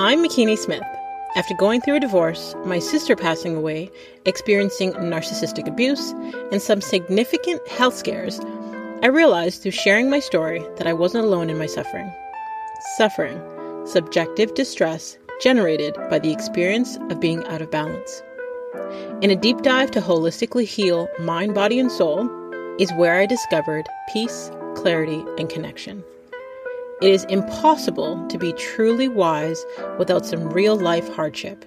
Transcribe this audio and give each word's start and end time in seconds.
I'm 0.00 0.22
Makini 0.22 0.56
Smith. 0.56 0.84
After 1.34 1.54
going 1.54 1.80
through 1.80 1.96
a 1.96 2.00
divorce, 2.00 2.54
my 2.64 2.78
sister 2.78 3.16
passing 3.16 3.56
away, 3.56 3.90
experiencing 4.26 4.92
narcissistic 4.92 5.66
abuse, 5.66 6.12
and 6.52 6.62
some 6.62 6.80
significant 6.80 7.66
health 7.66 7.96
scares, 7.96 8.38
I 9.02 9.08
realized 9.08 9.60
through 9.60 9.72
sharing 9.72 10.08
my 10.08 10.20
story 10.20 10.64
that 10.76 10.86
I 10.86 10.92
wasn't 10.92 11.24
alone 11.24 11.50
in 11.50 11.58
my 11.58 11.66
suffering. 11.66 12.12
Suffering, 12.96 13.40
subjective 13.88 14.54
distress 14.54 15.18
generated 15.40 15.96
by 16.08 16.20
the 16.20 16.30
experience 16.30 16.96
of 17.10 17.18
being 17.18 17.44
out 17.46 17.60
of 17.60 17.72
balance. 17.72 18.22
In 19.20 19.32
a 19.32 19.36
deep 19.36 19.62
dive 19.62 19.90
to 19.90 20.00
holistically 20.00 20.64
heal 20.64 21.08
mind, 21.18 21.56
body, 21.56 21.80
and 21.80 21.90
soul 21.90 22.30
is 22.78 22.92
where 22.92 23.18
I 23.18 23.26
discovered 23.26 23.88
peace, 24.12 24.52
clarity, 24.76 25.24
and 25.38 25.50
connection. 25.50 26.04
It 27.00 27.12
is 27.12 27.24
impossible 27.26 28.26
to 28.26 28.38
be 28.38 28.52
truly 28.54 29.06
wise 29.06 29.64
without 29.98 30.26
some 30.26 30.50
real 30.50 30.74
life 30.74 31.08
hardship, 31.14 31.64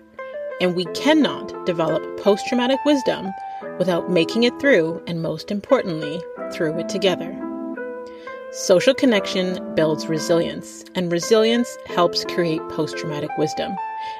and 0.60 0.76
we 0.76 0.84
cannot 0.94 1.66
develop 1.66 2.04
post 2.20 2.46
traumatic 2.48 2.80
wisdom 2.86 3.32
without 3.80 4.12
making 4.12 4.44
it 4.44 4.60
through, 4.60 5.02
and 5.08 5.22
most 5.22 5.50
importantly, 5.50 6.22
through 6.52 6.78
it 6.80 6.90
together. 6.90 7.34
Social 8.52 8.94
connection 8.94 9.74
builds 9.74 10.08
resilience, 10.08 10.84
and 10.96 11.10
resilience 11.10 11.78
helps 11.86 12.26
create 12.26 12.62
post 12.68 12.98
traumatic 12.98 13.32
wisdom, 13.38 13.74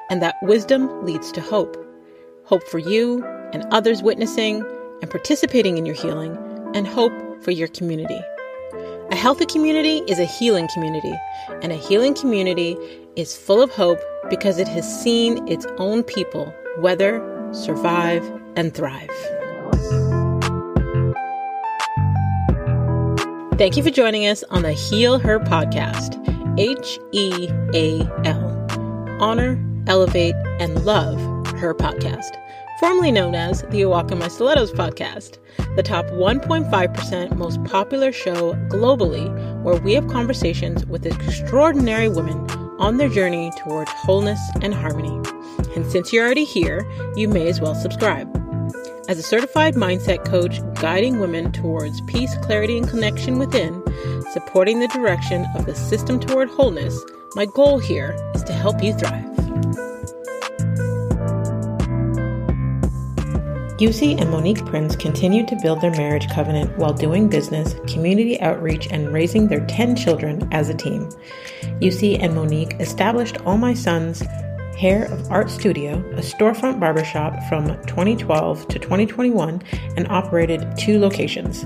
and 0.10 0.22
that 0.22 0.38
wisdom 0.44 1.06
leads 1.06 1.30
to 1.34 1.42
hope. 1.42 1.76
Hope 2.46 2.64
for 2.70 2.80
you 2.80 3.22
and 3.52 3.66
others 3.72 4.02
witnessing 4.02 4.64
and 5.02 5.12
participating 5.12 5.78
in 5.78 5.86
your 5.86 5.96
healing, 5.96 6.38
and 6.74 6.88
hope 6.88 7.12
for 7.44 7.52
your 7.52 7.68
community. 7.68 8.22
A 9.12 9.16
healthy 9.16 9.46
community 9.46 9.98
is 10.08 10.20
a 10.20 10.26
healing 10.26 10.70
community, 10.74 11.14
and 11.62 11.74
a 11.74 11.76
healing 11.76 12.14
community 12.14 12.78
is 13.18 13.36
full 13.36 13.62
of 13.62 13.70
hope 13.70 14.00
because 14.30 14.58
it 14.58 14.70
has 14.70 15.04
seen 15.04 15.46
its 15.50 15.66
own 15.78 16.02
people 16.02 16.54
weather, 16.78 17.20
survive, 17.52 18.24
and 18.56 18.74
thrive. 18.74 19.10
Thank 23.58 23.76
you 23.76 23.84
for 23.84 23.90
joining 23.90 24.28
us 24.28 24.46
on 24.50 24.64
the 24.64 24.72
Heal 24.72 25.20
Her 25.20 25.40
podcast. 25.40 26.18
H 26.58 26.98
E 27.12 27.50
A 27.74 28.10
L. 28.24 28.66
Honor, 29.20 29.62
elevate, 29.88 30.36
and 30.60 30.86
love 30.86 31.20
her 31.58 31.76
podcast 31.76 32.41
formerly 32.82 33.12
known 33.12 33.36
as 33.36 33.62
the 33.70 33.84
A 33.84 33.88
Walk 33.88 34.12
in 34.12 34.18
My 34.18 34.28
Stilettos 34.28 34.72
podcast, 34.72 35.38
the 35.76 35.84
top 35.84 36.08
1.5% 36.08 37.38
most 37.38 37.64
popular 37.66 38.12
show 38.12 38.56
globally, 38.70 39.30
where 39.62 39.80
we 39.80 39.94
have 39.94 40.08
conversations 40.08 40.84
with 40.88 41.06
extraordinary 41.06 42.10
women 42.10 42.50
on 42.80 42.98
their 42.98 43.08
journey 43.08 43.52
toward 43.56 43.88
wholeness 43.88 44.40
and 44.64 44.74
harmony. 44.74 45.16
And 45.76 45.86
since 45.92 46.12
you're 46.12 46.26
already 46.26 46.44
here, 46.44 46.84
you 47.16 47.28
may 47.28 47.48
as 47.48 47.62
well 47.62 47.76
subscribe. 47.76 48.28
As 49.08 49.20
a 49.20 49.24
certified 49.24 49.76
mindset 49.76 50.26
coach 50.26 50.60
guiding 50.82 51.20
women 51.20 51.52
towards 51.52 52.02
peace, 52.08 52.36
clarity, 52.38 52.80
and 52.80 52.90
connection 52.90 53.38
within, 53.38 53.84
supporting 54.32 54.80
the 54.80 54.88
direction 54.88 55.46
of 55.56 55.68
the 55.68 55.76
system 55.76 56.20
toward 56.20 56.50
wholeness, 56.50 57.00
my 57.36 57.46
goal 57.46 57.78
here 57.78 58.18
is 58.34 58.44
to 58.46 58.54
help 58.54 58.82
you 58.82 58.92
thrive. 58.96 59.91
Eusi 63.82 64.16
and 64.22 64.30
Monique 64.30 64.64
Prince 64.68 64.96
continued 64.96 65.48
to 65.48 65.56
build 65.56 65.82
their 65.82 65.90
marriage 65.90 66.30
covenant 66.30 66.78
while 66.78 66.94
doing 66.94 67.28
business, 67.28 67.74
community 67.92 68.40
outreach, 68.40 68.88
and 68.92 69.12
raising 69.12 69.48
their 69.48 69.66
10 69.66 69.96
children 69.96 70.48
as 70.52 70.70
a 70.70 70.74
team. 70.76 71.10
Eusi 71.82 72.22
and 72.22 72.36
Monique 72.36 72.76
established 72.80 73.38
All 73.44 73.58
My 73.58 73.74
Sons 73.74 74.22
Hair 74.78 75.06
of 75.06 75.32
Art 75.32 75.50
Studio, 75.50 75.96
a 76.12 76.22
storefront 76.22 76.80
barbershop 76.80 77.42
from 77.50 77.70
2012 77.88 78.68
to 78.68 78.78
2021, 78.78 79.64
and 79.98 80.08
operated 80.10 80.78
two 80.78 81.00
locations. 81.00 81.66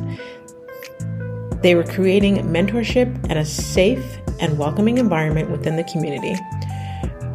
They 1.61 1.75
were 1.75 1.83
creating 1.83 2.37
mentorship 2.45 3.13
and 3.29 3.39
a 3.39 3.43
safe 3.43 4.19
and 4.39 4.57
welcoming 4.57 4.99
environment 4.99 5.51
within 5.51 5.75
the 5.75 5.83
community. 5.83 6.37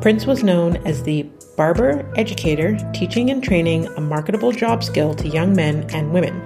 Prince 0.01 0.25
was 0.25 0.43
known 0.43 0.79
as 0.87 1.03
the 1.03 1.25
barber 1.59 2.11
educator, 2.17 2.79
teaching 2.95 3.29
and 3.29 3.45
training 3.45 3.87
a 3.99 4.01
marketable 4.01 4.51
job 4.51 4.83
skill 4.83 5.15
to 5.15 5.29
young 5.29 5.55
men 5.55 5.85
and 5.91 6.11
women. 6.11 6.41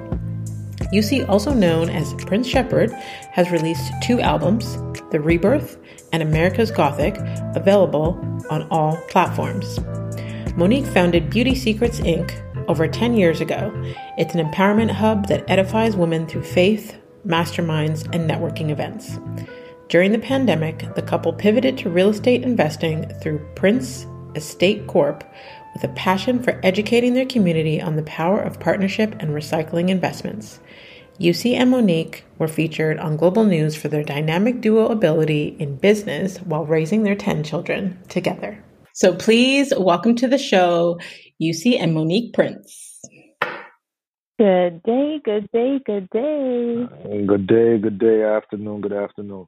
Eusi, 0.92 1.28
also 1.28 1.54
known 1.54 1.88
as 1.88 2.14
Prince 2.26 2.48
Shepherd, 2.48 2.90
has 3.30 3.52
released 3.52 3.92
two 4.02 4.20
albums, 4.20 4.76
The 5.12 5.20
Rebirth 5.20 5.78
and 6.12 6.20
America's 6.20 6.72
Gothic, 6.72 7.16
available 7.54 8.18
on 8.50 8.66
all 8.72 8.96
platforms. 9.08 9.78
Monique 10.56 10.86
founded 10.86 11.30
Beauty 11.30 11.52
Seekrets 11.52 12.00
Inc. 12.00 12.32
over 12.68 12.88
10 12.88 13.14
years 13.14 13.40
ago. 13.40 13.72
It's 14.18 14.34
an 14.34 14.44
empowerment 14.44 14.90
hub 14.90 15.28
that 15.28 15.48
edifies 15.48 15.94
women 15.94 16.26
through 16.26 16.42
faith, 16.42 16.96
masterminds, 17.24 18.02
and 18.12 18.28
networking 18.28 18.70
events. 18.70 19.20
During 19.94 20.10
the 20.10 20.18
pandemic, 20.18 20.92
the 20.96 21.02
couple 21.02 21.32
pivoted 21.32 21.78
to 21.78 21.88
real 21.88 22.08
estate 22.08 22.42
investing 22.42 23.08
through 23.20 23.38
Prince 23.54 24.08
Estate 24.34 24.88
Corp 24.88 25.22
with 25.72 25.84
a 25.84 25.94
passion 25.94 26.42
for 26.42 26.58
educating 26.64 27.14
their 27.14 27.24
community 27.24 27.80
on 27.80 27.94
the 27.94 28.02
power 28.02 28.40
of 28.40 28.58
partnership 28.58 29.14
and 29.20 29.30
recycling 29.30 29.90
investments. 29.90 30.58
Eusi 31.20 31.54
and 31.54 31.70
Monique 31.70 32.24
were 32.38 32.48
featured 32.48 32.98
on 32.98 33.16
Global 33.16 33.44
News 33.44 33.76
for 33.76 33.86
their 33.86 34.02
dynamic 34.02 34.60
duo 34.60 34.88
ability 34.88 35.54
in 35.60 35.76
business 35.76 36.38
while 36.38 36.66
raising 36.66 37.04
their 37.04 37.14
10 37.14 37.44
children 37.44 37.96
together. 38.08 38.64
So 38.94 39.14
please 39.14 39.72
welcome 39.78 40.16
to 40.16 40.26
the 40.26 40.38
show 40.38 40.98
Eusi 41.40 41.78
and 41.78 41.94
Monique 41.94 42.34
Prince. 42.34 43.00
Good 44.40 44.82
day, 44.82 45.20
good 45.24 45.48
day, 45.52 45.78
good 45.86 46.10
day. 46.10 46.88
Good 47.24 47.46
day, 47.46 47.78
good 47.78 48.00
day, 48.00 48.24
afternoon, 48.24 48.80
good 48.80 48.92
afternoon. 48.92 49.46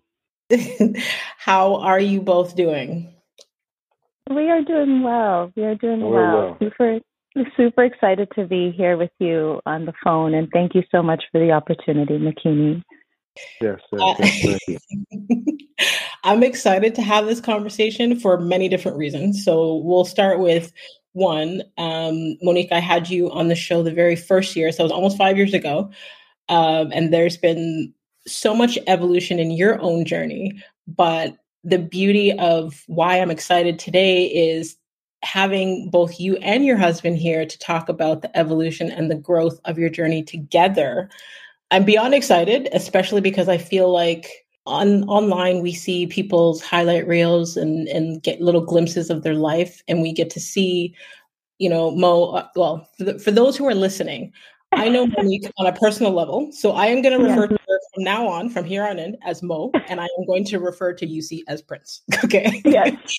How 1.39 1.77
are 1.77 2.01
you 2.01 2.21
both 2.21 2.57
doing? 2.57 3.13
We 4.31 4.51
are 4.51 4.63
doing 4.63 5.03
well. 5.03 5.53
We 5.57 5.65
are 5.65 5.75
doing 5.75 6.01
well. 6.01 6.11
well. 6.11 6.59
Super, 6.61 7.01
super 7.57 7.85
excited 7.85 8.29
to 8.35 8.47
be 8.47 8.73
here 8.77 8.97
with 8.97 9.11
you 9.19 9.61
on 9.67 9.87
the 9.87 9.93
phone, 10.03 10.35
and 10.35 10.49
thank 10.53 10.75
you 10.75 10.83
so 10.91 11.03
much 11.03 11.25
for 11.31 11.41
the 11.41 11.53
opportunity, 11.53 12.19
Makini. 12.19 12.83
Yes, 13.61 13.81
yes, 13.93 14.61
yes 14.67 14.81
I'm 16.25 16.43
excited 16.43 16.95
to 16.95 17.03
have 17.03 17.27
this 17.27 17.41
conversation 17.41 18.19
for 18.19 18.39
many 18.41 18.69
different 18.69 18.97
reasons. 18.97 19.45
So 19.45 19.77
we'll 19.77 20.07
start 20.07 20.41
with 20.41 20.73
one. 21.13 21.63
Um, 21.77 22.37
Monique, 22.43 22.73
I 22.73 22.81
had 22.81 23.11
you 23.11 23.31
on 23.31 23.49
the 23.49 23.55
show 23.55 23.83
the 23.83 23.93
very 23.93 24.17
first 24.17 24.57
year, 24.57 24.73
so 24.73 24.83
it 24.83 24.85
was 24.85 24.93
almost 24.93 25.19
five 25.19 25.37
years 25.37 25.55
ago, 25.55 25.91
um, 26.49 26.91
and 26.93 27.13
there's 27.13 27.37
been 27.37 27.93
so 28.27 28.55
much 28.55 28.79
evolution 28.87 29.39
in 29.39 29.51
your 29.51 29.81
own 29.81 30.05
journey, 30.05 30.63
but 30.87 31.37
the 31.65 31.79
beauty 31.79 32.33
of 32.39 32.83
why 32.87 33.19
I'm 33.21 33.31
excited 33.31 33.79
today 33.79 34.27
is 34.27 34.77
having 35.23 35.91
both 35.91 36.21
you 36.21 36.37
and 36.37 36.65
your 36.65 36.77
husband 36.77 37.19
here 37.19 37.45
to 37.45 37.59
talk 37.59 37.89
about 37.89 38.23
the 38.23 38.37
evolution 38.37 38.91
and 38.91 39.11
the 39.11 39.17
growth 39.17 39.59
of 39.65 39.79
your 39.79 39.91
journey 39.91 40.23
together. 40.23 41.11
I'm 41.71 41.85
beyond 41.85 42.15
excited, 42.15 42.69
especially 42.73 43.21
because 43.21 43.49
I 43.49 43.59
feel 43.59 43.91
like 43.91 44.47
on 44.67 45.05
online 45.05 45.63
we 45.63 45.73
see 45.73 46.07
people's 46.07 46.61
highlight 46.61 47.07
reels 47.07 47.57
and 47.57 47.87
and 47.89 48.23
get 48.23 48.41
little 48.41 48.65
glimpses 48.65 49.11
of 49.11 49.23
their 49.23 49.35
life 49.35 49.81
and 49.87 50.03
we 50.03 50.13
get 50.13 50.29
to 50.29 50.41
see 50.41 50.93
you 51.59 51.71
know 51.71 51.93
mo 51.93 52.31
uh, 52.31 52.49
well 52.57 52.89
for, 52.99 53.05
the, 53.05 53.19
for 53.21 53.31
those 53.31 53.57
who 53.57 53.65
are 53.65 53.77
listening 53.77 54.33
I 54.73 54.89
know 54.89 55.07
Monique 55.07 55.51
on 55.59 55.67
a 55.67 55.73
personal 55.73 56.13
level, 56.13 56.51
so 56.53 56.73
I 56.73 56.87
am 56.87 57.01
going 57.01 57.19
to 57.19 57.25
refer 57.25 57.43
yeah. 57.43 57.57
to 57.57 57.59
from 57.97 58.05
now 58.05 58.29
on, 58.29 58.51
from 58.51 58.67
here 58.67 58.87
on 58.87 58.99
in, 58.99 59.17
as 59.25 59.43
Mo, 59.43 59.71
and 59.89 60.01
I 60.01 60.05
am 60.05 60.27
going 60.27 60.45
to 60.45 60.61
refer 60.61 60.93
to 60.93 61.07
Eusi 61.07 61.41
as 61.49 61.63
Prince. 61.63 62.03
Okay. 62.25 62.61
Yes. 62.65 63.19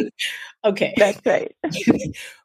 okay. 0.64 0.94
That's 0.96 1.20
right. 1.26 1.54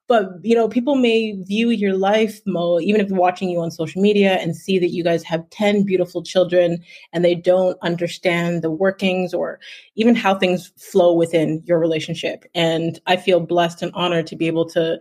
but 0.07 0.25
you 0.43 0.55
know, 0.55 0.67
people 0.67 0.95
may 0.95 1.31
view 1.43 1.69
your 1.69 1.93
life, 1.93 2.41
Mo, 2.45 2.79
even 2.79 2.99
if 2.99 3.07
they're 3.07 3.17
watching 3.17 3.49
you 3.49 3.61
on 3.61 3.71
social 3.71 4.01
media, 4.01 4.33
and 4.33 4.55
see 4.55 4.77
that 4.77 4.89
you 4.89 5.03
guys 5.03 5.23
have 5.23 5.49
ten 5.51 5.83
beautiful 5.83 6.21
children, 6.21 6.83
and 7.13 7.23
they 7.23 7.33
don't 7.33 7.77
understand 7.81 8.61
the 8.61 8.71
workings 8.71 9.33
or 9.33 9.59
even 9.95 10.15
how 10.15 10.35
things 10.35 10.71
flow 10.77 11.13
within 11.13 11.63
your 11.65 11.79
relationship. 11.79 12.43
And 12.53 12.99
I 13.07 13.15
feel 13.15 13.39
blessed 13.39 13.81
and 13.81 13.91
honored 13.93 14.27
to 14.27 14.35
be 14.35 14.47
able 14.47 14.67
to 14.69 14.99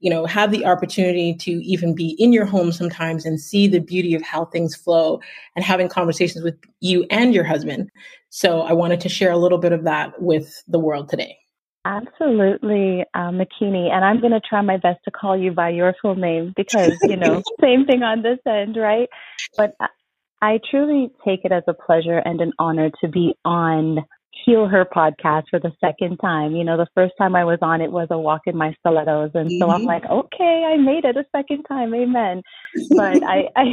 you 0.00 0.10
know 0.10 0.26
have 0.26 0.50
the 0.50 0.64
opportunity 0.64 1.34
to 1.34 1.50
even 1.50 1.94
be 1.94 2.16
in 2.18 2.32
your 2.32 2.46
home 2.46 2.72
sometimes 2.72 3.24
and 3.24 3.40
see 3.40 3.68
the 3.68 3.78
beauty 3.78 4.14
of 4.14 4.22
how 4.22 4.44
things 4.46 4.74
flow 4.74 5.20
and 5.54 5.64
having 5.64 5.88
conversations 5.88 6.42
with 6.42 6.56
you 6.80 7.06
and 7.10 7.34
your 7.34 7.44
husband. 7.44 7.90
So 8.30 8.62
i 8.62 8.72
wanted 8.72 9.00
to 9.00 9.08
share 9.08 9.30
a 9.30 9.38
little 9.38 9.58
bit 9.58 9.72
of 9.72 9.84
that 9.84 10.20
with 10.20 10.62
the 10.68 10.78
world 10.78 11.08
today. 11.08 11.38
Absolutely 11.84 13.04
uh, 13.14 13.30
makini 13.30 13.90
and 13.90 14.04
i'm 14.04 14.20
going 14.20 14.32
to 14.32 14.40
try 14.40 14.60
my 14.60 14.76
best 14.76 14.98
to 15.04 15.10
call 15.10 15.36
you 15.36 15.50
by 15.50 15.70
your 15.70 15.94
full 16.02 16.14
name 16.14 16.52
because 16.54 16.92
you 17.02 17.16
know 17.16 17.42
same 17.60 17.86
thing 17.86 18.02
on 18.02 18.22
this 18.22 18.38
end 18.46 18.76
right? 18.76 19.08
But 19.56 19.74
I 20.42 20.58
truly 20.70 21.10
take 21.24 21.44
it 21.44 21.52
as 21.52 21.64
a 21.68 21.74
pleasure 21.74 22.18
and 22.18 22.40
an 22.40 22.52
honor 22.58 22.90
to 23.02 23.08
be 23.08 23.34
on 23.44 23.98
heal 24.44 24.66
her 24.68 24.84
podcast 24.84 25.44
for 25.50 25.58
the 25.58 25.72
second 25.80 26.18
time. 26.18 26.54
You 26.54 26.64
know, 26.64 26.76
the 26.76 26.88
first 26.94 27.14
time 27.18 27.34
I 27.34 27.44
was 27.44 27.58
on 27.62 27.80
it 27.80 27.92
was 27.92 28.08
a 28.10 28.18
walk 28.18 28.42
in 28.46 28.56
my 28.56 28.74
stilettos. 28.80 29.30
And 29.34 29.48
mm-hmm. 29.48 29.58
so 29.58 29.70
I'm 29.70 29.80
mm-hmm. 29.80 29.86
like, 29.86 30.04
okay, 30.06 30.64
I 30.72 30.76
made 30.76 31.04
it 31.04 31.16
a 31.16 31.24
second 31.34 31.64
time. 31.64 31.94
Amen. 31.94 32.42
But 32.90 33.22
I, 33.22 33.48
I 33.56 33.64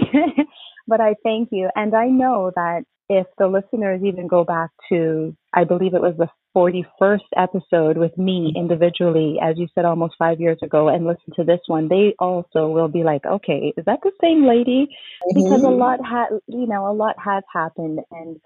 but 0.88 1.02
I 1.02 1.16
thank 1.24 1.50
you. 1.52 1.70
And 1.76 1.96
I 1.96 2.08
know 2.08 2.52
that 2.56 2.84
if 3.10 3.28
the 3.38 3.48
listeners 3.48 4.02
even 4.04 4.28
go 4.28 4.44
back 4.44 4.70
to, 4.90 5.36
I 5.54 5.64
believe 5.64 5.94
it 5.94 6.02
was 6.02 6.16
the 6.18 6.28
41st 6.56 7.20
episode 7.38 7.98
with 7.98 8.18
me 8.18 8.52
mm-hmm. 8.52 8.60
individually, 8.60 9.38
as 9.42 9.58
you 9.58 9.68
said, 9.74 9.86
almost 9.86 10.16
five 10.18 10.40
years 10.42 10.58
ago, 10.62 10.88
and 10.90 11.06
listen 11.06 11.34
to 11.36 11.44
this 11.44 11.60
one, 11.68 11.88
they 11.88 12.16
also 12.20 12.68
will 12.68 12.88
be 12.88 13.04
like, 13.04 13.26
okay, 13.26 13.74
is 13.78 13.86
that 13.86 14.00
the 14.04 14.12
same 14.22 14.46
lady? 14.46 14.88
Mm-hmm. 15.32 15.44
Because 15.44 15.64
a 15.64 15.70
lot 15.70 16.00
had, 16.06 16.28
you 16.48 16.68
know, 16.68 16.90
a 16.90 16.94
lot 16.94 17.16
has 17.24 17.44
happened 17.54 18.00
and 18.12 18.38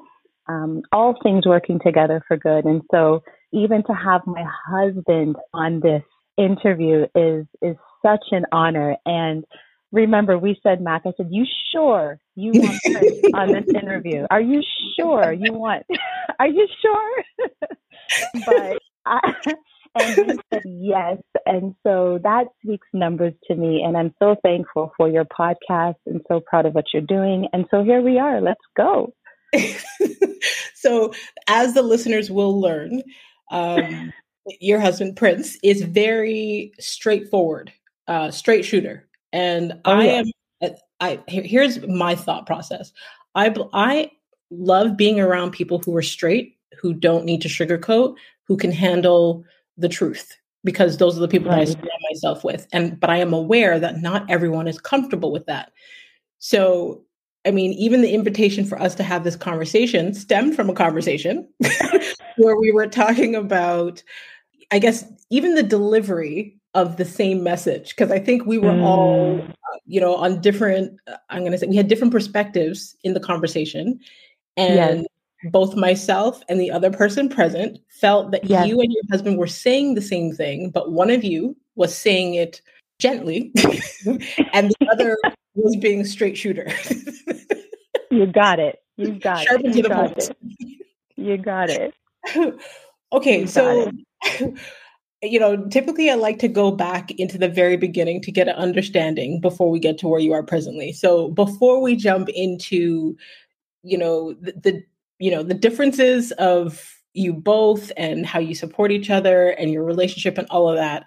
um, 0.51 0.81
all 0.92 1.15
things 1.24 1.45
working 1.45 1.80
together 1.86 2.21
for 2.27 2.38
good. 2.38 2.65
And 2.65 2.81
so 2.92 3.24
even 3.53 3.83
to 3.83 3.94
have 3.94 4.21
my 4.25 4.44
husband 4.68 5.36
on 5.53 5.80
this 5.80 6.03
interview 6.38 7.06
is, 7.15 7.45
is 7.62 7.75
such 8.06 8.25
an 8.31 8.45
honor. 8.51 8.95
And 9.06 9.45
remember, 9.92 10.38
we 10.38 10.59
said, 10.63 10.81
Mac, 10.81 11.03
I 11.06 11.12
said, 11.18 11.27
you 11.30 11.45
sure 11.71 12.19
you 12.36 12.51
want 12.56 12.80
Prince 12.83 13.33
on 13.33 13.51
this 13.53 13.75
interview? 13.75 14.25
Are 14.30 14.42
you 14.42 14.62
sure 14.98 15.31
you 15.31 15.53
want, 15.53 15.86
are 16.39 16.48
you 16.48 16.68
sure? 16.81 17.24
but 18.45 18.80
I, 19.06 19.33
and 20.00 20.31
he 20.31 20.39
said 20.54 20.63
yes. 20.65 21.18
And 21.45 21.75
so 21.86 22.19
that 22.24 22.45
speaks 22.63 22.88
numbers 22.94 23.33
to 23.47 23.56
me. 23.56 23.83
And 23.86 23.97
I'm 23.97 24.13
so 24.19 24.36
thankful 24.44 24.94
for 24.97 25.09
your 25.09 25.25
podcast 25.25 25.95
and 26.06 26.21
so 26.27 26.39
proud 26.39 26.65
of 26.65 26.74
what 26.74 26.86
you're 26.94 27.01
doing. 27.01 27.47
And 27.51 27.65
so 27.71 27.83
here 27.83 28.01
we 28.01 28.18
are. 28.18 28.42
Let's 28.42 28.62
go. 28.77 29.13
so, 30.75 31.13
as 31.48 31.74
the 31.74 31.81
listeners 31.81 32.31
will 32.31 32.59
learn, 32.59 33.03
um, 33.51 34.13
your 34.59 34.80
husband 34.80 35.15
Prince 35.15 35.57
is 35.63 35.81
very 35.83 36.71
straightforward, 36.80 37.71
uh, 38.07 38.31
straight 38.31 38.65
shooter, 38.65 39.07
and 39.31 39.74
oh, 39.86 39.92
I 39.92 40.03
yeah. 40.03 40.12
am. 40.12 40.25
I 41.00 41.19
here's 41.27 41.81
my 41.88 42.13
thought 42.15 42.45
process. 42.45 42.94
I 43.36 43.53
I 43.74 44.12
love 44.51 44.98
being 44.98 45.19
around 45.19 45.51
people 45.51 45.80
who 45.80 45.95
are 45.95 46.04
straight, 46.04 46.57
who 46.80 46.94
don't 46.94 47.25
need 47.25 47.42
to 47.42 47.47
sugarcoat, 47.47 48.15
who 48.47 48.57
can 48.57 48.71
handle 48.71 49.44
the 49.77 49.89
truth 49.89 50.38
because 50.63 50.97
those 50.97 51.18
are 51.18 51.21
the 51.21 51.27
people 51.27 51.50
right. 51.50 51.68
that 51.68 51.77
I 51.77 51.81
surround 51.81 52.01
myself 52.12 52.44
with. 52.44 52.68
And 52.71 53.00
but 53.00 53.09
I 53.09 53.18
am 53.18 53.33
aware 53.33 53.80
that 53.80 54.01
not 54.01 54.30
everyone 54.30 54.68
is 54.68 54.80
comfortable 54.80 55.31
with 55.31 55.45
that. 55.47 55.71
So 56.39 57.04
I 57.45 57.51
mean, 57.51 57.73
even 57.73 58.01
the 58.01 58.13
invitation 58.13 58.65
for 58.65 58.79
us 58.79 58.95
to 58.95 59.03
have 59.03 59.23
this 59.23 59.35
conversation 59.35 60.13
stemmed 60.13 60.55
from 60.55 60.69
a 60.69 60.73
conversation 60.73 61.47
where 62.38 62.55
we 62.55 62.71
were 62.71 62.88
talking 62.88 63.35
about, 63.35 64.03
I 64.71 64.79
guess, 64.79 65.05
even 65.29 65.55
the 65.55 65.63
delivery 65.63 66.57
of 66.73 66.97
the 66.97 67.05
same 67.05 67.43
message. 67.43 67.89
Because 67.89 68.11
I 68.11 68.19
think 68.19 68.45
we 68.45 68.57
were 68.57 68.71
mm. 68.71 68.83
all, 68.83 69.41
uh, 69.41 69.77
you 69.85 69.99
know, 69.99 70.15
on 70.15 70.39
different, 70.41 70.99
uh, 71.07 71.17
I'm 71.29 71.39
going 71.39 71.51
to 71.51 71.57
say, 71.57 71.67
we 71.67 71.75
had 71.75 71.88
different 71.88 72.13
perspectives 72.13 72.95
in 73.03 73.13
the 73.13 73.19
conversation. 73.19 73.99
And 74.55 75.01
yes. 75.01 75.51
both 75.51 75.75
myself 75.75 76.41
and 76.47 76.59
the 76.61 76.71
other 76.71 76.91
person 76.91 77.27
present 77.27 77.79
felt 77.89 78.31
that 78.31 78.45
yes. 78.45 78.67
you 78.67 78.79
and 78.79 78.91
your 78.91 79.03
husband 79.09 79.37
were 79.37 79.47
saying 79.47 79.95
the 79.95 80.01
same 80.01 80.31
thing, 80.33 80.69
but 80.69 80.91
one 80.91 81.09
of 81.09 81.23
you 81.23 81.55
was 81.75 81.97
saying 81.97 82.35
it 82.35 82.61
gently 82.99 83.51
and 84.53 84.69
the 84.69 84.87
other 84.91 85.17
was 85.61 85.75
being 85.77 86.03
straight 86.05 86.37
shooter. 86.37 86.71
you 88.11 88.25
got 88.25 88.59
it. 88.59 88.79
You 88.97 89.13
got 89.13 89.45
Sharp 89.45 89.61
it. 89.63 89.75
You 89.75 89.83
got 89.83 90.17
it. 90.17 90.37
You 91.15 91.37
got 91.37 91.69
it. 91.69 91.93
okay, 93.13 93.41
you 93.41 93.47
so 93.47 93.91
you 95.23 95.39
know, 95.39 95.67
typically 95.67 96.09
I 96.09 96.15
like 96.15 96.39
to 96.39 96.47
go 96.47 96.71
back 96.71 97.11
into 97.11 97.37
the 97.37 97.47
very 97.47 97.77
beginning 97.77 98.21
to 98.21 98.31
get 98.31 98.47
an 98.47 98.55
understanding 98.55 99.39
before 99.39 99.69
we 99.69 99.79
get 99.79 99.97
to 99.99 100.07
where 100.07 100.19
you 100.19 100.33
are 100.33 100.43
presently. 100.43 100.93
So 100.93 101.29
before 101.29 101.81
we 101.81 101.95
jump 101.95 102.29
into, 102.29 103.15
you 103.83 103.97
know, 103.97 104.33
the, 104.33 104.53
the 104.53 104.83
you 105.19 105.29
know, 105.29 105.43
the 105.43 105.53
differences 105.53 106.31
of 106.33 106.95
you 107.13 107.33
both 107.33 107.91
and 107.97 108.25
how 108.25 108.39
you 108.39 108.55
support 108.55 108.91
each 108.91 109.09
other 109.09 109.49
and 109.49 109.71
your 109.71 109.83
relationship 109.83 110.37
and 110.37 110.47
all 110.49 110.67
of 110.67 110.77
that, 110.77 111.05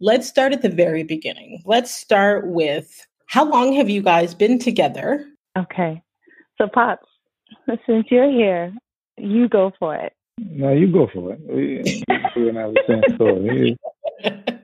let's 0.00 0.28
start 0.28 0.52
at 0.52 0.62
the 0.62 0.68
very 0.68 1.04
beginning. 1.04 1.62
Let's 1.64 1.94
start 1.94 2.48
with 2.48 3.06
how 3.32 3.48
long 3.48 3.72
have 3.72 3.88
you 3.88 4.02
guys 4.02 4.34
been 4.34 4.58
together? 4.58 5.24
Okay. 5.56 6.02
So, 6.58 6.68
Pops, 6.68 7.08
since 7.86 8.04
you're 8.10 8.30
here, 8.30 8.74
you 9.16 9.48
go 9.48 9.72
for 9.78 9.96
it. 9.96 10.12
No, 10.36 10.70
you 10.70 10.92
go 10.92 11.08
for 11.14 11.32
it. 11.32 11.40
We, 11.48 12.04
we 12.36 12.54
have 12.54 12.74
the 12.74 12.82
same 12.86 13.14
story. 13.14 13.78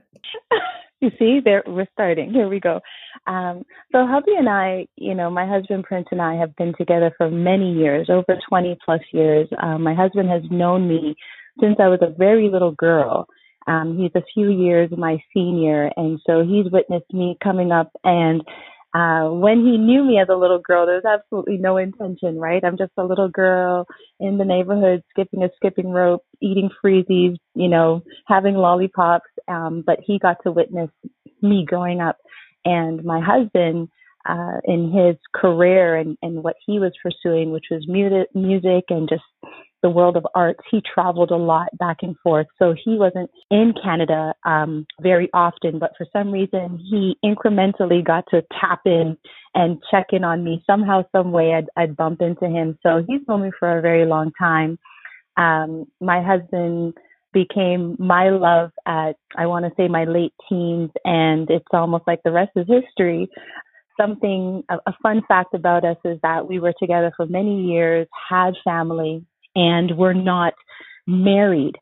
you 1.00 1.10
see, 1.18 1.40
there 1.42 1.62
we're 1.66 1.86
starting. 1.94 2.30
Here 2.30 2.46
we 2.46 2.60
go. 2.60 2.80
Um, 3.26 3.62
so, 3.90 4.06
hubby 4.06 4.32
and 4.36 4.50
I, 4.50 4.86
you 4.96 5.14
know, 5.14 5.30
my 5.30 5.46
husband 5.46 5.84
Prince 5.84 6.08
and 6.10 6.20
I 6.20 6.34
have 6.34 6.54
been 6.56 6.74
together 6.76 7.10
for 7.16 7.30
many 7.30 7.72
years, 7.72 8.10
over 8.10 8.38
20 8.50 8.76
plus 8.84 9.00
years. 9.14 9.48
Um, 9.62 9.82
my 9.82 9.94
husband 9.94 10.28
has 10.28 10.42
known 10.50 10.86
me 10.86 11.14
since 11.58 11.76
I 11.80 11.88
was 11.88 12.00
a 12.02 12.14
very 12.18 12.50
little 12.50 12.72
girl. 12.72 13.28
Um, 13.68 13.98
he's 13.98 14.10
a 14.14 14.24
few 14.32 14.50
years 14.50 14.90
my 14.96 15.22
senior, 15.34 15.90
and 15.96 16.18
so 16.26 16.42
he's 16.42 16.72
witnessed 16.72 17.12
me 17.12 17.36
coming 17.44 17.70
up. 17.70 17.90
And 18.02 18.40
uh, 18.94 19.28
when 19.28 19.58
he 19.58 19.76
knew 19.76 20.02
me 20.02 20.18
as 20.18 20.28
a 20.30 20.36
little 20.36 20.58
girl, 20.58 20.86
there's 20.86 21.04
absolutely 21.04 21.58
no 21.58 21.76
intention, 21.76 22.38
right? 22.38 22.64
I'm 22.64 22.78
just 22.78 22.92
a 22.96 23.04
little 23.04 23.28
girl 23.28 23.86
in 24.18 24.38
the 24.38 24.46
neighborhood, 24.46 25.02
skipping 25.10 25.42
a 25.42 25.50
skipping 25.56 25.90
rope, 25.90 26.24
eating 26.40 26.70
freezies, 26.82 27.36
you 27.54 27.68
know, 27.68 28.02
having 28.26 28.54
lollipops. 28.54 29.28
Um, 29.46 29.84
but 29.86 29.98
he 30.02 30.18
got 30.18 30.38
to 30.44 30.50
witness 30.50 30.90
me 31.42 31.66
growing 31.68 32.00
up, 32.00 32.16
and 32.64 33.04
my 33.04 33.20
husband. 33.20 33.88
Uh, 34.28 34.60
in 34.64 34.92
his 34.92 35.16
career 35.34 35.96
and, 35.96 36.18
and 36.20 36.42
what 36.42 36.56
he 36.66 36.78
was 36.78 36.92
pursuing, 37.02 37.50
which 37.50 37.66
was 37.70 37.86
music, 37.88 38.28
music 38.34 38.84
and 38.90 39.08
just 39.08 39.22
the 39.82 39.90
world 39.90 40.16
of 40.16 40.26
arts, 40.34 40.60
he 40.70 40.82
traveled 40.92 41.30
a 41.30 41.36
lot 41.36 41.68
back 41.78 41.98
and 42.02 42.16
forth. 42.22 42.46
So 42.58 42.74
he 42.84 42.96
wasn't 42.96 43.30
in 43.50 43.72
Canada 43.82 44.34
um, 44.44 44.86
very 45.00 45.30
often, 45.32 45.78
but 45.78 45.92
for 45.96 46.06
some 46.12 46.32
reason 46.32 46.78
he 46.90 47.16
incrementally 47.24 48.04
got 48.04 48.24
to 48.30 48.42
tap 48.60 48.80
in 48.84 49.16
and 49.54 49.80
check 49.90 50.06
in 50.12 50.24
on 50.24 50.42
me 50.42 50.62
somehow, 50.66 51.02
some 51.12 51.30
way. 51.30 51.54
I'd, 51.54 51.66
I'd 51.76 51.96
bump 51.96 52.20
into 52.20 52.46
him. 52.46 52.78
So 52.82 53.04
he's 53.06 53.20
known 53.28 53.42
me 53.42 53.50
for 53.58 53.78
a 53.78 53.82
very 53.82 54.04
long 54.04 54.32
time. 54.38 54.78
Um, 55.36 55.86
my 56.00 56.22
husband 56.22 56.94
became 57.32 57.94
my 57.98 58.30
love 58.30 58.70
at 58.86 59.12
I 59.36 59.46
want 59.46 59.64
to 59.66 59.72
say 59.76 59.86
my 59.86 60.04
late 60.04 60.32
teens, 60.48 60.90
and 61.04 61.48
it's 61.50 61.66
almost 61.72 62.04
like 62.06 62.20
the 62.24 62.32
rest 62.32 62.52
is 62.56 62.66
history 62.66 63.28
something 64.00 64.62
a, 64.68 64.76
a, 64.86 64.94
fun 65.02 65.20
fact 65.26 65.54
about 65.54 65.84
us 65.84 65.96
is 66.04 66.18
that 66.22 66.48
we 66.48 66.58
were 66.58 66.72
together 66.80 67.12
for 67.16 67.26
many 67.26 67.64
years 67.64 68.06
had 68.30 68.54
family 68.64 69.24
and 69.58 69.96
we're 69.98 70.12
not 70.12 70.54
married. 71.06 71.74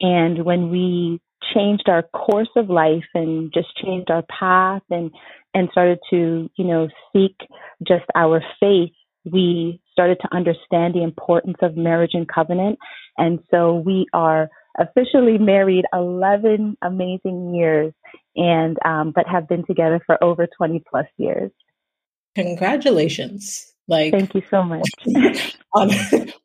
And 0.00 0.44
when 0.44 0.70
we 0.70 1.20
changed 1.54 1.88
our 1.88 2.02
course 2.02 2.48
of 2.56 2.70
life 2.70 3.04
and 3.14 3.52
just 3.52 3.68
changed 3.76 4.10
our 4.10 4.22
path 4.22 4.82
and 4.90 5.10
and 5.52 5.68
started 5.70 5.98
to 6.10 6.50
you 6.56 6.64
know 6.64 6.88
seek 7.12 7.36
just 7.86 8.04
our 8.14 8.42
faith 8.58 8.90
we 9.24 9.80
started 9.92 10.18
to 10.20 10.28
understand 10.36 10.94
the 10.94 11.02
importance 11.02 11.56
of 11.62 11.76
marriage 11.76 12.10
and 12.12 12.28
covenant. 12.28 12.78
And 13.16 13.38
so 13.50 13.74
we 13.74 14.06
are 14.12 14.50
officially 14.78 15.38
married 15.38 15.84
11 15.92 16.76
amazing 16.82 17.54
years 17.54 17.92
and 18.36 18.76
um, 18.84 19.12
but 19.14 19.26
have 19.26 19.48
been 19.48 19.64
together 19.64 20.00
for 20.04 20.22
over 20.22 20.46
20 20.58 20.82
plus 20.90 21.06
years. 21.16 21.50
Congratulations 22.34 23.73
like 23.88 24.12
thank 24.12 24.34
you 24.34 24.42
so 24.50 24.62
much. 24.62 24.88
on 25.74 25.90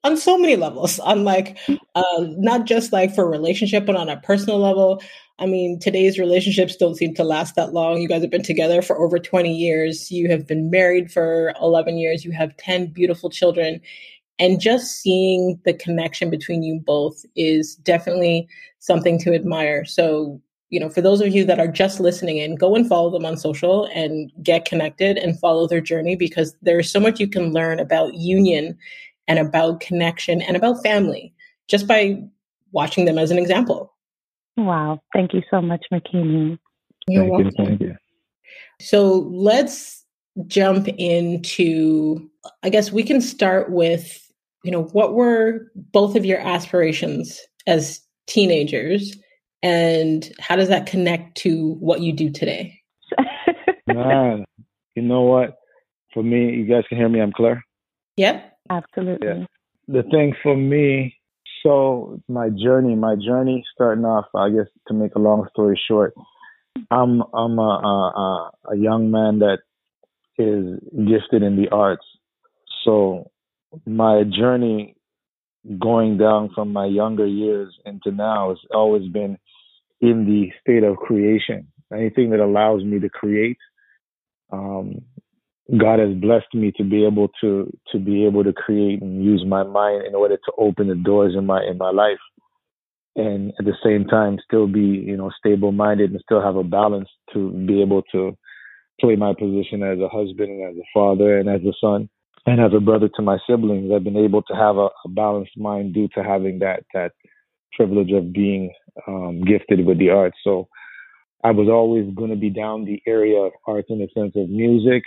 on 0.03 0.17
so 0.17 0.37
many 0.37 0.55
levels. 0.55 0.99
On 0.99 1.23
like 1.23 1.57
uh, 1.95 2.25
not 2.37 2.65
just 2.65 2.91
like 2.91 3.13
for 3.13 3.29
relationship 3.29 3.85
but 3.85 3.95
on 3.95 4.09
a 4.09 4.19
personal 4.21 4.59
level. 4.59 5.01
I 5.39 5.45
mean 5.45 5.79
today's 5.79 6.19
relationships 6.19 6.75
don't 6.75 6.95
seem 6.95 7.13
to 7.15 7.23
last 7.23 7.55
that 7.55 7.73
long. 7.73 8.01
You 8.01 8.09
guys 8.09 8.21
have 8.21 8.31
been 8.31 8.43
together 8.43 8.81
for 8.81 8.97
over 8.99 9.19
20 9.19 9.53
years. 9.53 10.11
You 10.11 10.29
have 10.29 10.47
been 10.47 10.69
married 10.69 11.11
for 11.11 11.53
11 11.61 11.97
years. 11.97 12.25
You 12.25 12.31
have 12.31 12.55
10 12.57 12.87
beautiful 12.87 13.29
children. 13.29 13.81
And 14.37 14.61
just 14.61 15.01
seeing 15.01 15.59
the 15.65 15.73
connection 15.73 16.29
between 16.29 16.63
you 16.63 16.81
both 16.85 17.25
is 17.35 17.75
definitely 17.75 18.47
something 18.79 19.19
to 19.19 19.33
admire. 19.33 19.83
So 19.83 20.41
you 20.69 20.79
know, 20.79 20.89
for 20.89 21.01
those 21.01 21.21
of 21.21 21.29
you 21.29 21.45
that 21.45 21.59
are 21.59 21.67
just 21.67 21.99
listening 21.99 22.37
in, 22.37 22.55
go 22.55 22.75
and 22.75 22.87
follow 22.87 23.09
them 23.09 23.25
on 23.25 23.37
social 23.37 23.85
and 23.93 24.31
get 24.43 24.65
connected 24.65 25.17
and 25.17 25.39
follow 25.39 25.67
their 25.67 25.81
journey 25.81 26.15
because 26.15 26.55
there's 26.61 26.91
so 26.91 26.99
much 26.99 27.19
you 27.19 27.27
can 27.27 27.51
learn 27.51 27.79
about 27.79 28.13
union 28.13 28.77
and 29.27 29.39
about 29.39 29.79
connection 29.79 30.41
and 30.41 30.55
about 30.55 30.81
family 30.83 31.33
just 31.67 31.87
by 31.87 32.21
watching 32.71 33.05
them 33.05 33.17
as 33.17 33.31
an 33.31 33.39
example. 33.39 33.93
Wow. 34.57 35.01
Thank 35.13 35.33
you 35.33 35.41
so 35.49 35.61
much, 35.61 35.85
Makini. 35.91 36.59
You're 37.07 37.23
thank 37.23 37.31
welcome. 37.31 37.51
You, 37.57 37.65
thank 37.65 37.81
you. 37.81 37.95
So 38.79 39.29
let's 39.31 40.05
jump 40.47 40.87
into, 40.97 42.29
I 42.63 42.69
guess 42.69 42.91
we 42.91 43.03
can 43.03 43.21
start 43.21 43.71
with 43.71 44.29
you 44.63 44.71
know, 44.71 44.83
what 44.83 45.13
were 45.13 45.71
both 45.75 46.15
of 46.15 46.25
your 46.25 46.39
aspirations 46.39 47.39
as 47.67 48.01
teenagers 48.27 49.17
and 49.61 50.31
how 50.39 50.55
does 50.55 50.69
that 50.69 50.85
connect 50.85 51.37
to 51.39 51.73
what 51.75 52.01
you 52.01 52.13
do 52.13 52.29
today? 52.29 52.79
Man, 53.87 54.45
you 54.95 55.01
know 55.01 55.21
what? 55.21 55.55
For 56.13 56.23
me, 56.23 56.51
you 56.51 56.65
guys 56.65 56.83
can 56.87 56.97
hear 56.97 57.09
me. 57.09 57.21
I'm 57.21 57.31
clear. 57.31 57.61
Yep. 58.17 58.57
Absolutely. 58.69 59.27
Yeah. 59.27 59.45
The 59.87 60.03
thing 60.03 60.35
for 60.43 60.55
me, 60.55 61.15
so 61.63 62.21
my 62.27 62.49
journey, 62.49 62.95
my 62.95 63.15
journey 63.15 63.65
starting 63.73 64.05
off, 64.05 64.25
I 64.35 64.49
guess 64.49 64.67
to 64.87 64.93
make 64.93 65.15
a 65.15 65.19
long 65.19 65.47
story 65.51 65.79
short, 65.87 66.13
I'm 66.91 67.23
I'm 67.33 67.57
a, 67.59 67.61
a, 67.61 68.51
a 68.71 68.77
young 68.77 69.11
man 69.11 69.39
that 69.39 69.59
is 70.37 70.79
gifted 71.07 71.43
in 71.43 71.55
the 71.55 71.69
arts. 71.69 72.05
So 72.85 73.31
my 73.85 74.23
journey 74.23 74.95
going 75.79 76.17
down 76.17 76.49
from 76.53 76.71
my 76.71 76.85
younger 76.85 77.25
years 77.27 77.75
into 77.85 78.11
now 78.11 78.49
has 78.49 78.57
always 78.73 79.07
been 79.09 79.37
in 80.01 80.25
the 80.25 80.51
state 80.61 80.83
of 80.83 80.97
creation. 80.97 81.67
Anything 81.93 82.29
that 82.29 82.39
allows 82.39 82.83
me 82.83 82.99
to 82.99 83.09
create, 83.09 83.57
um, 84.51 85.01
God 85.77 85.99
has 85.99 86.13
blessed 86.15 86.53
me 86.53 86.71
to 86.77 86.83
be 86.83 87.05
able 87.05 87.29
to 87.41 87.71
to 87.91 87.99
be 87.99 88.25
able 88.25 88.43
to 88.43 88.53
create 88.53 89.01
and 89.01 89.23
use 89.23 89.43
my 89.45 89.63
mind 89.63 90.05
in 90.07 90.15
order 90.15 90.37
to 90.37 90.51
open 90.57 90.87
the 90.87 90.95
doors 90.95 91.35
in 91.37 91.45
my 91.45 91.61
in 91.63 91.77
my 91.77 91.91
life, 91.91 92.19
and 93.15 93.53
at 93.59 93.65
the 93.65 93.75
same 93.83 94.05
time 94.05 94.37
still 94.43 94.67
be 94.67 94.79
you 94.79 95.17
know 95.17 95.31
stable 95.37 95.71
minded 95.71 96.11
and 96.11 96.21
still 96.21 96.41
have 96.41 96.55
a 96.55 96.63
balance 96.63 97.09
to 97.33 97.51
be 97.67 97.81
able 97.81 98.01
to 98.11 98.35
play 98.99 99.15
my 99.15 99.33
position 99.33 99.83
as 99.83 99.99
a 99.99 100.09
husband 100.09 100.49
and 100.49 100.69
as 100.69 100.75
a 100.75 100.87
father 100.93 101.37
and 101.37 101.49
as 101.49 101.61
a 101.61 101.73
son 101.79 102.09
and 102.45 102.61
as 102.61 102.71
a 102.75 102.79
brother 102.79 103.09
to 103.15 103.21
my 103.21 103.37
siblings. 103.47 103.91
I've 103.93 104.03
been 104.03 104.17
able 104.17 104.41
to 104.43 104.53
have 104.55 104.77
a, 104.77 104.89
a 105.05 105.09
balanced 105.09 105.57
mind 105.57 105.93
due 105.93 106.07
to 106.15 106.23
having 106.23 106.59
that 106.59 106.83
that 106.93 107.11
privilege 107.73 108.11
of 108.11 108.33
being 108.33 108.73
um, 109.07 109.41
gifted 109.41 109.85
with 109.85 109.99
the 109.99 110.09
arts. 110.09 110.37
So 110.43 110.67
I 111.43 111.51
was 111.51 111.69
always 111.69 112.13
going 112.15 112.31
to 112.31 112.35
be 112.35 112.49
down 112.49 112.85
the 112.85 113.01
area 113.07 113.39
of 113.39 113.51
arts 113.67 113.87
in 113.89 113.99
the 113.99 114.09
sense 114.13 114.33
of 114.35 114.49
music 114.49 115.03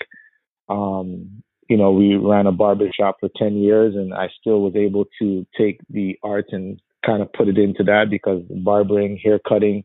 um, 0.68 1.42
you 1.68 1.76
know, 1.76 1.90
we 1.90 2.16
ran 2.16 2.46
a 2.46 2.52
barber 2.52 2.88
shop 2.92 3.16
for 3.20 3.28
10 3.36 3.56
years 3.56 3.94
and 3.94 4.12
I 4.12 4.28
still 4.40 4.60
was 4.60 4.74
able 4.76 5.06
to 5.20 5.46
take 5.56 5.80
the 5.88 6.18
art 6.22 6.46
and 6.50 6.80
kind 7.04 7.22
of 7.22 7.32
put 7.32 7.48
it 7.48 7.58
into 7.58 7.82
that 7.84 8.06
because 8.10 8.42
barbering, 8.50 9.18
hair 9.22 9.40
cutting, 9.48 9.84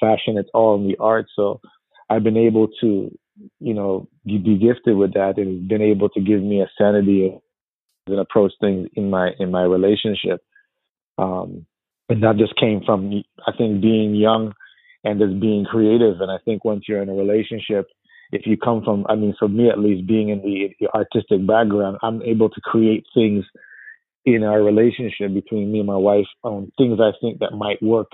fashion, 0.00 0.38
it's 0.38 0.50
all 0.54 0.76
in 0.76 0.88
the 0.88 0.96
art. 0.98 1.26
So 1.34 1.60
I've 2.08 2.24
been 2.24 2.36
able 2.36 2.68
to, 2.80 3.16
you 3.60 3.74
know, 3.74 4.08
be 4.24 4.58
gifted 4.58 4.96
with 4.96 5.14
that 5.14 5.34
and 5.36 5.68
been 5.68 5.82
able 5.82 6.08
to 6.10 6.20
give 6.20 6.42
me 6.42 6.60
a 6.60 6.70
sanity 6.78 7.36
and 8.06 8.18
approach 8.18 8.52
things 8.60 8.88
in 8.94 9.10
my, 9.10 9.30
in 9.38 9.50
my 9.50 9.62
relationship. 9.62 10.40
Um, 11.18 11.66
and 12.08 12.22
that 12.22 12.36
just 12.36 12.56
came 12.56 12.82
from, 12.84 13.22
I 13.46 13.52
think, 13.56 13.80
being 13.80 14.14
young 14.14 14.54
and 15.04 15.20
just 15.20 15.40
being 15.40 15.64
creative. 15.64 16.20
And 16.20 16.30
I 16.30 16.38
think 16.44 16.64
once 16.64 16.84
you're 16.88 17.02
in 17.02 17.08
a 17.08 17.14
relationship, 17.14 17.86
if 18.32 18.46
you 18.46 18.56
come 18.56 18.82
from, 18.82 19.06
I 19.08 19.14
mean, 19.14 19.34
for 19.38 19.48
me 19.48 19.68
at 19.68 19.78
least, 19.78 20.06
being 20.06 20.30
in 20.30 20.40
the, 20.40 20.88
artistic 20.94 21.46
background, 21.46 21.98
I'm 22.02 22.22
able 22.22 22.48
to 22.48 22.60
create 22.60 23.04
things 23.14 23.44
in 24.24 24.42
our 24.44 24.62
relationship 24.62 25.34
between 25.34 25.72
me 25.72 25.80
and 25.80 25.86
my 25.86 25.96
wife 25.96 26.26
on 26.42 26.72
things 26.78 26.98
I 27.00 27.10
think 27.20 27.40
that 27.40 27.52
might 27.52 27.82
work, 27.82 28.10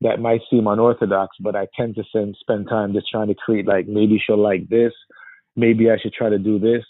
that 0.00 0.20
might 0.20 0.40
seem 0.50 0.66
unorthodox, 0.66 1.36
but 1.40 1.56
I 1.56 1.68
tend 1.76 1.94
to 1.96 2.04
spend 2.40 2.68
time 2.68 2.92
just 2.92 3.06
trying 3.10 3.28
to 3.28 3.34
create 3.34 3.66
like 3.66 3.86
maybe 3.86 4.20
she'll 4.24 4.42
like 4.42 4.68
this, 4.68 4.92
maybe 5.56 5.90
I 5.90 5.98
should 5.98 6.12
try 6.12 6.28
to 6.28 6.38
do 6.38 6.58
this. 6.58 6.84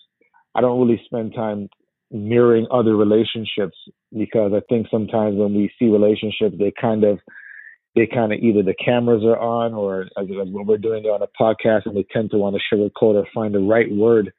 I 0.54 0.60
don't 0.60 0.80
really 0.80 1.00
spend 1.04 1.34
time 1.34 1.68
mirroring 2.10 2.66
other 2.70 2.96
relationships 2.96 3.76
because 4.16 4.52
I 4.54 4.60
think 4.68 4.88
sometimes 4.90 5.36
when 5.36 5.54
we 5.54 5.72
see 5.78 5.86
relationships, 5.86 6.56
they 6.58 6.72
kind 6.80 7.04
of 7.04 7.18
they 7.96 8.06
kind 8.06 8.32
of 8.32 8.38
either 8.38 8.62
the 8.62 8.74
cameras 8.74 9.24
are 9.24 9.38
on 9.38 9.74
or 9.74 10.02
as, 10.02 10.26
when 10.28 10.66
we're 10.66 10.78
doing 10.78 11.04
it 11.04 11.08
on 11.08 11.22
a 11.22 11.42
podcast 11.42 11.86
and 11.86 11.96
they 11.96 12.06
tend 12.12 12.30
to 12.30 12.38
want 12.38 12.56
to 12.56 12.76
sugarcoat 12.76 13.14
or 13.14 13.26
find 13.34 13.54
the 13.54 13.58
right 13.58 13.90
word 13.90 14.32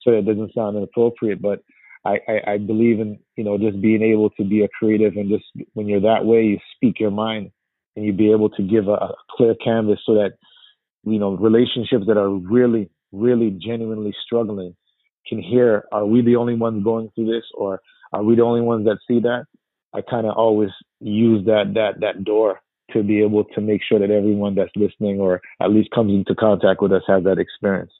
so 0.00 0.12
it 0.12 0.24
doesn't 0.24 0.54
sound 0.54 0.76
inappropriate. 0.76 1.42
But 1.42 1.62
I, 2.04 2.18
I, 2.28 2.52
I 2.52 2.58
believe 2.58 3.00
in, 3.00 3.18
you 3.36 3.44
know, 3.44 3.58
just 3.58 3.80
being 3.80 4.02
able 4.02 4.30
to 4.30 4.44
be 4.44 4.62
a 4.62 4.68
creative 4.68 5.16
and 5.16 5.28
just 5.28 5.44
when 5.74 5.88
you're 5.88 6.00
that 6.00 6.24
way, 6.24 6.42
you 6.42 6.58
speak 6.76 7.00
your 7.00 7.10
mind 7.10 7.50
and 7.96 8.04
you 8.04 8.12
be 8.12 8.30
able 8.30 8.50
to 8.50 8.62
give 8.62 8.86
a, 8.86 8.92
a 8.92 9.14
clear 9.36 9.54
canvas 9.56 9.98
so 10.06 10.14
that, 10.14 10.34
you 11.04 11.18
know, 11.18 11.36
relationships 11.36 12.04
that 12.06 12.16
are 12.16 12.30
really, 12.30 12.88
really 13.12 13.50
genuinely 13.50 14.14
struggling 14.24 14.74
can 15.26 15.42
hear, 15.42 15.84
are 15.92 16.06
we 16.06 16.22
the 16.22 16.36
only 16.36 16.54
ones 16.54 16.82
going 16.84 17.10
through 17.14 17.26
this 17.26 17.44
or 17.54 17.80
are 18.12 18.22
we 18.22 18.34
the 18.34 18.42
only 18.42 18.60
ones 18.60 18.84
that 18.86 18.98
see 19.06 19.20
that? 19.20 19.46
I 19.94 20.00
kind 20.02 20.26
of 20.26 20.36
always 20.36 20.70
use 21.00 21.44
that, 21.46 21.72
that, 21.74 22.00
that 22.00 22.24
door 22.24 22.60
to 22.92 23.02
be 23.02 23.22
able 23.22 23.44
to 23.44 23.60
make 23.60 23.82
sure 23.82 23.98
that 23.98 24.10
everyone 24.10 24.54
that's 24.54 24.72
listening 24.76 25.20
or 25.20 25.40
at 25.60 25.70
least 25.70 25.90
comes 25.90 26.12
into 26.12 26.34
contact 26.34 26.82
with 26.82 26.92
us 26.92 27.02
has 27.06 27.24
that 27.24 27.38
experience. 27.38 27.92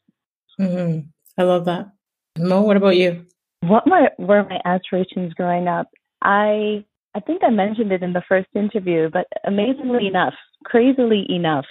Mm-hmm. 0.61 1.09
I 1.39 1.45
love 1.45 1.65
that. 1.67 1.93
Mo, 2.39 2.63
what 2.63 2.77
about 2.77 2.97
you? 2.97 3.25
What 3.61 3.87
my 3.87 4.09
were 4.19 4.45
my 4.49 4.61
aspirations 4.65 5.35
growing 5.35 5.69
up? 5.69 5.89
I 6.23 6.85
I 7.15 7.21
think 7.21 7.43
I 7.45 7.51
mentioned 7.51 7.93
it 7.93 8.03
in 8.03 8.13
the 8.13 8.23
first 8.29 8.49
interview, 8.55 9.09
but 9.11 9.27
amazingly 9.45 10.07
enough, 10.07 10.35
crazily 10.65 11.27
enough, 11.29 11.67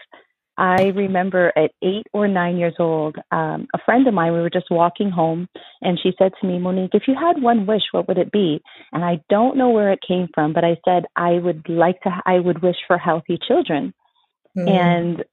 I 0.61 0.89
remember 0.89 1.51
at 1.57 1.71
eight 1.81 2.05
or 2.13 2.27
nine 2.27 2.57
years 2.57 2.75
old, 2.77 3.15
um, 3.31 3.67
a 3.73 3.79
friend 3.83 4.07
of 4.07 4.13
mine, 4.13 4.31
we 4.31 4.41
were 4.41 4.49
just 4.51 4.69
walking 4.69 5.09
home, 5.09 5.47
and 5.81 5.99
she 6.01 6.11
said 6.19 6.33
to 6.39 6.47
me, 6.47 6.59
Monique, 6.59 6.91
if 6.93 7.07
you 7.07 7.15
had 7.19 7.41
one 7.41 7.65
wish, 7.65 7.81
what 7.91 8.07
would 8.07 8.19
it 8.19 8.31
be? 8.31 8.61
And 8.93 9.03
I 9.03 9.21
don't 9.27 9.57
know 9.57 9.71
where 9.71 9.91
it 9.91 10.01
came 10.07 10.27
from, 10.35 10.53
but 10.53 10.63
I 10.63 10.77
said, 10.85 11.05
I 11.15 11.39
would 11.39 11.67
like 11.67 11.99
to, 12.01 12.11
I 12.27 12.37
would 12.37 12.61
wish 12.61 12.75
for 12.85 12.99
healthy 12.99 13.39
children. 13.47 13.91
Mm. 14.55 14.69
And 14.69 15.23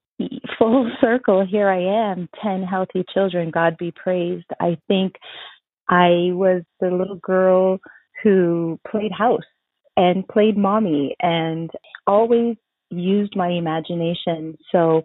full 0.58 0.90
circle, 1.00 1.44
here 1.44 1.68
I 1.68 2.12
am, 2.12 2.30
10 2.42 2.62
healthy 2.62 3.04
children, 3.12 3.50
God 3.50 3.76
be 3.76 3.92
praised. 3.92 4.47
I 4.58 4.78
think 4.88 5.16
I 5.90 6.30
was 6.32 6.62
the 6.80 6.88
little 6.88 7.20
girl 7.23 7.80
who 8.23 8.80
played 8.90 9.12
house 9.12 9.44
and 9.94 10.26
played 10.26 10.56
mommy 10.56 11.16
and 11.20 11.70
always 12.06 12.56
used 12.88 13.37
my 13.37 13.49
imagination. 13.49 14.56
So 14.73 15.04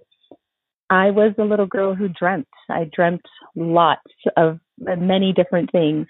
I 0.89 1.11
was 1.11 1.33
a 1.37 1.43
little 1.43 1.65
girl 1.65 1.95
who 1.95 2.07
dreamt. 2.07 2.47
I 2.69 2.89
dreamt 2.93 3.25
lots 3.55 4.01
of 4.37 4.59
many 4.79 5.33
different 5.33 5.71
things. 5.71 6.07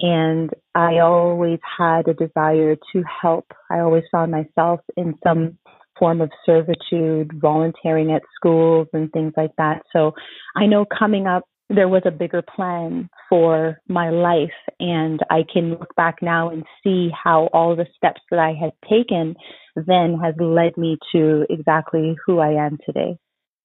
And 0.00 0.50
I 0.74 0.98
always 0.98 1.60
had 1.78 2.08
a 2.08 2.14
desire 2.14 2.76
to 2.76 3.02
help. 3.22 3.46
I 3.70 3.80
always 3.80 4.04
found 4.10 4.32
myself 4.32 4.80
in 4.96 5.14
some 5.22 5.58
form 5.98 6.20
of 6.20 6.30
servitude, 6.44 7.30
volunteering 7.40 8.10
at 8.10 8.22
schools 8.34 8.88
and 8.92 9.12
things 9.12 9.32
like 9.36 9.52
that. 9.58 9.82
So 9.92 10.12
I 10.56 10.66
know 10.66 10.84
coming 10.86 11.26
up, 11.26 11.44
there 11.68 11.88
was 11.88 12.02
a 12.04 12.10
bigger 12.10 12.42
plan 12.42 13.08
for 13.28 13.78
my 13.88 14.10
life. 14.10 14.50
And 14.80 15.20
I 15.30 15.44
can 15.52 15.70
look 15.70 15.94
back 15.94 16.16
now 16.20 16.50
and 16.50 16.64
see 16.82 17.10
how 17.12 17.48
all 17.52 17.76
the 17.76 17.86
steps 17.96 18.20
that 18.30 18.40
I 18.40 18.54
had 18.60 18.72
taken 18.90 19.36
then 19.76 20.18
has 20.22 20.34
led 20.38 20.76
me 20.76 20.98
to 21.12 21.46
exactly 21.48 22.16
who 22.26 22.40
I 22.40 22.64
am 22.64 22.78
today. 22.84 23.16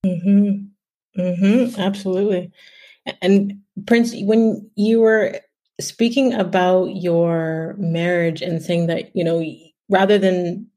Mm-hmm. 0.05 1.21
Mm-hmm. 1.21 1.79
Absolutely. 1.79 2.51
And 3.21 3.61
Prince, 3.85 4.13
when 4.21 4.69
you 4.75 4.99
were 4.99 5.39
speaking 5.79 6.33
about 6.33 6.87
your 6.95 7.75
marriage 7.77 8.41
and 8.41 8.61
saying 8.61 8.87
that, 8.87 9.15
you 9.15 9.23
know, 9.23 9.43
rather 9.89 10.17
than 10.17 10.67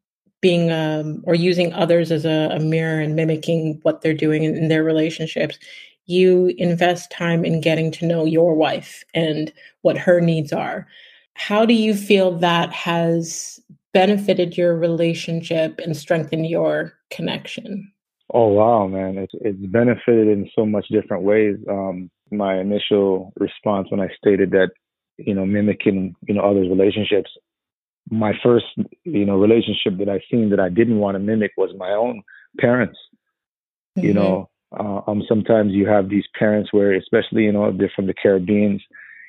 being 0.40 0.70
um, 0.72 1.22
or 1.24 1.34
using 1.34 1.72
others 1.74 2.10
as 2.10 2.24
a, 2.24 2.50
a, 2.52 2.58
mirror 2.58 3.00
and 3.00 3.14
mimicking 3.14 3.78
what 3.82 4.00
they're 4.00 4.14
doing 4.14 4.42
in, 4.42 4.56
in 4.56 4.68
their 4.68 4.82
relationships, 4.82 5.58
you 6.06 6.54
invest 6.56 7.10
time 7.10 7.44
in 7.44 7.60
getting 7.60 7.90
to 7.92 8.06
know 8.06 8.24
your 8.24 8.54
wife 8.54 9.04
and 9.14 9.52
what 9.82 9.98
her 9.98 10.20
needs 10.20 10.52
are. 10.52 10.86
How 11.34 11.66
do 11.66 11.74
you 11.74 11.94
feel 11.94 12.38
that 12.38 12.72
has 12.72 13.60
benefited 13.92 14.56
your 14.56 14.76
relationship 14.76 15.78
and 15.78 15.96
strengthened 15.96 16.46
your 16.46 16.94
connection? 17.10 17.92
Oh 18.32 18.48
wow, 18.48 18.86
man! 18.86 19.18
It's 19.18 19.32
it's 19.40 19.58
benefited 19.58 20.28
in 20.28 20.48
so 20.54 20.64
much 20.64 20.86
different 20.88 21.24
ways. 21.24 21.56
Um, 21.68 22.10
my 22.30 22.60
initial 22.60 23.32
response 23.38 23.90
when 23.90 24.00
I 24.00 24.08
stated 24.16 24.52
that, 24.52 24.70
you 25.16 25.34
know, 25.34 25.44
mimicking 25.44 26.14
you 26.26 26.34
know 26.34 26.42
others' 26.42 26.68
relationships. 26.68 27.30
My 28.10 28.32
first 28.42 28.66
you 29.04 29.24
know 29.24 29.36
relationship 29.36 29.98
that 29.98 30.08
I 30.08 30.20
seen 30.30 30.50
that 30.50 30.60
I 30.60 30.68
didn't 30.68 30.98
want 30.98 31.16
to 31.16 31.18
mimic 31.18 31.52
was 31.56 31.74
my 31.76 31.90
own 31.90 32.22
parents. 32.58 32.98
Mm-hmm. 33.98 34.06
You 34.06 34.14
know, 34.14 34.50
uh, 34.78 35.00
um, 35.08 35.24
sometimes 35.28 35.72
you 35.72 35.88
have 35.88 36.08
these 36.08 36.26
parents 36.38 36.72
where, 36.72 36.94
especially 36.94 37.44
you 37.44 37.52
know, 37.52 37.72
they're 37.76 37.92
from 37.94 38.06
the 38.06 38.14
Caribbean, 38.14 38.80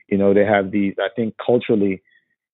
you 0.10 0.18
know, 0.18 0.34
they 0.34 0.46
have 0.46 0.70
these. 0.70 0.94
I 1.00 1.10
think 1.16 1.36
culturally, 1.44 2.04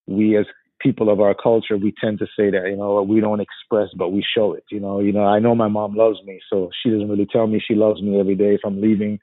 we 0.05 0.37
as 0.37 0.45
people 0.79 1.09
of 1.09 1.19
our 1.19 1.33
culture, 1.33 1.77
we 1.77 1.93
tend 1.99 2.19
to 2.19 2.25
say 2.37 2.51
that, 2.51 2.67
you 2.69 2.77
know, 2.77 3.01
we 3.01 3.19
don't 3.19 3.41
express, 3.41 3.89
but 3.95 4.09
we 4.09 4.23
show 4.35 4.53
it. 4.53 4.63
You 4.71 4.79
know, 4.79 4.99
you 4.99 5.11
know, 5.11 5.25
I 5.25 5.39
know 5.39 5.55
my 5.55 5.67
mom 5.67 5.95
loves 5.95 6.19
me, 6.25 6.39
so 6.49 6.69
she 6.81 6.89
doesn't 6.89 7.09
really 7.09 7.27
tell 7.31 7.47
me 7.47 7.61
she 7.65 7.75
loves 7.75 8.01
me 8.01 8.19
every 8.19 8.35
day 8.35 8.55
if 8.55 8.61
I'm 8.65 8.81
leaving 8.81 9.19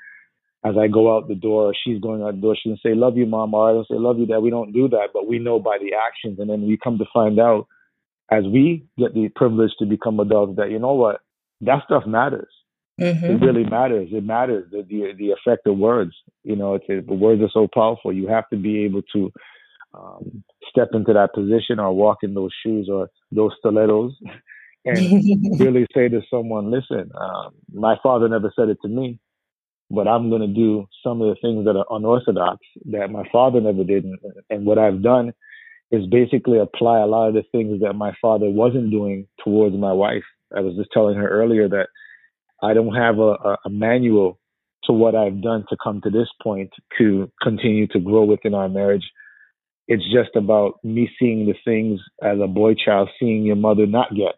as 0.65 0.77
I 0.81 0.89
go 0.89 1.15
out 1.15 1.29
the 1.29 1.35
door, 1.35 1.75
she's 1.85 2.01
going 2.01 2.23
out 2.23 2.37
the 2.37 2.41
door, 2.41 2.57
she 2.57 2.71
can 2.71 2.79
say, 2.83 2.95
Love 2.95 3.19
you, 3.19 3.27
mom, 3.27 3.53
or 3.53 3.69
I 3.69 3.73
don't 3.75 3.87
say, 3.87 3.97
Love 3.97 4.19
you, 4.19 4.27
dad. 4.27 4.39
We 4.39 4.51
don't 4.51 4.73
do 4.73 4.89
that, 4.89 5.09
but 5.13 5.29
we 5.29 5.39
know 5.39 5.61
by 5.61 5.77
the 5.79 5.93
actions. 5.95 6.39
And 6.39 6.49
then 6.49 6.67
we 6.67 6.79
come 6.83 6.97
to 6.99 7.05
find 7.13 7.39
out 7.39 7.67
as 8.31 8.45
we 8.45 8.87
get 8.97 9.13
the 9.13 9.29
privilege 9.37 9.73
to 9.79 9.85
become 9.85 10.19
adults 10.21 10.57
that, 10.57 10.71
you 10.71 10.79
know 10.79 10.95
what, 10.95 11.21
that 11.61 11.85
stuff 11.85 12.05
matters. 12.07 12.49
Mm-hmm. 12.99 13.27
It 13.27 13.47
really 13.47 13.65
matters. 13.65 14.09
It 14.11 14.25
matters 14.25 14.71
the 14.71 14.83
the, 14.89 15.13
the 15.19 15.33
effect 15.33 15.67
of 15.67 15.77
words. 15.77 16.13
You 16.45 16.57
know, 16.57 16.75
it's, 16.75 16.85
it, 16.89 17.07
the 17.07 17.13
words 17.13 17.43
are 17.43 17.51
so 17.53 17.69
powerful. 17.73 18.13
You 18.13 18.29
have 18.29 18.49
to 18.51 18.57
be 18.57 18.85
able 18.85 19.03
to 19.15 19.33
um, 19.95 20.45
step 20.69 20.89
into 20.93 21.13
that 21.13 21.35
position 21.35 21.79
or 21.79 21.93
walk 21.93 22.19
in 22.23 22.35
those 22.35 22.51
shoes 22.65 22.89
or 22.91 23.11
those 23.31 23.53
stilettos 23.59 24.13
and 24.85 25.59
really 25.61 25.87
say 25.95 26.09
to 26.09 26.21
someone, 26.31 26.71
"Listen, 26.71 27.11
um, 27.19 27.55
my 27.73 27.97
father 28.03 28.29
never 28.29 28.53
said 28.57 28.69
it 28.69 28.79
to 28.83 28.89
me, 28.89 29.19
but 29.91 30.09
I'm 30.09 30.31
going 30.31 30.43
to 30.43 30.49
do 30.49 30.87
some 31.03 31.23
of 31.23 31.29
the 31.29 31.41
things 31.41 31.65
that 31.65 31.77
are 31.77 31.87
unorthodox 31.91 32.59
that 32.87 33.11
my 33.11 33.25
father 33.33 33.61
never 33.61 33.85
did, 33.85 34.05
and, 34.05 34.19
and 34.51 34.67
what 34.67 34.79
I've 34.79 35.03
done." 35.03 35.33
Is 35.91 36.07
basically 36.07 36.59
apply 36.59 36.99
a 37.01 37.07
lot 37.07 37.29
of 37.29 37.35
the 37.35 37.45
things 37.53 37.81
that 37.83 37.93
my 37.93 38.13
father 38.21 38.49
wasn't 38.49 38.91
doing 38.91 39.29
towards 39.45 39.77
my 39.77 39.93
wife. 39.93 40.25
I 40.57 40.61
was 40.61 40.75
just 40.75 40.91
telling 40.93 41.15
her 41.17 41.29
earlier 41.29 41.69
that 41.69 41.89
I 42.63 42.75
don't 42.75 42.95
have 42.95 43.19
a, 43.19 43.33
a, 43.33 43.59
a 43.67 43.71
manual 43.71 44.41
to 44.85 44.93
what 44.93 45.15
I've 45.15 45.43
done 45.43 45.65
to 45.69 45.77
come 45.83 46.01
to 46.03 46.11
this 46.11 46.29
point 46.43 46.71
to 46.99 47.31
continue 47.43 47.87
to 47.89 48.01
grow 48.01 48.25
within 48.25 48.55
our 48.55 48.69
marriage. 48.69 49.05
It's 49.87 50.05
just 50.13 50.35
about 50.35 50.83
me 50.83 51.11
seeing 51.19 51.47
the 51.47 51.55
things 51.65 52.01
as 52.23 52.39
a 52.43 52.47
boy 52.47 52.75
child, 52.75 53.11
seeing 53.21 53.45
your 53.45 53.57
mother 53.57 53.87
not 53.87 54.15
get. 54.15 54.37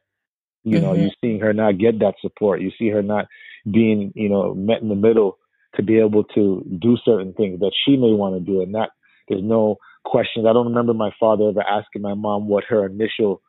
You 0.65 0.81
know, 0.81 0.93
mm-hmm. 0.93 1.03
you 1.03 1.11
seeing 1.21 1.41
her 1.41 1.53
not 1.53 1.79
get 1.79 2.01
that 2.01 2.15
support. 2.21 2.61
You 2.61 2.73
see 2.77 2.89
her 2.89 3.03
not 3.03 3.27
being, 3.71 4.13
you 4.17 4.29
know, 4.29 4.53
met 4.55 4.83
in 4.83 4.89
the 4.89 4.97
middle 4.97 5.39
to 5.77 5.83
be 5.83 6.01
able 6.01 6.25
to 6.35 6.65
do 6.81 6.97
certain 7.05 7.33
things 7.35 7.61
that 7.61 7.73
she 7.85 7.93
may 7.97 8.13
want 8.13 8.35
to 8.35 8.41
do. 8.41 8.63
And 8.63 8.75
that 8.75 8.91
there's 9.29 9.45
no 9.45 9.77
questions. 10.05 10.47
I 10.49 10.53
don't 10.53 10.67
remember 10.67 10.95
my 10.95 11.11
father 11.21 11.51
ever 11.51 11.63
asking 11.63 12.03
my 12.03 12.15
mom 12.15 12.49
what 12.49 12.65
her 12.65 12.85
initial 12.87 13.43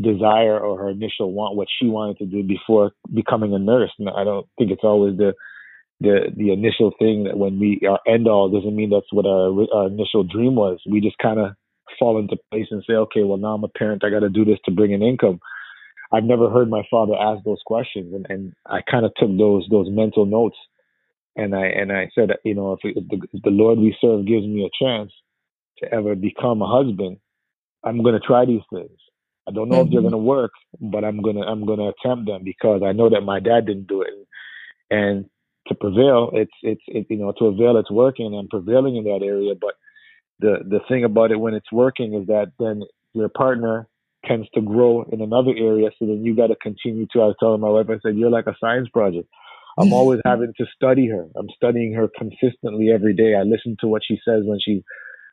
desire 0.00 0.58
or 0.58 0.78
her 0.78 0.90
initial 0.90 1.32
want, 1.32 1.56
what 1.56 1.68
she 1.78 1.88
wanted 1.88 2.18
to 2.18 2.26
do 2.26 2.42
before 2.42 2.92
becoming 3.12 3.52
a 3.54 3.58
nurse. 3.58 3.92
And 3.98 4.08
I 4.08 4.24
don't 4.24 4.46
think 4.58 4.70
it's 4.70 4.84
always 4.84 5.16
the 5.16 5.34
the 6.00 6.32
the 6.36 6.52
initial 6.52 6.92
thing 6.98 7.24
that 7.24 7.38
when 7.38 7.58
we 7.58 7.80
our 7.88 8.00
end 8.06 8.28
all 8.28 8.50
doesn't 8.50 8.76
mean 8.76 8.90
that's 8.90 9.12
what 9.12 9.26
our 9.26 9.50
our 9.74 9.86
initial 9.86 10.24
dream 10.24 10.54
was. 10.54 10.80
We 10.88 11.00
just 11.00 11.18
kind 11.18 11.40
of 11.40 11.52
fall 11.98 12.18
into 12.18 12.36
place 12.50 12.66
and 12.70 12.84
say, 12.86 12.94
okay, 12.94 13.22
well 13.22 13.38
now 13.38 13.54
I'm 13.54 13.64
a 13.64 13.68
parent, 13.68 14.04
I 14.04 14.10
got 14.10 14.20
to 14.20 14.28
do 14.28 14.44
this 14.44 14.58
to 14.64 14.70
bring 14.70 14.92
an 14.92 15.02
income. 15.02 15.40
I've 16.12 16.24
never 16.24 16.50
heard 16.50 16.70
my 16.70 16.82
father 16.90 17.14
ask 17.14 17.42
those 17.44 17.62
questions, 17.64 18.14
and 18.14 18.26
and 18.28 18.52
I 18.66 18.80
kind 18.88 19.04
of 19.04 19.12
took 19.16 19.36
those 19.36 19.66
those 19.70 19.88
mental 19.90 20.26
notes, 20.26 20.56
and 21.34 21.54
I 21.54 21.66
and 21.66 21.92
I 21.92 22.10
said, 22.14 22.30
you 22.44 22.54
know, 22.54 22.72
if, 22.74 22.80
if, 22.84 23.08
the, 23.08 23.26
if 23.32 23.42
the 23.42 23.50
Lord 23.50 23.78
we 23.78 23.96
serve 24.00 24.26
gives 24.26 24.46
me 24.46 24.64
a 24.68 24.84
chance 24.84 25.12
to 25.78 25.92
ever 25.92 26.14
become 26.14 26.62
a 26.62 26.66
husband, 26.66 27.18
I'm 27.84 28.02
going 28.02 28.14
to 28.14 28.26
try 28.26 28.44
these 28.44 28.62
things. 28.72 28.98
I 29.48 29.52
don't 29.52 29.68
know 29.68 29.76
mm-hmm. 29.76 29.86
if 29.86 29.92
they're 29.92 30.00
mm-hmm. 30.00 30.10
going 30.10 30.24
to 30.24 30.28
work, 30.28 30.52
but 30.80 31.04
I'm 31.04 31.22
gonna 31.22 31.42
I'm 31.42 31.66
gonna 31.66 31.90
attempt 31.90 32.26
them 32.26 32.42
because 32.44 32.82
I 32.84 32.92
know 32.92 33.10
that 33.10 33.22
my 33.22 33.40
dad 33.40 33.66
didn't 33.66 33.86
do 33.86 34.02
it, 34.02 34.10
and 34.90 35.26
to 35.68 35.74
prevail, 35.74 36.30
it's 36.32 36.52
it's 36.62 36.82
it, 36.86 37.06
you 37.08 37.18
know 37.18 37.32
to 37.38 37.46
avail 37.46 37.76
it's 37.78 37.90
working 37.90 38.34
and 38.34 38.48
prevailing 38.48 38.96
in 38.96 39.04
that 39.04 39.24
area. 39.24 39.54
But 39.60 39.74
the 40.40 40.58
the 40.68 40.80
thing 40.88 41.04
about 41.04 41.30
it 41.30 41.40
when 41.40 41.54
it's 41.54 41.70
working 41.72 42.14
is 42.14 42.26
that 42.26 42.52
then 42.58 42.82
your 43.14 43.28
partner 43.28 43.88
tends 44.26 44.48
to 44.54 44.60
grow 44.60 45.04
in 45.12 45.20
another 45.20 45.52
area, 45.56 45.90
so 45.98 46.06
then 46.06 46.24
you 46.24 46.36
got 46.36 46.48
to 46.48 46.56
continue 46.56 47.06
to. 47.12 47.20
I 47.20 47.26
was 47.26 47.36
telling 47.38 47.60
my 47.60 47.68
wife, 47.68 47.86
I 47.88 47.98
said, 48.02 48.16
you're 48.16 48.30
like 48.30 48.46
a 48.46 48.56
science 48.60 48.88
project. 48.92 49.28
I'm 49.78 49.86
mm-hmm. 49.86 49.94
always 49.94 50.20
having 50.24 50.52
to 50.56 50.66
study 50.74 51.08
her. 51.08 51.26
I'm 51.36 51.48
studying 51.54 51.92
her 51.94 52.08
consistently 52.16 52.90
every 52.90 53.14
day. 53.14 53.34
I 53.34 53.42
listen 53.42 53.76
to 53.80 53.88
what 53.88 54.02
she 54.06 54.18
says 54.26 54.42
when 54.44 54.58
she's 54.64 54.82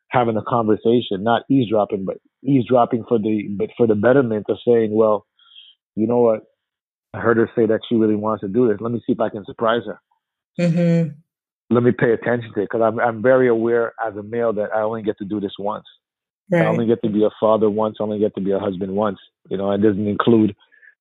having 0.08 0.36
a 0.36 0.42
conversation, 0.42 1.24
not 1.24 1.42
eavesdropping, 1.50 2.04
but 2.04 2.18
eavesdropping 2.42 3.04
for 3.08 3.18
the 3.18 3.48
but 3.56 3.70
for 3.76 3.86
the 3.86 3.94
betterment 3.94 4.46
of 4.48 4.58
saying, 4.66 4.94
well, 4.94 5.26
you 5.96 6.06
know 6.06 6.18
what? 6.18 6.40
I 7.12 7.20
heard 7.20 7.36
her 7.36 7.50
say 7.56 7.66
that 7.66 7.80
she 7.88 7.94
really 7.94 8.16
wants 8.16 8.42
to 8.42 8.48
do 8.48 8.68
this. 8.68 8.78
Let 8.80 8.92
me 8.92 9.02
see 9.06 9.12
if 9.12 9.20
I 9.20 9.28
can 9.28 9.44
surprise 9.44 9.82
her. 9.86 10.00
Mm-hmm. 10.58 11.10
Let 11.74 11.82
me 11.82 11.92
pay 11.92 12.12
attention 12.12 12.52
to 12.54 12.60
it 12.60 12.68
because 12.70 12.82
I'm 12.84 13.00
I'm 13.00 13.22
very 13.22 13.48
aware 13.48 13.94
as 14.06 14.16
a 14.16 14.22
male 14.22 14.52
that 14.54 14.70
I 14.74 14.82
only 14.82 15.02
get 15.02 15.18
to 15.18 15.24
do 15.24 15.40
this 15.40 15.54
once. 15.58 15.86
Right. 16.50 16.62
I 16.62 16.66
only 16.66 16.86
get 16.86 17.02
to 17.02 17.08
be 17.08 17.24
a 17.24 17.30
father 17.40 17.70
once. 17.70 17.96
I 17.98 18.02
only 18.02 18.18
get 18.18 18.34
to 18.34 18.40
be 18.40 18.52
a 18.52 18.58
husband 18.58 18.94
once. 18.94 19.18
You 19.48 19.56
know, 19.56 19.72
it 19.72 19.78
doesn't 19.78 20.06
include 20.06 20.54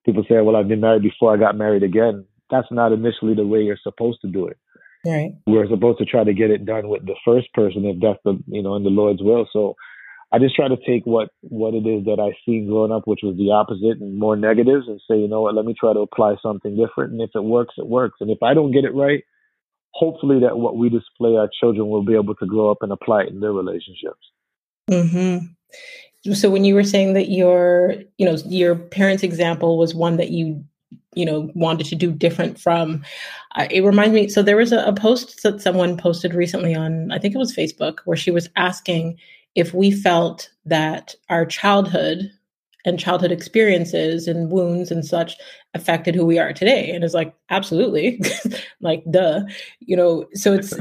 people 0.05 0.23
say, 0.27 0.41
"Well, 0.41 0.55
I've 0.55 0.69
been 0.69 0.79
married 0.79 1.03
before. 1.03 1.33
I 1.33 1.37
got 1.37 1.57
married 1.57 1.83
again." 1.83 2.25
That's 2.49 2.71
not 2.71 2.91
initially 2.91 3.35
the 3.35 3.45
way 3.45 3.59
you're 3.61 3.77
supposed 3.81 4.21
to 4.21 4.27
do 4.27 4.47
it. 4.47 4.57
Right. 5.05 5.33
We're 5.47 5.67
supposed 5.67 5.99
to 5.99 6.05
try 6.05 6.23
to 6.23 6.33
get 6.33 6.49
it 6.49 6.65
done 6.65 6.87
with 6.87 7.05
the 7.05 7.15
first 7.25 7.53
person 7.53 7.85
if 7.85 7.99
that's 8.01 8.19
the 8.23 8.41
you 8.47 8.63
know 8.63 8.75
in 8.75 8.83
the 8.83 8.89
Lord's 8.89 9.21
will. 9.21 9.47
So 9.51 9.75
I 10.31 10.39
just 10.39 10.55
try 10.55 10.67
to 10.67 10.77
take 10.77 11.05
what 11.05 11.29
what 11.41 11.75
it 11.75 11.85
is 11.85 12.05
that 12.05 12.19
I 12.19 12.33
see 12.45 12.65
growing 12.65 12.91
up, 12.91 13.03
which 13.05 13.19
was 13.21 13.37
the 13.37 13.51
opposite 13.51 14.01
and 14.01 14.17
more 14.17 14.35
negatives, 14.35 14.87
and 14.87 14.99
say, 15.07 15.17
you 15.17 15.27
know 15.27 15.41
what, 15.41 15.55
let 15.55 15.65
me 15.65 15.75
try 15.79 15.93
to 15.93 15.99
apply 15.99 16.35
something 16.41 16.75
different. 16.75 17.11
And 17.11 17.21
if 17.21 17.31
it 17.35 17.43
works, 17.43 17.75
it 17.77 17.85
works. 17.85 18.17
And 18.19 18.31
if 18.31 18.41
I 18.41 18.55
don't 18.55 18.71
get 18.71 18.85
it 18.85 18.95
right, 18.95 19.23
hopefully 19.93 20.39
that 20.41 20.57
what 20.57 20.77
we 20.77 20.89
display 20.89 21.35
our 21.35 21.49
children 21.59 21.87
will 21.87 22.03
be 22.03 22.15
able 22.15 22.35
to 22.35 22.45
grow 22.45 22.71
up 22.71 22.79
and 22.81 22.91
apply 22.91 23.23
it 23.23 23.29
in 23.29 23.39
their 23.39 23.53
relationships. 23.53 24.31
Hmm. 24.89 26.33
So 26.33 26.49
when 26.49 26.63
you 26.63 26.75
were 26.75 26.83
saying 26.83 27.13
that 27.13 27.29
your, 27.29 27.95
you 28.17 28.25
know, 28.25 28.37
your 28.45 28.75
parents' 28.75 29.23
example 29.23 29.77
was 29.77 29.93
one 29.93 30.17
that 30.17 30.29
you 30.29 30.63
you 31.15 31.25
know 31.25 31.51
wanted 31.53 31.85
to 31.85 31.95
do 31.95 32.11
different 32.11 32.59
from 32.59 33.03
uh, 33.55 33.67
it 33.69 33.81
reminds 33.83 34.13
me 34.13 34.27
so 34.27 34.41
there 34.41 34.57
was 34.57 34.71
a, 34.71 34.79
a, 34.79 34.93
post 34.93 35.43
that 35.43 35.61
someone 35.61 35.97
posted 35.97 36.33
recently 36.33 36.73
on 36.73 37.11
i 37.11 37.19
think 37.19 37.35
it 37.35 37.37
was 37.37 37.55
facebook 37.55 37.99
where 38.05 38.17
she 38.17 38.31
was 38.31 38.49
asking 38.55 39.17
if 39.53 39.73
we 39.73 39.91
felt 39.91 40.49
that 40.65 41.13
our 41.29 41.45
childhood 41.45 42.31
and 42.85 42.99
childhood 42.99 43.31
experiences 43.31 44.27
and 44.27 44.51
wounds 44.51 44.91
and 44.91 45.05
such 45.05 45.35
affected 45.73 46.15
who 46.15 46.25
we 46.25 46.39
are 46.39 46.53
today. 46.53 46.91
And 46.91 47.03
it's 47.03 47.13
like 47.13 47.33
absolutely. 47.49 48.21
Like 48.81 49.03
duh. 49.09 49.41
You 49.79 49.95
know 49.95 50.27
so 50.33 50.53
it's 50.53 50.73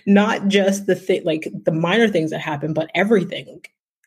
not 0.06 0.48
just 0.48 0.86
the 0.86 0.96
thing 0.96 1.22
like 1.24 1.48
the 1.64 1.72
minor 1.72 2.08
things 2.08 2.30
that 2.30 2.40
happen 2.40 2.72
but 2.72 2.90
everything. 2.94 3.62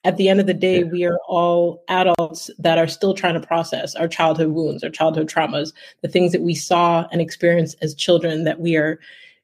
At 0.05 0.15
the 0.15 0.29
end 0.29 0.39
of 0.39 0.47
the 0.47 0.53
day, 0.53 0.85
we 0.85 1.03
are 1.03 1.19
all 1.27 1.83
adults 1.89 2.49
that 2.57 2.77
are 2.77 2.87
still 2.87 3.13
trying 3.13 3.39
to 3.39 3.45
process 3.45 3.95
our 3.95 4.07
childhood 4.07 4.49
wounds, 4.49 4.81
our 4.81 4.89
childhood 4.89 5.27
traumas, 5.27 5.73
the 6.01 6.07
things 6.07 6.31
that 6.31 6.41
we 6.41 6.55
saw 6.55 7.05
and 7.11 7.19
experienced 7.21 7.77
as 7.81 7.95
children 7.95 8.45
that 8.45 8.61
we 8.61 8.77
are, 8.77 8.97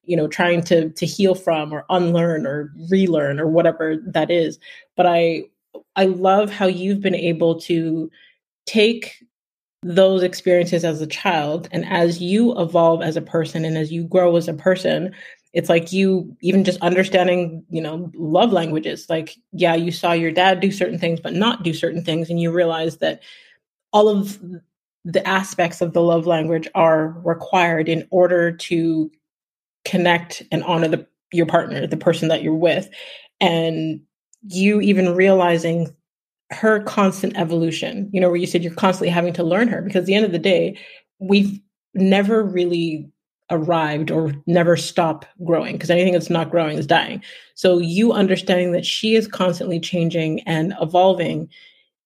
you 0.06 0.16
know, 0.16 0.30
trying 0.30 0.64
to 0.64 0.90
to 0.92 1.06
heal 1.06 1.36
from 1.36 1.74
or 1.74 1.86
unlearn 1.90 2.48
or 2.48 2.72
relearn 2.90 3.38
or 3.38 3.48
whatever 3.48 3.98
that 4.06 4.32
is. 4.32 4.58
But 4.96 5.08
I 5.08 5.44
I 5.96 6.06
love 6.06 6.50
how 6.52 6.66
you've 6.68 7.02
been 7.02 7.16
able 7.16 7.60
to 7.62 8.10
take 8.66 9.24
those 9.84 10.24
experiences 10.24 10.84
as 10.84 11.00
a 11.00 11.08
child 11.08 11.68
and 11.72 11.86
as 11.86 12.20
you 12.20 12.58
evolve 12.60 13.04
as 13.04 13.16
a 13.16 13.22
person 13.22 13.64
and 13.64 13.78
as 13.78 13.92
you 13.92 14.04
grow 14.04 14.36
as 14.36 14.48
a 14.48 14.54
person 14.54 15.14
it's 15.54 15.70
like 15.70 15.94
you 15.94 16.36
even 16.42 16.64
just 16.64 16.82
understanding 16.82 17.64
you 17.70 17.80
know 17.80 18.12
love 18.16 18.52
languages 18.52 19.06
like 19.10 19.36
yeah 19.52 19.76
you 19.76 19.92
saw 19.92 20.12
your 20.12 20.32
dad 20.32 20.60
do 20.60 20.72
certain 20.72 20.98
things 20.98 21.20
but 21.20 21.34
not 21.34 21.62
do 21.62 21.72
certain 21.72 22.04
things 22.04 22.32
and 22.32 22.42
you 22.42 22.52
realize 22.52 22.98
that 22.98 23.22
all 23.94 24.10
of 24.10 24.40
the 25.04 25.26
aspects 25.28 25.82
of 25.82 25.94
the 25.94 26.02
love 26.02 26.26
language 26.26 26.68
are 26.74 27.10
required 27.24 27.88
in 27.88 28.08
order 28.10 28.52
to 28.52 29.12
connect 29.86 30.42
and 30.52 30.64
honor 30.64 30.88
the, 30.88 31.08
your 31.32 31.46
partner 31.46 31.86
the 31.86 31.96
person 31.96 32.28
that 32.28 32.42
you're 32.42 32.56
with 32.56 32.90
and 33.40 34.02
you 34.48 34.82
even 34.82 35.16
realizing 35.16 35.94
her 36.52 36.80
constant 36.84 37.36
evolution 37.38 38.10
you 38.14 38.22
know 38.22 38.28
where 38.28 38.38
you 38.38 38.48
said 38.48 38.64
you're 38.64 38.74
constantly 38.74 39.10
having 39.10 39.34
to 39.34 39.44
learn 39.44 39.68
her 39.68 39.82
because 39.82 40.02
at 40.02 40.06
the 40.06 40.16
end 40.16 40.26
of 40.26 40.32
the 40.32 40.40
day 40.40 40.78
we've 41.20 41.60
never 41.96 42.44
really 42.44 43.10
arrived 43.52 44.12
or 44.12 44.34
never 44.48 44.76
stop 44.76 45.26
growing 45.44 45.74
because 45.74 45.90
anything 45.90 46.14
that's 46.14 46.30
not 46.30 46.50
growing 46.50 46.78
is 46.78 46.88
dying. 46.88 47.24
So 47.54 47.78
you 47.78 48.12
understanding 48.12 48.72
that 48.72 48.86
she 48.86 49.16
is 49.16 49.28
constantly 49.28 49.80
changing 49.80 50.42
and 50.42 50.74
evolving. 50.82 51.50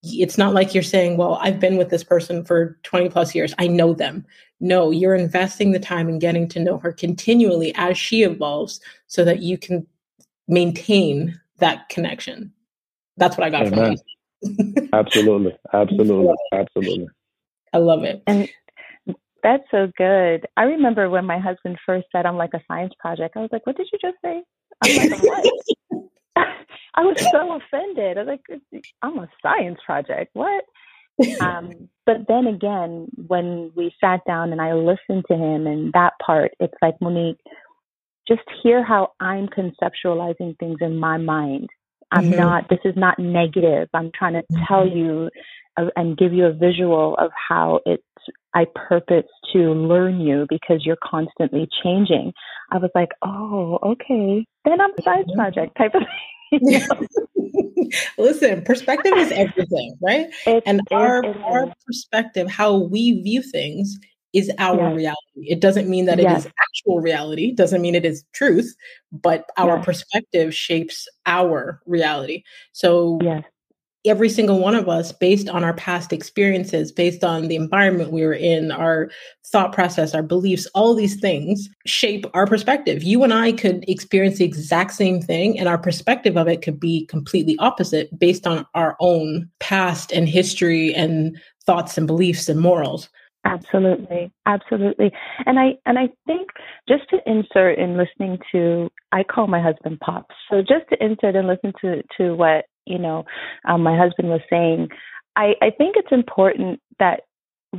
It's 0.04 0.38
not 0.38 0.54
like 0.54 0.74
you're 0.74 0.84
saying, 0.84 1.18
well, 1.18 1.36
I've 1.42 1.60
been 1.60 1.78
with 1.78 1.90
this 1.90 2.04
person 2.04 2.44
for 2.44 2.78
20 2.84 3.10
plus 3.10 3.34
years. 3.34 3.54
I 3.58 3.68
know 3.68 3.94
them. 3.94 4.26
No, 4.60 4.92
you're 4.92 5.16
investing 5.16 5.72
the 5.72 5.80
time 5.80 6.10
in 6.10 6.20
getting 6.20 6.48
to 6.50 6.60
know 6.60 6.78
her 6.80 6.92
continually 6.92 7.74
as 7.76 7.98
she 7.98 8.24
evolves 8.24 8.82
so 9.08 9.24
that 9.24 9.42
you 9.42 9.58
can 9.58 9.88
maintain 10.48 11.40
that 11.60 11.90
connection. 11.90 12.54
That's 13.18 13.38
what 13.38 13.46
I 13.46 13.50
got 13.50 13.68
Amen. 13.68 13.98
from 14.42 14.64
you. 14.82 14.90
absolutely. 14.94 15.58
Absolutely. 15.74 16.34
Absolutely. 16.54 17.08
I 17.74 17.78
love 17.78 18.04
it. 18.04 18.24
And 18.28 18.50
that's 19.44 19.64
so 19.72 19.92
good. 19.98 20.48
I 20.58 20.64
remember 20.64 21.10
when 21.10 21.26
my 21.26 21.40
husband 21.40 21.78
first 21.86 22.08
said 22.12 22.26
I'm 22.26 22.38
like 22.38 22.54
a 22.54 22.62
science 22.68 22.94
project. 23.00 23.36
I 23.38 23.42
was 23.42 23.50
like, 23.52 23.66
"What 23.66 23.78
did 23.78 23.88
you 23.92 24.00
just 24.02 24.18
say?" 24.24 24.42
I'm 24.82 24.96
like, 24.96 25.24
"What?" 25.24 25.46
I 26.96 27.02
was 27.02 27.18
so 27.32 27.56
offended. 27.56 28.18
I 28.18 28.24
was 28.24 28.40
like, 28.40 28.84
"I'm 29.02 29.20
a 29.20 29.30
science 29.42 29.80
project. 29.86 30.32
What?" 30.34 30.64
um, 31.42 31.90
but 32.06 32.28
then 32.28 32.48
again, 32.48 33.08
when 33.28 33.72
we 33.76 33.94
sat 34.00 34.22
down 34.26 34.52
and 34.52 34.62
I 34.62 34.74
listened 34.74 35.26
to 35.28 35.36
him 35.36 35.68
and 35.68 35.92
that 35.94 36.14
part, 36.26 36.52
it's 36.60 36.74
like 36.82 36.96
Monique, 37.02 37.40
just 38.30 38.42
hear 38.64 38.84
how 38.84 39.12
I'm 39.20 39.48
conceptualizing 39.48 40.58
things 40.60 40.78
in 40.82 40.98
my 40.98 41.18
mind. 41.18 41.68
I'm 42.12 42.26
mm-hmm. 42.26 42.40
not, 42.40 42.70
this 42.70 42.80
is 42.86 42.96
not 42.96 43.20
negative. 43.20 43.90
I'm 43.94 44.12
trying 44.18 44.34
to 44.34 44.44
tell 44.68 44.86
mm-hmm. 44.86 44.98
you 44.98 45.30
uh, 45.78 45.90
and 45.96 46.18
give 46.18 46.34
you 46.34 46.46
a 46.46 46.54
visual 46.54 47.16
of 47.18 47.32
how 47.50 47.82
it's, 47.86 48.04
I 48.54 48.66
purpose 48.74 49.26
to 49.54 49.60
learn 49.74 50.22
you 50.22 50.46
because 50.50 50.86
you're 50.86 50.98
constantly 51.04 51.68
changing. 51.84 52.34
I 52.72 52.78
was 52.78 52.92
like, 52.96 53.10
oh, 53.22 53.80
okay. 53.84 54.46
Then 54.66 54.82
I'm 54.82 54.92
a 54.98 55.02
side 55.02 55.26
mm-hmm. 55.26 55.40
project 55.40 55.78
type 55.78 55.94
of 55.96 56.02
thing. 56.02 56.82
Listen, 58.18 58.64
perspective 58.64 59.14
is 59.18 59.32
everything, 59.32 59.98
right? 60.02 60.28
It, 60.46 60.64
and 60.66 60.80
it, 60.80 60.94
our 60.94 61.24
it 61.24 61.38
our 61.44 61.74
perspective, 61.86 62.50
how 62.50 62.76
we 62.76 63.22
view 63.22 63.42
things, 63.42 64.00
is 64.34 64.52
our 64.60 64.90
yes. 64.90 64.96
reality. 64.96 65.52
It 65.52 65.60
doesn't 65.60 65.90
mean 65.90 66.06
that 66.06 66.20
yes. 66.20 66.46
it 66.46 66.48
is 66.48 66.54
actual 66.70 67.02
reality, 67.02 67.52
doesn't 67.52 67.82
mean 67.82 67.96
it 67.96 68.06
is 68.06 68.24
truth, 68.34 68.76
but 69.12 69.46
our 69.58 69.78
yes. 69.78 69.86
perspective 69.86 70.54
shapes 70.54 71.08
our 71.26 71.82
reality. 71.86 72.44
So 72.72 73.20
yes. 73.24 73.44
every 74.06 74.30
single 74.30 74.60
one 74.60 74.76
of 74.76 74.88
us, 74.88 75.12
based 75.12 75.50
on 75.50 75.64
our 75.64 75.74
past 75.74 76.14
experiences, 76.14 76.92
based 76.92 77.24
on 77.24 77.48
the 77.48 77.56
environment 77.56 78.12
we 78.12 78.24
were 78.24 78.34
in, 78.34 78.72
our 78.72 79.10
thought 79.48 79.74
process, 79.74 80.14
our 80.14 80.22
beliefs, 80.22 80.68
all 80.76 80.94
these 80.94 81.20
things 81.20 81.68
shape 81.88 82.28
our 82.36 82.46
perspective. 82.46 83.02
You 83.02 83.24
and 83.24 83.34
I 83.34 83.52
could 83.52 83.84
experience 83.88 84.38
the 84.38 84.46
exact 84.46 84.92
same 84.94 85.22
thing, 85.22 85.58
and 85.58 85.68
our 85.68 85.80
perspective 85.80 86.38
of 86.38 86.48
it 86.48 86.62
could 86.62 86.80
be 86.80 87.08
completely 87.08 87.58
opposite 87.58 88.18
based 88.20 88.46
on 88.46 88.68
our 88.76 88.96
own 89.00 89.50
past 89.60 90.12
and 90.12 90.30
history 90.30 90.94
and 90.94 91.36
thoughts 91.66 91.98
and 91.98 92.06
beliefs 92.06 92.48
and 92.48 92.60
morals. 92.60 93.10
Absolutely, 93.54 94.32
absolutely. 94.46 95.12
And 95.46 95.60
I 95.60 95.78
and 95.86 95.98
I 95.98 96.10
think 96.26 96.50
just 96.88 97.10
to 97.10 97.18
insert 97.26 97.78
in 97.78 97.98
listening 97.98 98.40
to 98.52 98.90
I 99.12 99.24
call 99.24 99.48
my 99.48 99.62
husband 99.62 100.00
Pops. 100.00 100.36
So 100.50 100.62
just 100.62 100.90
to 100.92 101.04
insert 101.04 101.36
and 101.36 101.48
listen 101.48 101.74
to 101.82 102.02
to 102.18 102.36
what, 102.36 102.66
you 102.86 103.00
know, 103.00 103.26
um, 103.68 103.84
my 103.84 103.98
husband 103.98 104.30
was 104.30 104.42
saying, 104.50 104.90
I, 105.36 105.54
I 105.62 105.70
think 105.78 105.96
it's 105.98 106.12
important 106.12 106.80
that 107.00 107.22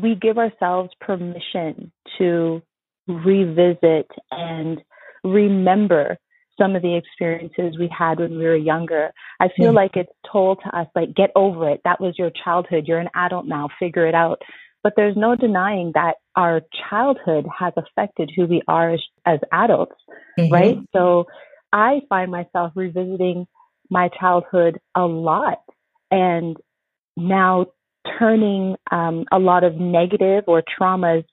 we 0.01 0.15
give 0.15 0.39
ourselves 0.39 0.91
permission 1.01 1.93
to 2.19 2.63
revisit 3.09 4.09
and 4.31 4.81
remember 5.25 6.17
some 6.59 6.77
of 6.77 6.83
the 6.83 6.95
experiences 6.95 7.79
we 7.79 7.89
had 7.97 8.19
when 8.19 8.39
we 8.39 8.45
were 8.45 8.57
younger. 8.57 9.11
I 9.41 9.49
feel 9.57 9.73
mm. 9.73 9.77
like 9.77 9.93
it's 9.97 10.13
told 10.31 10.61
to 10.65 10.79
us 10.79 10.87
like 10.95 11.15
get 11.15 11.31
over 11.35 11.71
it. 11.71 11.81
That 11.85 12.01
was 12.01 12.19
your 12.19 12.31
childhood. 12.45 12.85
You're 12.87 12.99
an 12.99 13.09
adult 13.15 13.47
now. 13.47 13.69
Figure 13.79 14.07
it 14.07 14.15
out. 14.15 14.43
But 14.83 14.95
there's 14.97 15.17
no 15.17 15.37
denying 15.37 15.93
that 15.95 16.15
our 16.37 16.63
childhood 16.89 17.47
has 17.59 17.73
affected 17.77 18.31
who 18.35 18.47
we 18.47 18.63
are 18.67 18.95
as, 18.95 19.01
as 19.27 19.39
adults, 19.53 19.97
mm-hmm. 20.39 20.53
right? 20.53 20.79
So 20.95 21.27
I 21.73 22.01
find 22.09 22.31
myself 22.31 22.73
revisiting 22.75 23.47
my 23.91 24.09
childhood 24.19 24.79
a 24.95 25.03
lot 25.03 25.59
and 26.11 26.57
now 27.17 27.67
turning 28.19 28.77
um, 28.91 29.25
a 29.31 29.39
lot 29.39 29.65
of 29.65 29.77
negative 29.77 30.45
or 30.47 30.63
traumas 30.63 31.25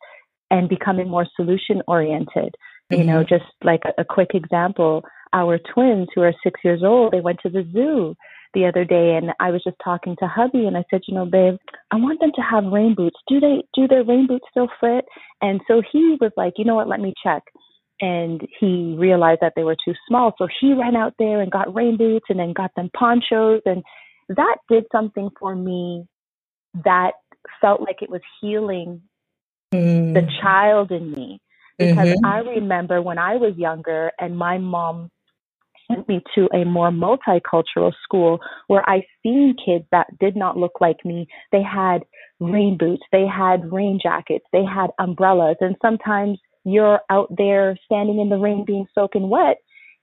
and 0.52 0.68
becoming 0.68 1.08
more 1.08 1.26
solution 1.36 1.82
oriented. 1.88 2.56
Mm-hmm. 2.92 2.96
You 2.96 3.04
know, 3.06 3.24
mm-hmm. 3.24 3.36
just 3.36 3.50
like 3.64 3.82
a, 3.86 4.02
a 4.02 4.06
quick 4.06 4.32
example, 4.34 5.04
our 5.34 5.58
twins 5.74 6.08
who 6.14 6.22
are 6.22 6.34
six 6.44 6.60
years 6.64 6.82
old, 6.84 7.14
they 7.14 7.22
went 7.22 7.40
to 7.44 7.50
the 7.50 7.68
zoo 7.72 8.16
the 8.58 8.66
other 8.66 8.84
day 8.84 9.16
and 9.16 9.30
I 9.40 9.52
was 9.52 9.64
just 9.64 9.78
talking 9.84 10.16
to 10.18 10.28
hubby 10.28 10.66
and 10.66 10.76
I 10.76 10.84
said, 10.90 11.02
you 11.08 11.14
know, 11.14 11.26
babe, 11.26 11.58
I 11.92 11.98
want 11.98 12.20
them 12.20 12.32
to 12.36 12.42
have 12.42 12.64
rain 12.72 12.96
boots. 12.96 13.18
Do 13.28 13.40
they 13.40 13.62
do 13.76 13.88
their 13.88 14.04
rain 14.04 14.26
boots 14.26 14.46
still 14.50 14.68
fit? 14.82 15.06
And 15.42 15.62
so 15.68 15.84
he 15.92 16.18
was 16.20 16.32
like, 16.36 16.54
you 16.58 16.66
know 16.66 16.74
what, 16.74 16.88
let 16.88 17.00
me 17.00 17.14
check. 17.24 17.44
And 18.02 18.42
he 18.60 18.96
realized 18.98 19.42
that 19.42 19.54
they 19.56 19.64
were 19.64 19.78
too 19.86 19.94
small. 20.08 20.34
So 20.40 20.48
he 20.60 20.74
ran 20.74 20.96
out 20.96 21.14
there 21.20 21.42
and 21.42 21.52
got 21.52 21.74
rain 21.74 21.98
boots 21.98 22.26
and 22.30 22.40
then 22.40 22.54
got 22.54 22.72
them 22.76 22.90
ponchos 22.98 23.62
and 23.66 23.84
that 24.30 24.58
did 24.70 24.86
something 24.92 25.30
for 25.40 25.56
me 25.56 26.06
that 26.84 27.12
felt 27.62 27.82
like 27.82 28.02
it 28.02 28.10
was 28.10 28.22
healing 28.42 29.04
mm. 29.72 30.14
the 30.16 30.28
child 30.42 30.92
in 30.92 31.12
me. 31.12 31.40
Because 31.78 32.10
mm-hmm. 32.10 32.26
I 32.26 32.40
remember 32.40 33.04
when 33.04 33.20
I 33.20 33.36
was 33.36 33.56
younger 33.56 34.12
and 34.20 34.36
my 34.36 34.58
mom 34.58 35.12
sent 35.88 36.08
me 36.08 36.22
to 36.36 36.48
a 36.54 36.66
more 36.66 36.92
multicultural 36.92 37.94
school 38.04 38.40
where 38.68 38.88
I 38.90 39.06
seen 39.24 39.56
kids 39.64 39.86
that 39.92 40.08
did 40.20 40.36
not 40.36 40.58
look 40.58 40.80
like 40.82 41.04
me. 41.06 41.28
They 41.52 41.64
had 41.64 42.04
rain 42.40 42.78
boots, 42.78 43.04
they 43.12 43.26
had 43.26 43.72
rain 43.72 44.00
jackets, 44.02 44.46
they 44.52 44.64
had 44.64 44.90
umbrellas, 45.00 45.58
and 45.62 45.76
sometimes 45.82 46.40
you're 46.64 47.00
out 47.10 47.34
there 47.36 47.78
standing 47.86 48.20
in 48.20 48.30
the 48.30 48.38
rain 48.38 48.66
being 48.66 48.86
soaking 48.94 49.30
wet. 49.30 49.58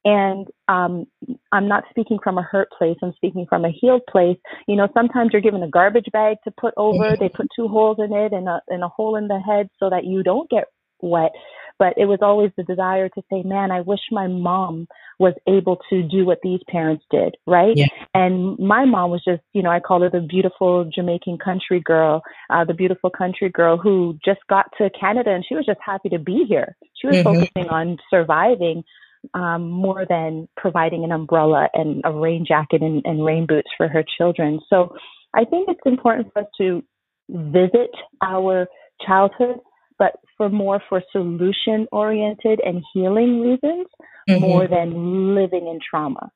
And 0.06 0.46
um, 0.68 1.06
I'm 1.50 1.66
not 1.66 1.84
speaking 1.88 2.18
from 2.22 2.36
a 2.36 2.42
hurt 2.42 2.68
place. 2.76 2.96
I'm 3.02 3.14
speaking 3.14 3.46
from 3.48 3.64
a 3.64 3.70
healed 3.70 4.02
place. 4.10 4.36
You 4.68 4.76
know, 4.76 4.88
sometimes 4.92 5.30
you're 5.32 5.40
given 5.40 5.62
a 5.62 5.68
garbage 5.68 6.08
bag 6.12 6.36
to 6.44 6.52
put 6.60 6.74
over. 6.76 7.16
They 7.18 7.30
put 7.30 7.46
two 7.56 7.68
holes 7.68 7.96
in 7.98 8.12
it 8.14 8.32
and 8.32 8.46
a, 8.46 8.60
and 8.68 8.84
a 8.84 8.88
hole 8.88 9.16
in 9.16 9.28
the 9.28 9.40
head 9.40 9.68
so 9.80 9.88
that 9.88 10.04
you 10.04 10.22
don't 10.22 10.48
get 10.50 10.64
wet. 11.00 11.32
But 11.78 11.94
it 11.96 12.06
was 12.06 12.20
always 12.22 12.50
the 12.56 12.62
desire 12.62 13.08
to 13.08 13.22
say, 13.30 13.42
man, 13.42 13.70
I 13.70 13.80
wish 13.80 14.00
my 14.10 14.26
mom 14.28 14.86
was 15.18 15.34
able 15.48 15.78
to 15.90 16.02
do 16.02 16.24
what 16.24 16.38
these 16.42 16.60
parents 16.68 17.04
did, 17.10 17.36
right? 17.46 17.76
Yeah. 17.76 17.86
And 18.14 18.58
my 18.58 18.84
mom 18.84 19.10
was 19.10 19.22
just, 19.24 19.42
you 19.52 19.62
know, 19.62 19.70
I 19.70 19.80
call 19.80 20.02
her 20.02 20.10
the 20.10 20.20
beautiful 20.20 20.88
Jamaican 20.92 21.38
country 21.38 21.80
girl, 21.80 22.22
uh, 22.50 22.64
the 22.64 22.74
beautiful 22.74 23.10
country 23.10 23.48
girl 23.48 23.76
who 23.76 24.18
just 24.24 24.40
got 24.48 24.66
to 24.78 24.90
Canada 24.98 25.30
and 25.30 25.44
she 25.48 25.54
was 25.54 25.66
just 25.66 25.80
happy 25.84 26.08
to 26.10 26.18
be 26.18 26.44
here. 26.48 26.76
She 27.00 27.06
was 27.06 27.16
mm-hmm. 27.16 27.40
focusing 27.40 27.68
on 27.70 27.98
surviving 28.10 28.84
um, 29.32 29.70
more 29.70 30.04
than 30.08 30.48
providing 30.56 31.04
an 31.04 31.12
umbrella 31.12 31.68
and 31.74 32.02
a 32.04 32.12
rain 32.12 32.44
jacket 32.46 32.82
and, 32.82 33.02
and 33.04 33.24
rain 33.24 33.46
boots 33.46 33.70
for 33.76 33.88
her 33.88 34.04
children. 34.18 34.60
So 34.68 34.94
I 35.34 35.44
think 35.44 35.68
it's 35.68 35.80
important 35.86 36.32
for 36.32 36.42
us 36.42 36.48
to 36.58 36.82
visit 37.28 37.90
our 38.22 38.66
childhood 39.06 39.56
but 39.98 40.14
for 40.36 40.48
more 40.48 40.82
for 40.88 41.02
solution 41.12 41.86
oriented 41.92 42.60
and 42.64 42.82
healing 42.92 43.40
reasons 43.40 43.86
mm-hmm. 44.28 44.40
more 44.40 44.66
than 44.66 45.34
living 45.34 45.66
in 45.66 45.78
trauma. 45.88 46.30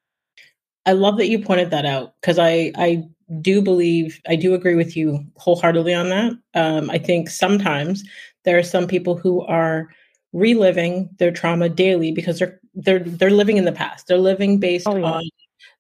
I 0.87 0.93
love 0.93 1.19
that 1.19 1.29
you 1.29 1.39
pointed 1.39 1.71
that 1.71 1.85
out 1.85 2.15
because 2.21 2.39
I 2.39 2.73
I 2.77 3.09
do 3.41 3.61
believe 3.61 4.21
I 4.27 4.37
do 4.37 4.55
agree 4.55 4.75
with 4.75 4.97
you 4.97 5.25
wholeheartedly 5.37 5.95
on 5.95 6.09
that. 6.09 6.33
Um, 6.55 6.91
I 6.91 6.99
think 6.99 7.29
sometimes 7.29 8.05
there 8.45 8.59
are 8.59 8.63
some 8.63 8.87
people 8.87 9.17
who 9.17 9.43
are 9.43 9.89
reliving 10.33 11.11
their 11.19 11.31
trauma 11.31 11.69
daily 11.69 12.13
because 12.13 12.39
they're 12.39 12.61
they're 12.75 13.01
they're 13.01 13.31
living 13.31 13.59
in 13.59 13.65
the 13.65 13.73
past. 13.73 14.07
They're 14.07 14.19
living 14.19 14.59
based 14.59 14.87
oh, 14.89 14.97
yeah. 14.97 15.05
on 15.05 15.31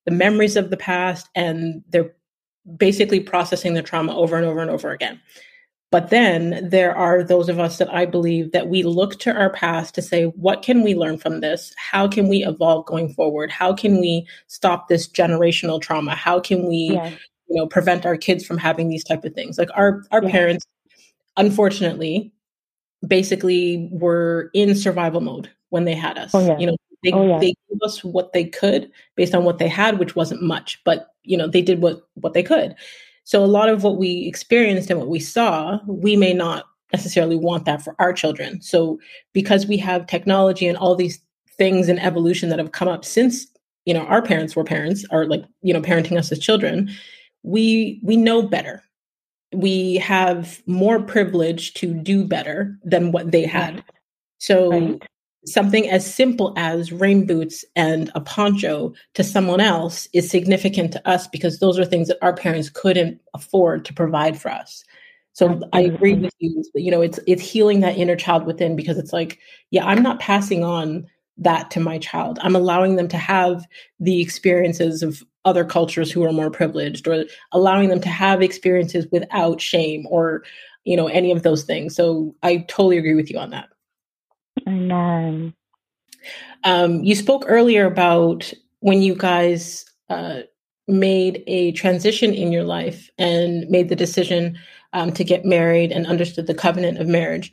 the 0.04 0.10
memories 0.10 0.56
of 0.56 0.70
the 0.70 0.76
past 0.76 1.28
and 1.34 1.82
they're 1.88 2.14
basically 2.76 3.20
processing 3.20 3.74
the 3.74 3.82
trauma 3.82 4.14
over 4.16 4.36
and 4.36 4.44
over 4.44 4.60
and 4.60 4.70
over 4.70 4.90
again. 4.90 5.20
But 5.90 6.10
then 6.10 6.68
there 6.68 6.94
are 6.94 7.22
those 7.22 7.48
of 7.48 7.58
us 7.58 7.78
that 7.78 7.92
I 7.92 8.04
believe 8.04 8.52
that 8.52 8.68
we 8.68 8.82
look 8.82 9.18
to 9.20 9.34
our 9.34 9.50
past 9.50 9.94
to 9.94 10.02
say, 10.02 10.24
what 10.24 10.62
can 10.62 10.82
we 10.82 10.94
learn 10.94 11.16
from 11.16 11.40
this? 11.40 11.72
How 11.78 12.06
can 12.06 12.28
we 12.28 12.44
evolve 12.44 12.84
going 12.84 13.14
forward? 13.14 13.50
How 13.50 13.72
can 13.72 13.98
we 13.98 14.26
stop 14.48 14.88
this 14.88 15.08
generational 15.08 15.80
trauma? 15.80 16.14
How 16.14 16.40
can 16.40 16.68
we, 16.68 16.90
yeah. 16.92 17.08
you 17.48 17.56
know, 17.56 17.66
prevent 17.66 18.04
our 18.04 18.18
kids 18.18 18.44
from 18.44 18.58
having 18.58 18.90
these 18.90 19.02
type 19.02 19.24
of 19.24 19.32
things? 19.34 19.56
Like 19.56 19.70
our 19.74 20.04
our 20.10 20.22
yeah. 20.22 20.30
parents, 20.30 20.66
unfortunately, 21.38 22.32
basically 23.06 23.88
were 23.90 24.50
in 24.52 24.74
survival 24.74 25.22
mode 25.22 25.50
when 25.70 25.84
they 25.84 25.94
had 25.94 26.18
us. 26.18 26.34
Oh, 26.34 26.46
yeah. 26.46 26.58
You 26.58 26.66
know, 26.66 26.76
they, 27.02 27.12
oh, 27.12 27.38
they 27.40 27.54
gave 27.70 27.82
us 27.82 28.04
what 28.04 28.32
they 28.32 28.44
could 28.44 28.90
based 29.16 29.34
on 29.34 29.44
what 29.44 29.58
they 29.58 29.68
had, 29.68 29.98
which 29.98 30.16
wasn't 30.16 30.42
much, 30.42 30.82
but 30.84 31.14
you 31.22 31.36
know, 31.36 31.46
they 31.46 31.62
did 31.62 31.80
what 31.80 32.02
what 32.14 32.34
they 32.34 32.42
could. 32.42 32.74
So 33.28 33.44
a 33.44 33.56
lot 33.58 33.68
of 33.68 33.82
what 33.82 33.98
we 33.98 34.24
experienced 34.26 34.88
and 34.88 34.98
what 34.98 35.10
we 35.10 35.20
saw, 35.20 35.80
we 35.86 36.16
may 36.16 36.32
not 36.32 36.64
necessarily 36.94 37.36
want 37.36 37.66
that 37.66 37.82
for 37.82 37.94
our 37.98 38.10
children. 38.10 38.62
So 38.62 38.98
because 39.34 39.66
we 39.66 39.76
have 39.76 40.06
technology 40.06 40.66
and 40.66 40.78
all 40.78 40.94
these 40.94 41.20
things 41.58 41.90
in 41.90 41.98
evolution 41.98 42.48
that 42.48 42.58
have 42.58 42.72
come 42.72 42.88
up 42.88 43.04
since, 43.04 43.46
you 43.84 43.92
know, 43.92 44.06
our 44.06 44.22
parents 44.22 44.56
were 44.56 44.64
parents 44.64 45.04
or 45.10 45.26
like, 45.26 45.44
you 45.60 45.74
know, 45.74 45.82
parenting 45.82 46.16
us 46.16 46.32
as 46.32 46.38
children, 46.38 46.88
we 47.42 48.00
we 48.02 48.16
know 48.16 48.40
better. 48.40 48.82
We 49.52 49.96
have 49.96 50.62
more 50.64 50.98
privilege 50.98 51.74
to 51.74 51.92
do 51.92 52.24
better 52.24 52.78
than 52.82 53.12
what 53.12 53.30
they 53.30 53.44
had. 53.44 53.84
So 54.38 54.70
right 54.70 55.02
something 55.46 55.88
as 55.88 56.12
simple 56.12 56.52
as 56.56 56.92
rain 56.92 57.26
boots 57.26 57.64
and 57.76 58.10
a 58.14 58.20
poncho 58.20 58.92
to 59.14 59.24
someone 59.24 59.60
else 59.60 60.08
is 60.12 60.30
significant 60.30 60.92
to 60.92 61.08
us 61.08 61.26
because 61.28 61.58
those 61.58 61.78
are 61.78 61.84
things 61.84 62.08
that 62.08 62.18
our 62.22 62.34
parents 62.34 62.70
couldn't 62.70 63.20
afford 63.34 63.84
to 63.84 63.94
provide 63.94 64.40
for 64.40 64.50
us. 64.50 64.84
So 65.32 65.60
I 65.72 65.82
agree 65.82 66.14
with 66.14 66.34
you. 66.40 66.64
You 66.74 66.90
know, 66.90 67.00
it's 67.00 67.20
it's 67.28 67.42
healing 67.42 67.78
that 67.80 67.96
inner 67.96 68.16
child 68.16 68.44
within 68.44 68.74
because 68.74 68.98
it's 68.98 69.12
like, 69.12 69.38
yeah, 69.70 69.86
I'm 69.86 70.02
not 70.02 70.18
passing 70.18 70.64
on 70.64 71.06
that 71.36 71.70
to 71.70 71.80
my 71.80 71.98
child. 71.98 72.40
I'm 72.42 72.56
allowing 72.56 72.96
them 72.96 73.06
to 73.08 73.18
have 73.18 73.64
the 74.00 74.20
experiences 74.20 75.02
of 75.04 75.22
other 75.44 75.64
cultures 75.64 76.10
who 76.10 76.24
are 76.24 76.32
more 76.32 76.50
privileged 76.50 77.06
or 77.06 77.24
allowing 77.52 77.88
them 77.88 78.00
to 78.00 78.08
have 78.08 78.42
experiences 78.42 79.06
without 79.12 79.60
shame 79.60 80.06
or, 80.10 80.42
you 80.84 80.96
know, 80.96 81.06
any 81.06 81.30
of 81.30 81.44
those 81.44 81.62
things. 81.62 81.94
So 81.94 82.34
I 82.42 82.58
totally 82.68 82.98
agree 82.98 83.14
with 83.14 83.30
you 83.30 83.38
on 83.38 83.50
that. 83.50 83.68
Amen. 84.66 85.54
Um, 86.64 87.02
you 87.04 87.14
spoke 87.14 87.44
earlier 87.46 87.86
about 87.86 88.52
when 88.80 89.02
you 89.02 89.14
guys 89.14 89.84
uh, 90.08 90.40
made 90.86 91.42
a 91.46 91.72
transition 91.72 92.32
in 92.32 92.50
your 92.50 92.64
life 92.64 93.10
and 93.18 93.68
made 93.68 93.88
the 93.88 93.96
decision 93.96 94.58
um, 94.92 95.12
to 95.12 95.24
get 95.24 95.44
married 95.44 95.92
and 95.92 96.06
understood 96.06 96.46
the 96.46 96.54
covenant 96.54 96.98
of 96.98 97.06
marriage. 97.06 97.52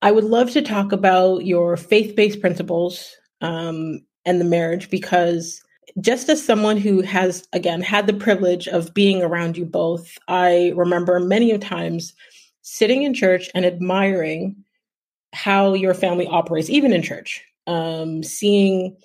I 0.00 0.10
would 0.10 0.24
love 0.24 0.50
to 0.52 0.62
talk 0.62 0.90
about 0.90 1.44
your 1.46 1.76
faith 1.76 2.16
based 2.16 2.40
principles 2.40 3.14
um, 3.40 4.00
and 4.24 4.40
the 4.40 4.44
marriage 4.44 4.90
because 4.90 5.62
just 6.00 6.28
as 6.28 6.44
someone 6.44 6.76
who 6.76 7.02
has, 7.02 7.46
again, 7.52 7.82
had 7.82 8.06
the 8.06 8.12
privilege 8.14 8.66
of 8.68 8.94
being 8.94 9.22
around 9.22 9.56
you 9.56 9.64
both, 9.64 10.16
I 10.28 10.72
remember 10.74 11.20
many 11.20 11.50
a 11.50 11.58
times 11.58 12.14
sitting 12.62 13.02
in 13.02 13.14
church 13.14 13.50
and 13.54 13.66
admiring 13.66 14.56
how 15.32 15.74
your 15.74 15.94
family 15.94 16.26
operates, 16.26 16.70
even 16.70 16.92
in 16.92 17.02
church, 17.02 17.44
um, 17.66 18.22
seeing 18.22 18.96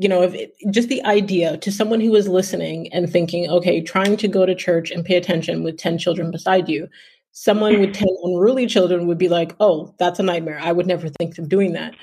you 0.00 0.08
know, 0.08 0.22
if 0.22 0.32
it, 0.32 0.54
just 0.70 0.88
the 0.88 1.04
idea 1.04 1.58
to 1.58 1.70
someone 1.70 2.00
who 2.00 2.14
is 2.14 2.26
listening 2.26 2.90
and 2.90 3.12
thinking, 3.12 3.50
okay, 3.50 3.82
trying 3.82 4.16
to 4.16 4.28
go 4.28 4.46
to 4.46 4.54
church 4.54 4.90
and 4.90 5.04
pay 5.04 5.14
attention 5.14 5.62
with 5.62 5.76
10 5.76 5.98
children 5.98 6.30
beside 6.30 6.70
you, 6.70 6.88
someone 7.32 7.78
with 7.78 7.92
10 7.92 8.08
unruly 8.22 8.66
children 8.66 9.06
would 9.06 9.18
be 9.18 9.28
like, 9.28 9.54
oh, 9.60 9.94
that's 9.98 10.18
a 10.18 10.22
nightmare. 10.22 10.58
I 10.58 10.72
would 10.72 10.86
never 10.86 11.10
think 11.10 11.36
of 11.36 11.50
doing 11.50 11.74
that. 11.74 11.94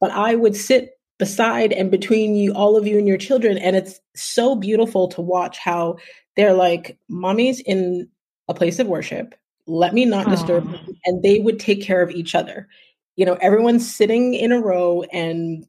But 0.00 0.10
I 0.10 0.34
would 0.34 0.56
sit 0.56 0.98
beside 1.20 1.72
and 1.72 1.92
between 1.92 2.34
you, 2.34 2.52
all 2.54 2.76
of 2.76 2.88
you 2.88 2.98
and 2.98 3.06
your 3.06 3.18
children. 3.18 3.56
And 3.56 3.76
it's 3.76 4.00
so 4.16 4.56
beautiful 4.56 5.06
to 5.08 5.20
watch 5.20 5.58
how 5.58 5.98
they're 6.36 6.54
like, 6.54 6.98
mommy's 7.08 7.60
in 7.60 8.08
a 8.48 8.54
place 8.54 8.80
of 8.80 8.88
worship. 8.88 9.32
Let 9.68 9.94
me 9.94 10.06
not 10.06 10.28
disturb 10.28 10.68
them. 10.68 10.98
And 11.04 11.22
they 11.22 11.38
would 11.38 11.60
take 11.60 11.82
care 11.82 12.02
of 12.02 12.10
each 12.10 12.34
other. 12.34 12.68
You 13.16 13.26
know, 13.26 13.36
everyone's 13.40 13.94
sitting 13.94 14.34
in 14.34 14.52
a 14.52 14.60
row 14.60 15.02
and 15.12 15.66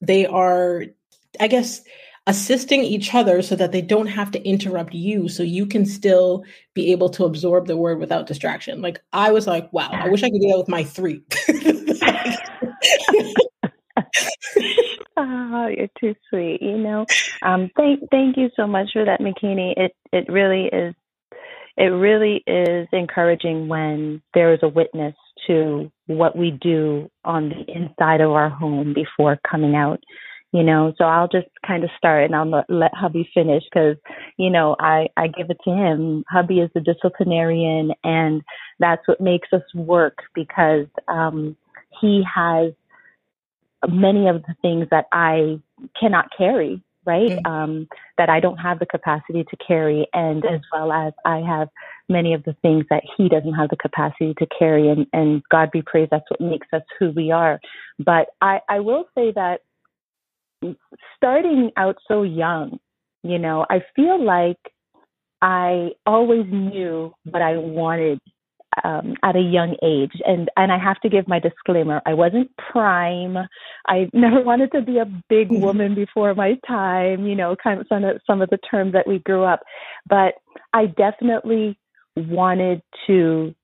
they 0.00 0.26
are 0.26 0.84
I 1.40 1.48
guess, 1.48 1.82
assisting 2.26 2.82
each 2.82 3.14
other 3.14 3.42
so 3.42 3.56
that 3.56 3.72
they 3.72 3.80
don't 3.80 4.06
have 4.06 4.30
to 4.32 4.44
interrupt 4.46 4.94
you 4.94 5.28
so 5.28 5.42
you 5.42 5.66
can 5.66 5.86
still 5.86 6.44
be 6.74 6.92
able 6.92 7.08
to 7.10 7.24
absorb 7.24 7.66
the 7.66 7.76
word 7.76 7.98
without 7.98 8.26
distraction. 8.26 8.82
Like 8.82 9.00
I 9.12 9.32
was 9.32 9.46
like, 9.46 9.72
wow, 9.72 9.88
I 9.90 10.08
wish 10.08 10.22
I 10.22 10.30
could 10.30 10.40
do 10.40 10.48
that 10.48 10.58
with 10.58 10.68
my 10.68 10.84
three. 10.84 11.22
oh, 15.16 15.68
you're 15.68 15.88
too 15.98 16.14
sweet. 16.28 16.60
You 16.60 16.78
know, 16.78 17.06
um, 17.42 17.70
thank 17.76 18.00
thank 18.10 18.36
you 18.36 18.50
so 18.56 18.66
much 18.66 18.90
for 18.92 19.04
that, 19.04 19.20
Makini. 19.20 19.72
It 19.76 19.92
it 20.12 20.30
really 20.30 20.66
is 20.66 20.94
it 21.76 21.86
really 21.86 22.42
is 22.46 22.88
encouraging 22.92 23.68
when 23.68 24.22
there 24.34 24.52
is 24.52 24.60
a 24.62 24.68
witness 24.68 25.14
to 25.46 25.90
what 26.08 26.36
we 26.36 26.50
do 26.50 27.08
on 27.24 27.50
the 27.50 27.64
inside 27.72 28.20
of 28.20 28.30
our 28.32 28.48
home 28.50 28.92
before 28.94 29.38
coming 29.48 29.76
out 29.76 30.00
you 30.52 30.62
know? 30.62 30.94
So 30.96 31.04
i'll 31.04 31.28
just 31.28 31.48
kind 31.66 31.84
of 31.84 31.90
start 31.96 32.24
and 32.24 32.34
i'll 32.34 32.64
let 32.68 32.94
hubby 32.94 33.28
finish 33.34 33.62
because 33.64 33.96
you 34.36 34.50
know 34.50 34.76
i 34.80 35.08
i 35.16 35.26
give 35.26 35.50
it 35.50 35.58
to 35.64 35.70
him. 35.70 36.24
Hubby 36.28 36.60
is 36.60 36.70
the 36.74 36.80
disciplinarian 36.80 37.92
and 38.04 38.42
that's 38.78 39.06
what 39.06 39.20
makes 39.20 39.48
us 39.52 39.62
work 39.74 40.18
because 40.34 40.86
um 41.08 41.56
he 42.00 42.22
has 42.34 42.72
many 43.88 44.28
of 44.28 44.42
the 44.42 44.54
things 44.62 44.86
that 44.90 45.06
i 45.12 45.60
cannot 45.98 46.26
carry 46.36 46.82
right 47.08 47.30
mm-hmm. 47.30 47.52
um 47.52 47.88
that 48.18 48.28
i 48.28 48.38
don't 48.38 48.58
have 48.58 48.78
the 48.78 48.86
capacity 48.86 49.44
to 49.50 49.56
carry 49.56 50.06
and 50.12 50.44
as 50.44 50.60
well 50.72 50.92
as 50.92 51.12
i 51.24 51.38
have 51.38 51.68
many 52.08 52.34
of 52.34 52.44
the 52.44 52.54
things 52.62 52.84
that 52.90 53.02
he 53.16 53.28
doesn't 53.28 53.54
have 53.54 53.70
the 53.70 53.76
capacity 53.76 54.34
to 54.38 54.46
carry 54.58 54.88
and 54.88 55.06
and 55.12 55.42
god 55.50 55.70
be 55.72 55.82
praised 55.82 56.10
that's 56.10 56.30
what 56.30 56.40
makes 56.40 56.66
us 56.72 56.82
who 56.98 57.10
we 57.16 57.32
are 57.32 57.58
but 57.98 58.28
i 58.40 58.60
i 58.68 58.78
will 58.78 59.04
say 59.16 59.32
that 59.32 59.60
starting 61.16 61.70
out 61.76 61.96
so 62.06 62.22
young, 62.22 62.78
you 63.22 63.38
know, 63.38 63.66
I 63.68 63.82
feel 63.94 64.22
like 64.22 64.58
I 65.40 65.90
always 66.06 66.46
knew 66.50 67.14
what 67.24 67.42
I 67.42 67.56
wanted 67.56 68.20
um, 68.84 69.14
at 69.22 69.36
a 69.36 69.40
young 69.40 69.76
age, 69.82 70.20
and 70.24 70.50
and 70.56 70.72
I 70.72 70.78
have 70.78 71.00
to 71.00 71.08
give 71.08 71.28
my 71.28 71.38
disclaimer: 71.38 72.00
I 72.06 72.14
wasn't 72.14 72.50
prime. 72.56 73.36
I 73.86 74.08
never 74.14 74.40
wanted 74.40 74.72
to 74.72 74.82
be 74.82 74.98
a 74.98 75.06
big 75.28 75.48
mm-hmm. 75.48 75.62
woman 75.62 75.94
before 75.94 76.34
my 76.34 76.58
time. 76.66 77.26
You 77.26 77.34
know, 77.34 77.56
kind 77.62 77.80
of 77.80 77.86
some 77.88 78.04
of 78.04 78.20
some 78.26 78.42
of 78.42 78.50
the 78.50 78.58
terms 78.58 78.92
that 78.92 79.06
we 79.06 79.18
grew 79.20 79.44
up, 79.44 79.60
but 80.08 80.34
I 80.72 80.86
definitely 80.86 81.78
wanted 82.16 82.82
to 83.06 83.54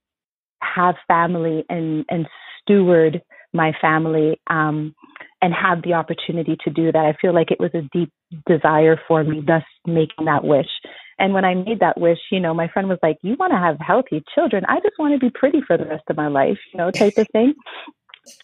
have 0.63 0.95
family 1.07 1.65
and 1.69 2.05
and 2.09 2.27
steward 2.63 3.23
my 3.53 3.73
family. 3.81 4.41
Um, 4.49 4.95
and 5.43 5.53
have 5.53 5.83
the 5.83 5.93
opportunity 5.93 6.57
to 6.65 6.71
do 6.71 6.91
that. 6.91 7.05
I 7.05 7.15
feel 7.21 7.35
like 7.35 7.51
it 7.51 7.61
was 7.61 7.71
a 7.75 7.83
deep 7.93 8.11
desire 8.47 8.99
for 9.07 9.23
me, 9.23 9.43
thus 9.47 9.63
making 9.87 10.25
that 10.25 10.43
wish. 10.43 10.71
And 11.19 11.33
when 11.33 11.45
I 11.45 11.55
made 11.55 11.81
that 11.81 12.01
wish, 12.01 12.19
you 12.31 12.41
know, 12.41 12.55
my 12.55 12.69
friend 12.69 12.89
was 12.89 12.99
like, 13.03 13.19
You 13.23 13.37
want 13.39 13.53
to 13.53 13.59
have 13.59 13.77
healthy 13.81 14.23
children? 14.35 14.65
I 14.69 14.81
just 14.81 14.99
want 14.99 15.15
to 15.15 15.19
be 15.19 15.31
pretty 15.31 15.61
for 15.67 15.77
the 15.77 15.87
rest 15.87 16.05
of 16.09 16.17
my 16.17 16.29
life, 16.29 16.59
you 16.73 16.79
know, 16.79 16.91
type 16.91 17.19
of 17.19 17.27
thing. 17.33 17.55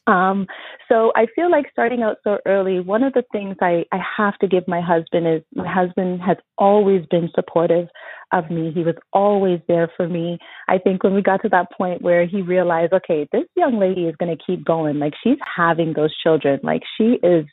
Um, 0.06 0.46
so 0.88 1.12
I 1.14 1.26
feel 1.34 1.50
like 1.50 1.66
starting 1.72 2.02
out 2.02 2.18
so 2.24 2.38
early, 2.46 2.80
one 2.80 3.02
of 3.02 3.12
the 3.12 3.22
things 3.32 3.56
I, 3.60 3.84
I 3.92 4.00
have 4.16 4.36
to 4.38 4.48
give 4.48 4.66
my 4.66 4.80
husband 4.80 5.26
is 5.26 5.42
my 5.54 5.70
husband 5.70 6.20
has 6.22 6.36
always 6.58 7.06
been 7.10 7.30
supportive 7.34 7.88
of 8.32 8.50
me. 8.50 8.72
He 8.74 8.82
was 8.82 8.96
always 9.12 9.60
there 9.68 9.90
for 9.96 10.08
me. 10.08 10.38
I 10.68 10.78
think 10.78 11.02
when 11.02 11.14
we 11.14 11.22
got 11.22 11.42
to 11.42 11.48
that 11.50 11.72
point 11.72 12.02
where 12.02 12.26
he 12.26 12.42
realized, 12.42 12.92
okay, 12.92 13.28
this 13.32 13.44
young 13.56 13.78
lady 13.78 14.06
is 14.06 14.16
going 14.16 14.36
to 14.36 14.44
keep 14.44 14.64
going. 14.64 14.98
Like 14.98 15.14
she's 15.22 15.38
having 15.56 15.94
those 15.94 16.14
children. 16.22 16.60
Like 16.62 16.82
she 16.98 17.18
is, 17.22 17.46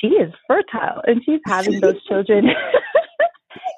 she 0.00 0.08
is 0.08 0.32
fertile 0.46 1.02
and 1.06 1.22
she's 1.24 1.40
having 1.46 1.80
those 1.80 2.02
children. 2.04 2.46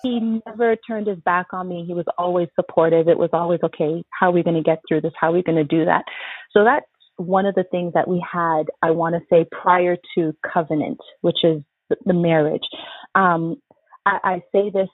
he 0.03 0.41
never 0.47 0.77
turned 0.77 1.07
his 1.07 1.19
back 1.21 1.47
on 1.53 1.69
me. 1.69 1.85
He 1.87 1.95
was 1.95 2.07
always 2.19 2.49
supportive. 2.55 3.09
It 3.09 3.19
was 3.19 3.31
always, 3.33 3.61
okay, 3.63 4.03
how 4.11 4.29
are 4.29 4.33
we 4.33 4.43
going 4.43 4.57
to 4.57 4.63
get 4.63 4.81
through 4.89 5.03
this? 5.03 5.13
How 5.19 5.31
are 5.31 5.35
we 5.35 5.43
going 5.43 5.59
to 5.59 5.65
do 5.65 5.85
that? 5.85 6.05
So 6.53 6.65
that's 6.65 6.87
one 7.17 7.47
of 7.47 7.55
the 7.55 7.65
things 7.71 7.93
that 7.95 8.09
we 8.09 8.25
had, 8.31 8.65
I 8.83 8.91
want 8.93 9.15
to 9.15 9.21
say, 9.31 9.47
prior 9.51 9.97
to 10.15 10.35
covenant, 10.53 10.99
which 11.21 11.39
is 11.45 11.63
the 12.05 12.15
marriage. 12.15 12.63
Um, 13.15 13.57
I, 14.07 14.19
I 14.25 14.43
say 14.53 14.71
this 14.71 14.89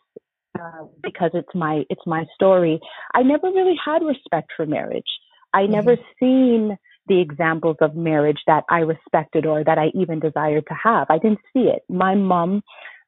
uh, 0.58 0.86
because 1.02 1.30
it's 1.34 1.54
my 1.54 1.84
it's 1.90 2.06
my 2.06 2.24
story. 2.34 2.80
I 3.14 3.22
never 3.22 3.48
really 3.48 3.76
had 3.82 4.02
respect 4.02 4.52
for 4.56 4.66
marriage. 4.66 5.04
I 5.52 5.62
mm-hmm. 5.62 5.72
never 5.72 5.96
seen 6.18 6.76
the 7.08 7.20
examples 7.20 7.76
of 7.80 7.94
marriage 7.94 8.40
that 8.46 8.64
I 8.68 8.80
respected 8.80 9.46
or 9.46 9.62
that 9.62 9.78
I 9.78 9.88
even 9.94 10.18
desired 10.18 10.64
to 10.68 10.74
have. 10.74 11.06
I 11.08 11.18
didn't 11.18 11.40
see 11.52 11.68
it. 11.68 11.82
My 11.88 12.14
mom 12.14 12.62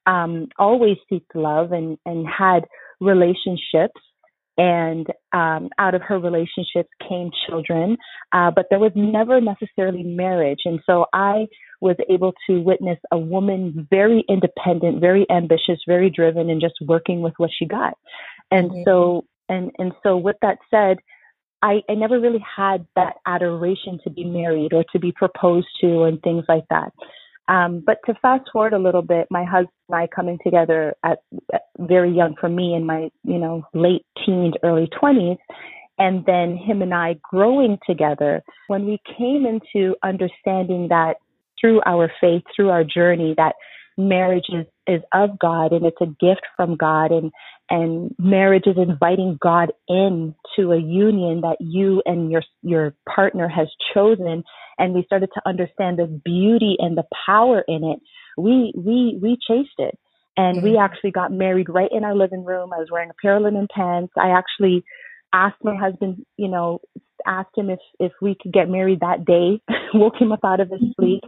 um, 0.09 0.47
always 0.57 0.97
seeked 1.09 1.35
love 1.35 1.71
and 1.71 1.97
and 2.05 2.27
had 2.27 2.65
relationships 2.99 4.01
and 4.57 5.07
um, 5.31 5.69
out 5.77 5.95
of 5.95 6.01
her 6.01 6.19
relationships 6.19 6.89
came 7.07 7.31
children, 7.47 7.95
uh, 8.33 8.51
but 8.51 8.65
there 8.69 8.79
was 8.79 8.91
never 8.93 9.39
necessarily 9.39 10.03
marriage. 10.03 10.59
And 10.65 10.81
so 10.85 11.05
I 11.13 11.47
was 11.79 11.95
able 12.09 12.33
to 12.47 12.59
witness 12.59 12.97
a 13.09 13.17
woman 13.17 13.87
very 13.89 14.25
independent, 14.27 14.99
very 14.99 15.25
ambitious, 15.31 15.79
very 15.87 16.09
driven, 16.09 16.49
and 16.49 16.59
just 16.59 16.75
working 16.85 17.21
with 17.21 17.33
what 17.37 17.51
she 17.57 17.65
got. 17.65 17.93
And 18.51 18.69
mm-hmm. 18.69 18.83
so, 18.85 19.25
and 19.47 19.71
and 19.79 19.93
so, 20.03 20.17
with 20.17 20.35
that 20.41 20.57
said, 20.69 20.97
I, 21.61 21.81
I 21.89 21.93
never 21.93 22.19
really 22.19 22.43
had 22.57 22.85
that 22.97 23.15
adoration 23.25 23.99
to 24.03 24.09
be 24.09 24.25
married 24.25 24.73
or 24.73 24.83
to 24.91 24.99
be 24.99 25.13
proposed 25.13 25.67
to 25.81 26.03
and 26.03 26.21
things 26.21 26.43
like 26.49 26.65
that. 26.69 26.91
Um, 27.49 27.83
but 27.83 27.97
to 28.05 28.13
fast 28.21 28.47
forward 28.53 28.73
a 28.73 28.79
little 28.79 29.01
bit, 29.01 29.27
my 29.31 29.43
husband 29.43 29.73
and 29.89 29.97
I 29.97 30.07
coming 30.07 30.37
together 30.43 30.93
at, 31.03 31.19
at 31.51 31.63
very 31.79 32.15
young 32.15 32.35
for 32.39 32.47
me 32.47 32.75
in 32.75 32.85
my, 32.85 33.09
you 33.23 33.39
know, 33.39 33.63
late 33.73 34.05
teens, 34.23 34.53
early 34.63 34.87
20s, 35.01 35.37
and 35.97 36.23
then 36.25 36.55
him 36.55 36.83
and 36.83 36.93
I 36.93 37.15
growing 37.23 37.79
together, 37.87 38.43
when 38.67 38.85
we 38.85 39.01
came 39.17 39.47
into 39.47 39.95
understanding 40.03 40.89
that 40.89 41.17
through 41.59 41.81
our 41.87 42.11
faith, 42.21 42.43
through 42.55 42.69
our 42.69 42.83
journey, 42.83 43.33
that 43.37 43.55
marriage 43.99 44.45
is, 44.49 44.65
is 44.87 45.01
of 45.13 45.37
God 45.37 45.73
and 45.73 45.85
it's 45.85 46.01
a 46.01 46.05
gift 46.05 46.41
from 46.55 46.75
God 46.75 47.11
and 47.11 47.31
and 47.69 48.15
marriage 48.17 48.65
is 48.65 48.77
inviting 48.77 49.37
God 49.39 49.71
in 49.87 50.33
to 50.55 50.71
a 50.71 50.79
union 50.79 51.41
that 51.41 51.57
you 51.59 52.01
and 52.05 52.31
your 52.31 52.41
your 52.63 52.95
partner 53.07 53.47
has 53.47 53.67
chosen. 53.93 54.43
And 54.79 54.93
we 54.93 55.03
started 55.03 55.29
to 55.35 55.41
understand 55.45 55.99
the 55.99 56.07
beauty 56.07 56.77
and 56.79 56.97
the 56.97 57.03
power 57.27 57.63
in 57.67 57.83
it. 57.83 57.99
We 58.37 58.73
we 58.75 59.19
we 59.21 59.37
chased 59.47 59.77
it. 59.77 59.97
And 60.35 60.57
mm-hmm. 60.57 60.65
we 60.65 60.77
actually 60.77 61.11
got 61.11 61.31
married 61.31 61.69
right 61.69 61.91
in 61.91 62.03
our 62.03 62.15
living 62.15 62.43
room. 62.43 62.71
I 62.73 62.77
was 62.77 62.87
wearing 62.91 63.09
a 63.11 63.21
pair 63.21 63.35
of 63.35 63.43
linen 63.43 63.67
pants. 63.73 64.13
I 64.17 64.29
actually 64.29 64.83
asked 65.31 65.63
my 65.63 65.75
husband 65.75 66.25
you 66.37 66.47
know 66.47 66.79
asked 67.27 67.55
him 67.55 67.69
if 67.69 67.79
if 67.99 68.13
we 68.19 68.35
could 68.41 68.53
get 68.53 68.69
married 68.69 69.01
that 69.01 69.25
day. 69.25 69.61
Woke 69.93 70.19
him 70.19 70.31
up 70.31 70.43
out 70.43 70.59
of 70.59 70.71
his 70.71 70.81
mm-hmm. 70.81 71.01
sleep 71.01 71.23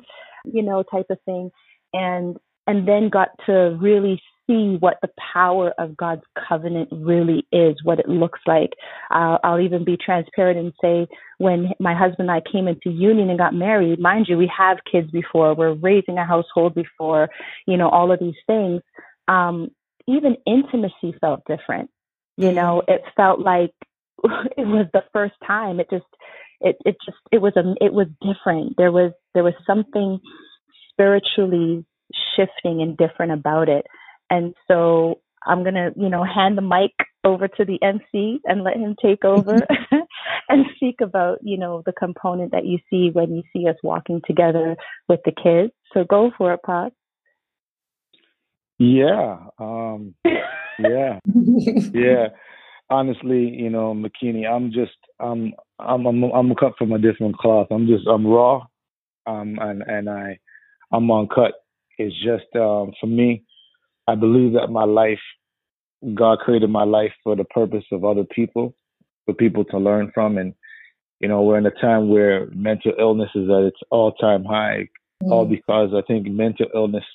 you 0.46 0.64
know 0.64 0.84
type 0.84 1.08
of 1.10 1.20
thing. 1.26 1.52
And 1.94 2.38
and 2.68 2.88
then 2.88 3.10
got 3.10 3.30
to 3.46 3.78
really 3.82 4.22
see 4.48 4.78
what 4.80 4.98
the 5.02 5.10
power 5.34 5.74
of 5.78 5.96
God's 5.96 6.24
covenant 6.48 6.90
really 6.92 7.46
is, 7.52 7.76
what 7.84 8.00
it 8.00 8.10
looks 8.10 8.40
like. 8.46 8.72
Uh, 9.10 9.38
I'll 9.44 9.60
even 9.60 9.86
be 9.86 9.98
transparent 9.98 10.60
and 10.60 10.74
say, 10.82 11.08
when 11.38 11.72
my 11.80 11.94
husband 11.96 12.30
and 12.30 12.32
I 12.32 12.42
came 12.52 12.68
into 12.68 12.90
union 12.90 13.30
and 13.30 13.40
got 13.40 13.54
married, 13.54 14.00
mind 14.00 14.28
you, 14.28 14.38
we 14.38 14.52
have 14.56 14.78
kids 14.92 15.10
before, 15.12 15.56
we're 15.56 15.74
raising 15.74 16.18
a 16.18 16.26
household 16.26 16.76
before, 16.76 17.30
you 17.66 17.78
know, 17.78 17.90
all 17.90 18.12
of 18.12 18.20
these 18.20 18.36
things. 18.48 18.82
Um, 19.28 19.70
even 20.08 20.36
intimacy 20.46 21.16
felt 21.20 21.42
different. 21.48 21.90
You 22.38 22.52
know, 22.52 22.82
it 22.88 23.02
felt 23.16 23.40
like 23.40 23.72
it 24.24 24.68
was 24.68 24.88
the 24.94 25.04
first 25.14 25.36
time. 25.46 25.80
It 25.80 25.90
just, 25.90 26.06
it, 26.60 26.78
it 26.86 26.98
just, 27.06 27.18
it 27.32 27.42
was 27.42 27.54
a, 27.56 27.74
it 27.84 27.94
was 27.94 28.08
different. 28.22 28.76
There 28.78 28.92
was, 28.92 29.12
there 29.34 29.44
was 29.44 29.54
something 29.66 30.20
spiritually 30.92 31.86
shifting 32.36 32.82
and 32.82 32.98
different 32.98 33.32
about 33.32 33.70
it. 33.70 33.86
And 34.30 34.54
so 34.68 35.20
I'm 35.46 35.64
going 35.64 35.76
to, 35.76 35.92
you 35.96 36.10
know, 36.10 36.24
hand 36.24 36.58
the 36.58 36.62
mic 36.62 36.92
over 37.24 37.48
to 37.48 37.66
the 37.66 37.80
MC 37.82 38.40
and 38.46 38.64
let 38.64 38.78
him 38.78 38.96
take 39.02 39.24
over 39.24 39.58
and 40.50 40.66
speak 40.76 41.02
about, 41.02 41.40
you 41.42 41.58
know, 41.58 41.84
the 41.86 41.94
component 41.94 42.52
that 42.52 42.66
you 42.66 42.80
see 42.90 43.10
when 43.12 43.34
you 43.34 43.44
see 43.54 43.68
us 43.68 43.76
walking 43.84 44.22
together 44.26 44.76
with 45.08 45.20
the 45.26 45.32
kids. 45.32 45.74
So 45.94 46.04
go 46.04 46.32
for 46.38 46.54
it, 46.54 46.62
Pop. 46.66 46.94
Yeah. 48.80 49.38
Um, 49.60 50.16
yeah. 50.80 51.20
yeah. 51.94 52.28
Honestly, 52.90 53.48
you 53.50 53.70
know, 53.70 53.94
Makini, 53.94 54.48
I'm 54.50 54.72
just, 54.72 54.92
I'm, 55.20 55.54
I'm, 55.80 56.06
I'm, 56.06 56.24
I'm 56.24 56.56
cut 56.56 56.74
from 56.78 56.92
a 56.92 57.00
different 57.00 57.38
cloth. 57.38 57.68
I'm 57.72 57.88
just, 57.88 58.08
I'm 58.08 58.26
raw. 58.26 58.66
Um, 59.28 59.58
and, 59.62 59.84
and 59.84 60.10
I, 60.10 60.40
I'm 60.92 61.10
uncut. 61.12 61.54
It's 61.98 62.16
just, 62.16 62.56
um, 62.56 62.94
for 63.00 63.08
me, 63.08 63.44
I 64.08 64.16
believe 64.16 64.54
that 64.54 64.68
my 64.70 64.86
life, 64.86 65.20
God 66.14 66.40
created 66.40 66.70
my 66.70 66.84
life 66.84 67.14
for 67.24 67.36
the 67.36 67.44
purpose 67.44 67.86
of 67.92 68.04
other 68.04 68.24
people, 68.24 68.74
for 69.26 69.34
people 69.34 69.64
to 69.66 69.78
learn 69.78 70.12
from. 70.14 70.38
And, 70.38 70.54
you 71.20 71.28
know, 71.28 71.42
we're 71.44 71.58
in 71.58 71.66
a 71.66 71.72
time 71.72 72.10
where 72.10 72.48
mental 72.48 72.94
illness 72.98 73.30
is 73.36 73.50
at 73.50 73.64
its 73.64 73.80
all 73.92 74.12
time 74.14 74.44
high, 74.44 74.90
mm. 75.24 75.32
all 75.32 75.46
because 75.46 75.92
I 75.96 76.02
think 76.08 76.28
mental 76.28 76.68
illness 76.74 77.06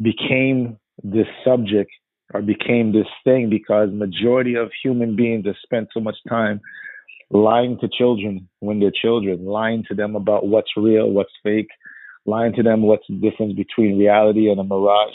became 0.00 0.78
this 1.02 1.26
subject 1.44 1.90
or 2.34 2.42
became 2.42 2.92
this 2.92 3.06
thing 3.24 3.50
because 3.50 3.90
majority 3.92 4.54
of 4.54 4.70
human 4.82 5.16
beings 5.16 5.46
have 5.46 5.56
spent 5.62 5.88
so 5.92 6.00
much 6.00 6.16
time 6.28 6.60
lying 7.30 7.78
to 7.80 7.88
children 7.88 8.48
when 8.60 8.78
they're 8.78 8.92
children, 8.92 9.44
lying 9.44 9.84
to 9.88 9.94
them 9.94 10.14
about 10.16 10.46
what's 10.46 10.70
real, 10.76 11.10
what's 11.10 11.32
fake, 11.42 11.68
lying 12.26 12.52
to 12.54 12.62
them 12.62 12.82
what's 12.82 13.06
the 13.08 13.14
difference 13.14 13.54
between 13.54 13.98
reality 13.98 14.50
and 14.50 14.60
a 14.60 14.64
mirage. 14.64 15.14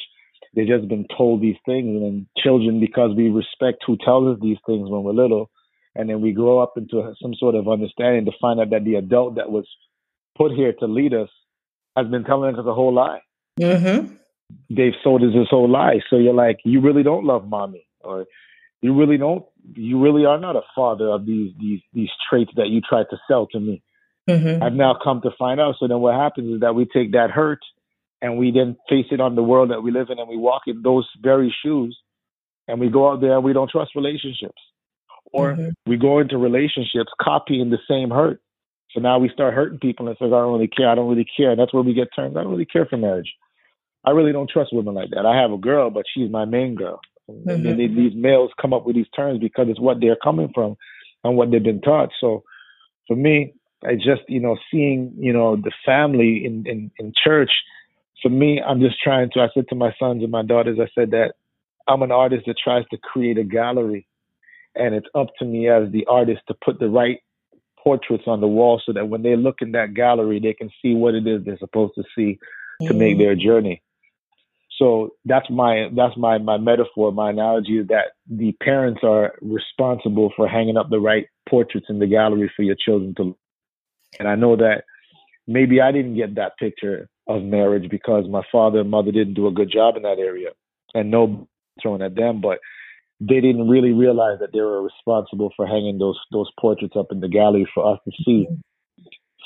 They've 0.53 0.67
just 0.67 0.87
been 0.87 1.05
told 1.15 1.41
these 1.41 1.57
things 1.65 2.01
and 2.01 2.25
children 2.37 2.79
because 2.79 3.15
we 3.15 3.29
respect 3.29 3.83
who 3.85 3.97
tells 4.03 4.35
us 4.35 4.41
these 4.41 4.57
things 4.65 4.89
when 4.89 5.03
we're 5.03 5.13
little 5.13 5.49
and 5.95 6.09
then 6.09 6.21
we 6.21 6.31
grow 6.31 6.59
up 6.59 6.73
into 6.77 7.13
some 7.21 7.33
sort 7.35 7.55
of 7.55 7.67
understanding 7.67 8.25
to 8.25 8.31
find 8.39 8.59
out 8.59 8.69
that 8.69 8.85
the 8.85 8.95
adult 8.95 9.35
that 9.35 9.49
was 9.49 9.67
put 10.37 10.51
here 10.51 10.73
to 10.79 10.85
lead 10.85 11.13
us 11.13 11.29
has 11.95 12.07
been 12.07 12.23
telling 12.23 12.55
us 12.55 12.65
a 12.65 12.73
whole 12.73 12.93
lie. 12.93 13.21
Mm-hmm. 13.59 14.13
they've 14.69 14.93
sold 15.03 15.23
us 15.23 15.33
this 15.33 15.47
whole 15.49 15.69
lie. 15.69 15.99
So 16.09 16.17
you're 16.17 16.33
like 16.33 16.59
you 16.63 16.79
really 16.79 17.03
don't 17.03 17.25
love 17.25 17.47
mommy 17.47 17.87
or 18.01 18.25
you 18.81 18.93
really 18.93 19.17
don't 19.17 19.43
you 19.73 19.99
really 19.99 20.25
are 20.25 20.39
not 20.39 20.55
a 20.55 20.61
father 20.75 21.09
of 21.09 21.25
these 21.25 21.53
these 21.59 21.81
these 21.93 22.09
traits 22.29 22.51
that 22.55 22.67
you 22.67 22.81
tried 22.81 23.07
to 23.09 23.17
sell 23.27 23.47
to 23.47 23.59
me 23.59 23.81
mm-hmm. 24.27 24.63
i've 24.63 24.73
now 24.73 24.97
come 25.03 25.21
to 25.21 25.31
find 25.37 25.59
out. 25.59 25.75
So 25.79 25.87
then 25.87 25.99
what 25.99 26.15
happens 26.15 26.55
is 26.55 26.61
that 26.61 26.75
we 26.75 26.85
take 26.85 27.13
that 27.13 27.31
hurt 27.31 27.59
and 28.21 28.37
we 28.37 28.51
then 28.51 28.77
face 28.89 29.05
it 29.11 29.21
on 29.21 29.35
the 29.35 29.43
world 29.43 29.71
that 29.71 29.81
we 29.81 29.91
live 29.91 30.09
in 30.09 30.19
and 30.19 30.29
we 30.29 30.37
walk 30.37 30.63
in 30.67 30.81
those 30.81 31.07
very 31.21 31.53
shoes 31.63 31.97
and 32.67 32.79
we 32.79 32.89
go 32.89 33.11
out 33.11 33.21
there 33.21 33.35
and 33.35 33.43
we 33.43 33.53
don't 33.53 33.69
trust 33.69 33.95
relationships. 33.95 34.61
Or 35.31 35.53
mm-hmm. 35.53 35.69
we 35.85 35.97
go 35.97 36.19
into 36.19 36.37
relationships 36.37 37.11
copying 37.21 37.69
the 37.69 37.79
same 37.89 38.09
hurt. 38.09 38.41
So 38.91 39.01
now 39.01 39.19
we 39.19 39.29
start 39.29 39.53
hurting 39.53 39.79
people 39.79 40.07
and 40.07 40.15
say 40.17 40.25
i 40.25 40.29
don't 40.29 40.53
really 40.53 40.69
care. 40.69 40.89
I 40.89 40.95
don't 40.95 41.09
really 41.09 41.27
care. 41.37 41.51
And 41.51 41.59
that's 41.59 41.73
where 41.73 41.83
we 41.83 41.93
get 41.93 42.07
turned 42.15 42.37
i 42.37 42.43
don't 42.43 42.51
really 42.51 42.65
care 42.65 42.85
for 42.85 42.97
marriage. 42.97 43.31
I 44.05 44.11
really 44.11 44.31
don't 44.31 44.49
trust 44.49 44.73
women 44.73 44.95
like 44.95 45.09
that. 45.11 45.25
I 45.25 45.39
have 45.39 45.51
a 45.51 45.57
girl 45.57 45.89
but 45.89 46.05
she's 46.13 46.31
my 46.31 46.45
main 46.45 46.75
girl. 46.75 46.99
Mm-hmm. 47.29 47.49
and 47.49 47.65
then 47.65 47.77
these 47.77 48.13
males 48.15 48.51
come 48.61 48.73
up 48.73 48.85
with 48.85 48.95
these 48.95 49.09
terms 49.13 49.41
because 49.41 49.67
it's 49.67 49.81
what 49.81 49.97
they're 49.99 50.15
coming 50.15 50.49
from 50.55 50.77
and 51.25 51.35
what 51.35 51.51
they've 51.51 51.61
been 51.61 51.81
taught. 51.81 52.09
So 52.21 52.43
for 53.05 53.17
me 53.17 53.53
i 53.85 53.93
just 53.95 54.21
you 54.27 54.39
know 54.39 54.57
seeing 54.71 55.13
you 55.17 55.33
know 55.33 55.55
the 55.55 55.71
family 55.85 56.43
in 56.45 56.65
in, 56.67 56.91
in 56.99 57.13
church 57.23 57.51
for 58.21 58.29
me, 58.29 58.61
I'm 58.61 58.79
just 58.79 59.01
trying 59.01 59.29
to. 59.31 59.41
I 59.41 59.49
said 59.53 59.67
to 59.69 59.75
my 59.75 59.93
sons 59.99 60.23
and 60.23 60.31
my 60.31 60.43
daughters, 60.43 60.79
I 60.81 60.89
said 60.95 61.11
that 61.11 61.33
I'm 61.87 62.01
an 62.01 62.11
artist 62.11 62.45
that 62.47 62.55
tries 62.61 62.85
to 62.91 62.97
create 62.97 63.37
a 63.37 63.43
gallery, 63.43 64.07
and 64.75 64.95
it's 64.95 65.07
up 65.13 65.27
to 65.39 65.45
me 65.45 65.69
as 65.69 65.91
the 65.91 66.05
artist 66.07 66.41
to 66.47 66.55
put 66.63 66.79
the 66.79 66.89
right 66.89 67.19
portraits 67.81 68.23
on 68.27 68.41
the 68.41 68.47
wall 68.47 68.81
so 68.85 68.91
that 68.93 69.07
when 69.07 69.21
they 69.21 69.35
look 69.35 69.57
in 69.61 69.71
that 69.73 69.93
gallery, 69.93 70.39
they 70.39 70.53
can 70.53 70.69
see 70.81 70.93
what 70.93 71.13
it 71.13 71.27
is 71.27 71.43
they're 71.45 71.57
supposed 71.59 71.93
to 71.95 72.03
see 72.15 72.39
to 72.81 72.93
mm. 72.93 72.97
make 72.97 73.17
their 73.17 73.35
journey. 73.35 73.81
So 74.77 75.11
that's 75.25 75.49
my 75.49 75.89
that's 75.95 76.17
my 76.17 76.37
my 76.37 76.57
metaphor. 76.57 77.11
My 77.11 77.29
analogy 77.29 77.79
is 77.79 77.87
that 77.87 78.13
the 78.29 78.51
parents 78.63 79.01
are 79.03 79.35
responsible 79.41 80.33
for 80.35 80.47
hanging 80.47 80.77
up 80.77 80.89
the 80.89 80.99
right 80.99 81.27
portraits 81.49 81.87
in 81.89 81.99
the 81.99 82.07
gallery 82.07 82.51
for 82.55 82.63
your 82.63 82.75
children 82.75 83.13
to. 83.17 83.35
And 84.19 84.27
I 84.27 84.35
know 84.35 84.55
that 84.55 84.83
maybe 85.47 85.81
I 85.81 85.91
didn't 85.91 86.15
get 86.15 86.35
that 86.35 86.57
picture 86.57 87.09
of 87.27 87.43
marriage 87.43 87.89
because 87.89 88.25
my 88.29 88.41
father 88.51 88.81
and 88.81 88.89
mother 88.89 89.11
didn't 89.11 89.33
do 89.33 89.47
a 89.47 89.51
good 89.51 89.71
job 89.71 89.97
in 89.97 90.03
that 90.03 90.19
area. 90.19 90.49
And 90.93 91.11
no 91.11 91.47
throwing 91.81 92.01
at 92.01 92.15
them, 92.15 92.41
but 92.41 92.59
they 93.19 93.41
didn't 93.41 93.67
really 93.67 93.91
realize 93.91 94.39
that 94.39 94.53
they 94.53 94.61
were 94.61 94.81
responsible 94.81 95.51
for 95.55 95.67
hanging 95.67 95.97
those 95.97 96.19
those 96.31 96.49
portraits 96.59 96.95
up 96.95 97.07
in 97.11 97.19
the 97.19 97.27
gallery 97.27 97.67
for 97.73 97.93
us 97.93 97.99
to 98.05 98.11
see. 98.23 98.47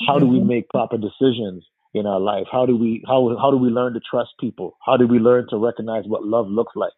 How 0.08 0.20
do 0.20 0.28
we 0.28 0.40
mm-hmm. 0.40 0.48
make 0.48 0.70
proper 0.70 0.98
decisions 0.98 1.66
in 1.94 2.06
our 2.06 2.20
life? 2.20 2.46
How 2.52 2.66
do 2.66 2.76
we 2.76 3.04
how 3.08 3.36
how 3.40 3.52
do 3.52 3.58
we 3.58 3.70
learn 3.70 3.94
to 3.94 4.00
trust 4.00 4.32
people? 4.40 4.78
How 4.86 4.98
do 4.98 5.08
we 5.08 5.20
learn 5.20 5.48
to 5.50 5.58
recognize 5.58 6.04
what 6.06 6.24
love 6.26 6.48
looks 6.48 6.74
like? 6.76 6.94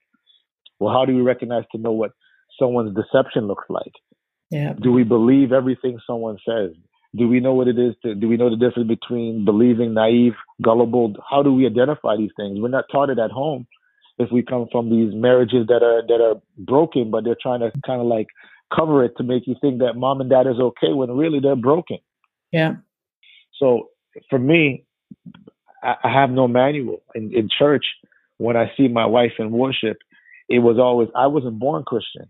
Well, 0.79 0.93
how 0.93 1.05
do 1.05 1.15
we 1.15 1.21
recognize 1.21 1.63
to 1.71 1.77
know 1.77 1.91
what 1.91 2.11
someone's 2.59 2.95
deception 2.95 3.47
looks 3.47 3.65
like? 3.69 3.93
Yeah. 4.49 4.73
Do 4.73 4.91
we 4.91 5.03
believe 5.03 5.51
everything 5.51 5.99
someone 6.05 6.37
says? 6.47 6.71
Do 7.15 7.27
we 7.27 7.39
know 7.39 7.53
what 7.53 7.67
it 7.67 7.77
is 7.77 7.93
to, 8.03 8.15
do 8.15 8.27
we 8.27 8.37
know 8.37 8.49
the 8.49 8.55
difference 8.55 8.87
between 8.87 9.45
believing, 9.45 9.93
naive, 9.93 10.33
gullible? 10.61 11.13
How 11.29 11.43
do 11.43 11.53
we 11.53 11.67
identify 11.67 12.17
these 12.17 12.31
things? 12.35 12.59
We're 12.59 12.69
not 12.69 12.85
taught 12.91 13.11
it 13.11 13.19
at 13.19 13.31
home 13.31 13.67
if 14.17 14.31
we 14.31 14.41
come 14.41 14.67
from 14.71 14.89
these 14.89 15.13
marriages 15.13 15.67
that 15.67 15.83
are 15.83 16.01
that 16.07 16.21
are 16.21 16.41
broken, 16.57 17.11
but 17.11 17.23
they're 17.23 17.37
trying 17.39 17.59
to 17.59 17.71
kind 17.85 18.01
of 18.01 18.07
like 18.07 18.27
cover 18.75 19.03
it 19.03 19.15
to 19.17 19.23
make 19.23 19.45
you 19.47 19.55
think 19.61 19.79
that 19.79 19.95
mom 19.95 20.21
and 20.21 20.29
dad 20.29 20.47
is 20.47 20.59
okay 20.59 20.93
when 20.93 21.11
really 21.11 21.39
they're 21.39 21.55
broken. 21.55 21.97
Yeah. 22.51 22.75
So 23.59 23.89
for 24.29 24.39
me, 24.39 24.85
I, 25.83 25.95
I 26.03 26.13
have 26.13 26.29
no 26.29 26.47
manual 26.47 27.03
in, 27.13 27.33
in 27.33 27.49
church. 27.55 27.85
When 28.37 28.57
I 28.57 28.71
see 28.75 28.87
my 28.87 29.05
wife 29.05 29.33
in 29.39 29.51
worship, 29.51 29.97
it 30.49 30.59
was 30.59 30.77
always 30.79 31.09
I 31.15 31.27
wasn't 31.27 31.59
born 31.59 31.83
Christian. 31.85 32.29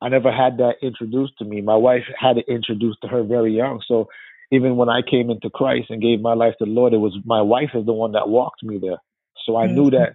I 0.00 0.08
never 0.08 0.30
had 0.30 0.58
that 0.58 0.74
introduced 0.82 1.38
to 1.38 1.44
me. 1.44 1.60
My 1.60 1.76
wife 1.76 2.04
had 2.18 2.38
it 2.38 2.44
introduced 2.48 2.98
to 3.02 3.08
her 3.08 3.22
very 3.22 3.56
young. 3.56 3.82
So 3.86 4.08
even 4.50 4.76
when 4.76 4.88
I 4.88 5.00
came 5.08 5.30
into 5.30 5.50
Christ 5.50 5.90
and 5.90 6.00
gave 6.00 6.20
my 6.20 6.34
life 6.34 6.54
to 6.58 6.64
the 6.64 6.70
Lord, 6.70 6.92
it 6.92 6.98
was 6.98 7.16
my 7.24 7.42
wife 7.42 7.70
is 7.74 7.84
the 7.84 7.92
one 7.92 8.12
that 8.12 8.28
walked 8.28 8.62
me 8.62 8.78
there. 8.78 8.98
So 9.44 9.56
I 9.56 9.66
mm-hmm. 9.66 9.74
knew 9.74 9.90
that 9.90 10.14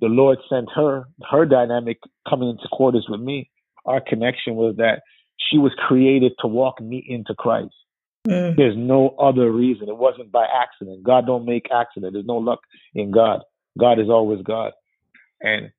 the 0.00 0.06
Lord 0.06 0.38
sent 0.48 0.68
her, 0.74 1.04
her 1.30 1.46
dynamic 1.46 1.98
coming 2.28 2.50
into 2.50 2.68
quarters 2.70 3.06
with 3.08 3.20
me. 3.20 3.50
Our 3.84 4.00
connection 4.00 4.54
was 4.54 4.76
that 4.76 5.02
she 5.50 5.58
was 5.58 5.72
created 5.86 6.32
to 6.40 6.46
walk 6.46 6.80
me 6.80 7.04
into 7.06 7.34
Christ. 7.34 7.74
Mm. 8.26 8.56
There's 8.56 8.76
no 8.76 9.10
other 9.18 9.50
reason. 9.50 9.88
It 9.88 9.96
wasn't 9.96 10.32
by 10.32 10.46
accident. 10.46 11.02
God 11.02 11.26
don't 11.26 11.44
make 11.44 11.66
accident. 11.72 12.12
There's 12.12 12.24
no 12.24 12.36
luck 12.36 12.60
in 12.94 13.10
God. 13.10 13.40
God 13.78 13.98
is 13.98 14.08
always 14.08 14.42
God. 14.42 14.72
And 15.40 15.70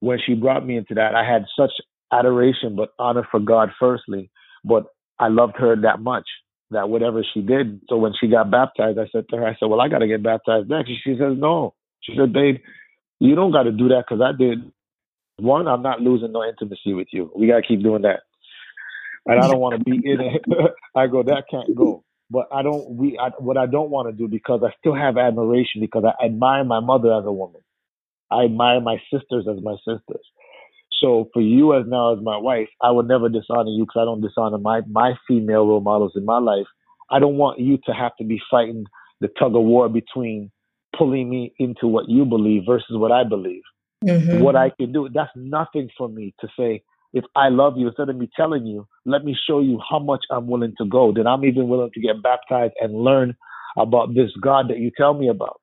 when 0.00 0.18
she 0.24 0.34
brought 0.34 0.64
me 0.64 0.76
into 0.76 0.94
that, 0.94 1.14
I 1.14 1.24
had 1.24 1.46
such 1.58 1.72
adoration, 2.12 2.76
but 2.76 2.90
honor 2.98 3.26
for 3.30 3.40
God 3.40 3.70
firstly. 3.78 4.30
But 4.64 4.86
I 5.18 5.28
loved 5.28 5.56
her 5.58 5.76
that 5.82 6.00
much 6.00 6.26
that 6.70 6.88
whatever 6.88 7.24
she 7.34 7.40
did. 7.40 7.80
So 7.88 7.96
when 7.96 8.12
she 8.20 8.28
got 8.28 8.50
baptized, 8.50 8.98
I 8.98 9.08
said 9.10 9.24
to 9.30 9.36
her, 9.36 9.46
I 9.46 9.56
said, 9.58 9.66
well, 9.66 9.80
I 9.80 9.88
got 9.88 9.98
to 9.98 10.08
get 10.08 10.22
baptized 10.22 10.68
next. 10.68 10.90
She 11.02 11.16
says, 11.18 11.34
no. 11.36 11.74
She 12.02 12.14
said, 12.16 12.32
babe, 12.32 12.56
you 13.20 13.34
don't 13.34 13.52
got 13.52 13.64
to 13.64 13.72
do 13.72 13.88
that 13.88 14.04
because 14.08 14.22
I 14.22 14.36
did. 14.36 14.70
One, 15.38 15.66
I'm 15.66 15.82
not 15.82 16.00
losing 16.00 16.32
no 16.32 16.44
intimacy 16.44 16.94
with 16.94 17.08
you. 17.12 17.32
We 17.36 17.46
got 17.46 17.56
to 17.56 17.66
keep 17.66 17.82
doing 17.82 18.02
that. 18.02 18.20
And 19.26 19.40
I 19.40 19.46
don't 19.46 19.60
want 19.60 19.78
to 19.78 19.84
be 19.84 19.96
in 20.04 20.20
it. 20.20 20.42
I 20.96 21.06
go, 21.06 21.22
that 21.22 21.44
can't 21.50 21.74
go. 21.74 22.04
But 22.30 22.48
I 22.52 22.62
don't, 22.62 22.90
we, 22.90 23.18
I, 23.18 23.30
what 23.38 23.56
I 23.56 23.66
don't 23.66 23.90
want 23.90 24.08
to 24.08 24.12
do 24.12 24.28
because 24.28 24.60
I 24.62 24.72
still 24.78 24.94
have 24.94 25.16
admiration 25.16 25.80
because 25.80 26.04
I 26.04 26.26
admire 26.26 26.64
my 26.64 26.80
mother 26.80 27.12
as 27.12 27.24
a 27.24 27.32
woman. 27.32 27.62
I 28.30 28.44
admire 28.44 28.80
my 28.80 28.96
sisters 29.12 29.46
as 29.50 29.62
my 29.62 29.76
sisters. 29.78 30.24
So 31.00 31.28
for 31.32 31.40
you 31.42 31.74
as 31.74 31.84
now 31.86 32.14
as 32.14 32.22
my 32.22 32.36
wife, 32.36 32.68
I 32.82 32.90
would 32.90 33.06
never 33.06 33.28
dishonor 33.28 33.70
you 33.70 33.84
because 33.84 34.00
I 34.00 34.04
don't 34.04 34.20
dishonor 34.20 34.58
my 34.58 34.80
my 34.90 35.14
female 35.26 35.66
role 35.66 35.80
models 35.80 36.12
in 36.16 36.24
my 36.24 36.38
life. 36.38 36.66
I 37.10 37.18
don't 37.18 37.36
want 37.36 37.60
you 37.60 37.78
to 37.86 37.92
have 37.92 38.16
to 38.16 38.24
be 38.24 38.40
fighting 38.50 38.84
the 39.20 39.28
tug 39.28 39.54
of 39.56 39.62
war 39.62 39.88
between 39.88 40.50
pulling 40.96 41.28
me 41.28 41.54
into 41.58 41.86
what 41.86 42.08
you 42.08 42.24
believe 42.24 42.62
versus 42.66 42.96
what 42.96 43.12
I 43.12 43.24
believe. 43.24 43.62
mm-hmm. 44.04 44.40
what 44.40 44.56
I 44.56 44.70
can 44.70 44.92
do. 44.92 45.08
That's 45.12 45.30
nothing 45.34 45.88
for 45.96 46.08
me 46.08 46.34
to 46.40 46.48
say, 46.58 46.82
if 47.12 47.24
I 47.34 47.48
love 47.48 47.74
you, 47.76 47.88
instead 47.88 48.08
of 48.08 48.16
me 48.16 48.28
telling 48.36 48.66
you, 48.66 48.86
let 49.06 49.24
me 49.24 49.36
show 49.46 49.60
you 49.60 49.80
how 49.88 49.98
much 49.98 50.24
I'm 50.30 50.46
willing 50.46 50.74
to 50.78 50.84
go. 50.84 51.12
Then 51.14 51.26
I'm 51.26 51.44
even 51.44 51.68
willing 51.68 51.90
to 51.94 52.00
get 52.00 52.22
baptized 52.22 52.74
and 52.80 52.92
learn 52.94 53.34
about 53.76 54.14
this 54.14 54.30
God 54.40 54.68
that 54.68 54.78
you 54.78 54.90
tell 54.96 55.14
me 55.14 55.28
about. 55.28 55.60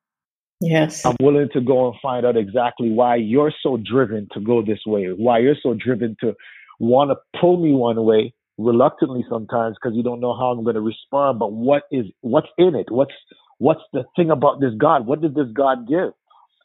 Yes. 0.61 1.05
I'm 1.05 1.15
willing 1.19 1.49
to 1.53 1.61
go 1.61 1.87
and 1.87 1.95
find 2.01 2.25
out 2.25 2.37
exactly 2.37 2.91
why 2.91 3.15
you're 3.15 3.53
so 3.61 3.77
driven 3.77 4.27
to 4.33 4.39
go 4.39 4.63
this 4.63 4.79
way, 4.85 5.07
why 5.07 5.39
you're 5.39 5.57
so 5.61 5.73
driven 5.73 6.15
to 6.21 6.33
want 6.79 7.11
to 7.11 7.39
pull 7.39 7.57
me 7.61 7.73
one 7.73 8.03
way 8.03 8.33
reluctantly 8.57 9.25
sometimes 9.29 9.75
because 9.75 9.95
you 9.95 10.03
don't 10.03 10.21
know 10.21 10.35
how 10.35 10.47
I'm 10.47 10.63
going 10.63 10.75
to 10.75 10.81
respond. 10.81 11.39
But 11.39 11.51
what 11.51 11.83
is 11.91 12.05
what's 12.21 12.47
in 12.57 12.75
it? 12.75 12.87
What's 12.89 13.13
what's 13.57 13.81
the 13.93 14.03
thing 14.15 14.31
about 14.31 14.59
this 14.61 14.73
God? 14.77 15.05
What 15.05 15.21
did 15.21 15.35
this 15.35 15.47
God 15.53 15.87
give? 15.87 16.11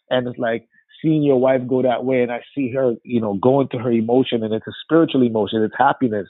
And 0.09 0.27
it's 0.27 0.39
like 0.39 0.69
seeing 1.03 1.23
your 1.23 1.41
wife 1.41 1.63
go 1.67 1.83
that 1.83 2.05
way, 2.05 2.23
and 2.23 2.33
I 2.33 2.41
see 2.55 2.73
her, 2.73 2.95
you 3.05 3.21
know, 3.21 3.35
going 3.35 3.69
to 3.69 3.79
her 3.79 3.91
emotion, 3.91 4.43
and 4.43 4.53
it's 4.53 4.67
a 4.67 4.73
spiritual 4.85 5.23
emotion, 5.23 5.63
it's 5.63 5.75
happiness, 5.79 6.27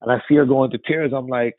and 0.00 0.10
I 0.10 0.18
see 0.28 0.34
her 0.36 0.44
going 0.44 0.70
to 0.72 0.78
tears. 0.78 1.12
I'm 1.14 1.28
like, 1.28 1.54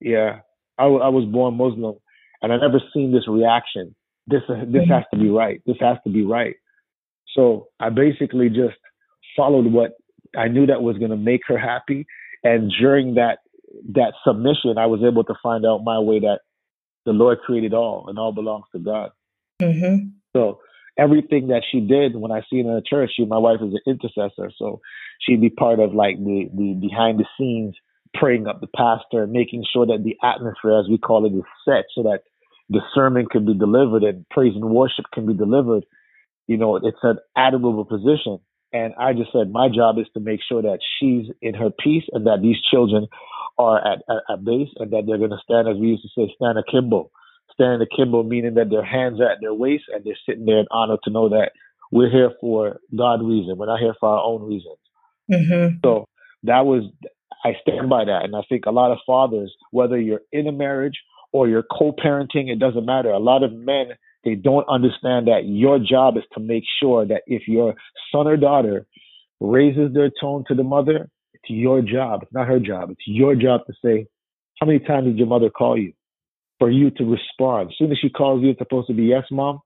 yeah, 0.00 0.40
I, 0.78 0.84
I 0.84 1.08
was 1.08 1.28
born 1.30 1.56
Muslim, 1.56 1.96
and 2.42 2.52
I 2.52 2.56
never 2.58 2.80
seen 2.94 3.12
this 3.12 3.26
reaction. 3.26 3.94
This 4.28 4.42
this 4.48 4.88
has 4.88 5.04
to 5.12 5.18
be 5.18 5.30
right. 5.30 5.62
This 5.66 5.76
has 5.80 5.96
to 6.04 6.10
be 6.10 6.24
right. 6.24 6.56
So 7.34 7.68
I 7.80 7.90
basically 7.90 8.48
just 8.48 8.76
followed 9.36 9.66
what 9.66 9.92
I 10.36 10.48
knew 10.48 10.66
that 10.66 10.82
was 10.82 10.98
going 10.98 11.10
to 11.10 11.16
make 11.16 11.42
her 11.48 11.58
happy, 11.58 12.06
and 12.44 12.70
during 12.78 13.14
that 13.14 13.38
that 13.94 14.12
submission, 14.26 14.76
I 14.78 14.86
was 14.86 15.00
able 15.06 15.24
to 15.24 15.34
find 15.42 15.64
out 15.64 15.84
my 15.84 15.98
way 15.98 16.20
that 16.20 16.40
the 17.06 17.12
Lord 17.12 17.38
created 17.40 17.72
all, 17.72 18.06
and 18.08 18.18
all 18.18 18.32
belongs 18.32 18.66
to 18.72 18.78
God. 18.78 19.10
Mm-hmm. 19.62 20.08
So 20.36 20.60
everything 20.98 21.48
that 21.48 21.62
she 21.70 21.80
did 21.80 22.16
when 22.16 22.32
I 22.32 22.40
see 22.50 22.62
her 22.62 22.68
in 22.68 22.74
the 22.74 22.82
church, 22.86 23.12
she 23.16 23.24
my 23.24 23.38
wife 23.38 23.60
is 23.62 23.72
an 23.72 23.80
intercessor, 23.86 24.52
so 24.58 24.80
she'd 25.20 25.40
be 25.40 25.50
part 25.50 25.80
of 25.80 25.94
like 25.94 26.16
the 26.18 26.50
the 26.54 26.74
behind 26.74 27.18
the 27.18 27.26
scenes 27.38 27.74
praying 28.14 28.46
up 28.46 28.60
the 28.60 28.68
pastor, 28.68 29.26
making 29.26 29.64
sure 29.72 29.86
that 29.86 30.02
the 30.04 30.16
atmosphere, 30.22 30.78
as 30.78 30.88
we 30.88 30.98
call 30.98 31.24
it, 31.26 31.36
is 31.36 31.44
set 31.64 31.84
so 31.94 32.02
that 32.02 32.20
the 32.68 32.80
sermon 32.94 33.26
can 33.30 33.46
be 33.46 33.54
delivered 33.54 34.02
and 34.02 34.28
praise 34.30 34.54
and 34.54 34.70
worship 34.70 35.06
can 35.12 35.26
be 35.26 35.34
delivered. 35.34 35.84
You 36.46 36.56
know, 36.56 36.76
it's 36.76 36.98
an 37.02 37.18
admirable 37.36 37.84
position. 37.84 38.38
And 38.72 38.94
I 38.98 39.14
just 39.14 39.32
said, 39.32 39.50
my 39.50 39.68
job 39.74 39.98
is 39.98 40.06
to 40.14 40.20
make 40.20 40.40
sure 40.46 40.60
that 40.62 40.80
she's 40.98 41.26
in 41.40 41.54
her 41.54 41.70
peace 41.70 42.04
and 42.12 42.26
that 42.26 42.40
these 42.42 42.56
children 42.70 43.06
are 43.58 43.78
at, 43.78 43.98
at, 44.08 44.34
at 44.34 44.44
base 44.44 44.68
and 44.76 44.90
that 44.92 45.04
they're 45.06 45.18
going 45.18 45.30
to 45.30 45.42
stand, 45.42 45.68
as 45.68 45.76
we 45.80 45.88
used 45.88 46.02
to 46.02 46.08
say, 46.14 46.32
stand 46.36 46.58
akimbo. 46.58 47.10
Stand 47.54 47.82
akimbo, 47.82 48.22
meaning 48.22 48.54
that 48.54 48.70
their 48.70 48.84
hands 48.84 49.20
are 49.20 49.30
at 49.30 49.38
their 49.40 49.54
waist 49.54 49.84
and 49.92 50.04
they're 50.04 50.18
sitting 50.28 50.44
there 50.44 50.58
in 50.60 50.66
honor 50.70 50.98
to 51.04 51.10
know 51.10 51.30
that 51.30 51.52
we're 51.90 52.10
here 52.10 52.32
for 52.40 52.78
God 52.96 53.22
reason. 53.22 53.56
We're 53.56 53.66
not 53.66 53.80
here 53.80 53.94
for 53.98 54.10
our 54.10 54.22
own 54.22 54.42
reasons. 54.42 54.76
Mm-hmm. 55.32 55.76
So 55.84 56.06
that 56.42 56.66
was, 56.66 56.84
I 57.44 57.52
stand 57.62 57.88
by 57.88 58.04
that. 58.04 58.24
And 58.24 58.36
I 58.36 58.42
think 58.48 58.66
a 58.66 58.70
lot 58.70 58.92
of 58.92 58.98
fathers, 59.06 59.54
whether 59.70 59.98
you're 59.98 60.20
in 60.30 60.46
a 60.46 60.52
marriage 60.52 60.98
or 61.32 61.48
you're 61.48 61.62
co-parenting, 61.62 62.48
it 62.48 62.58
doesn't 62.58 62.86
matter. 62.86 63.10
A 63.10 63.18
lot 63.18 63.42
of 63.42 63.52
men, 63.52 63.88
they 64.24 64.34
don't 64.34 64.68
understand 64.68 65.28
that 65.28 65.42
your 65.44 65.78
job 65.78 66.16
is 66.16 66.24
to 66.34 66.40
make 66.40 66.64
sure 66.80 67.06
that 67.06 67.22
if 67.26 67.46
your 67.46 67.74
son 68.12 68.26
or 68.26 68.36
daughter 68.36 68.86
raises 69.40 69.92
their 69.94 70.10
tone 70.20 70.44
to 70.48 70.54
the 70.54 70.62
mother, 70.64 71.08
it's 71.34 71.50
your 71.50 71.82
job. 71.82 72.20
It's 72.22 72.32
not 72.32 72.48
her 72.48 72.58
job. 72.58 72.90
It's 72.90 73.06
your 73.06 73.34
job 73.34 73.62
to 73.66 73.72
say, 73.84 74.06
how 74.60 74.66
many 74.66 74.80
times 74.80 75.06
did 75.06 75.18
your 75.18 75.28
mother 75.28 75.50
call 75.50 75.78
you? 75.78 75.92
For 76.58 76.70
you 76.70 76.90
to 76.90 77.04
respond. 77.04 77.68
As 77.70 77.74
soon 77.78 77.92
as 77.92 77.98
she 77.98 78.10
calls 78.10 78.42
you, 78.42 78.50
it's 78.50 78.58
supposed 78.58 78.88
to 78.88 78.94
be 78.94 79.04
yes, 79.04 79.24
mom. 79.30 79.60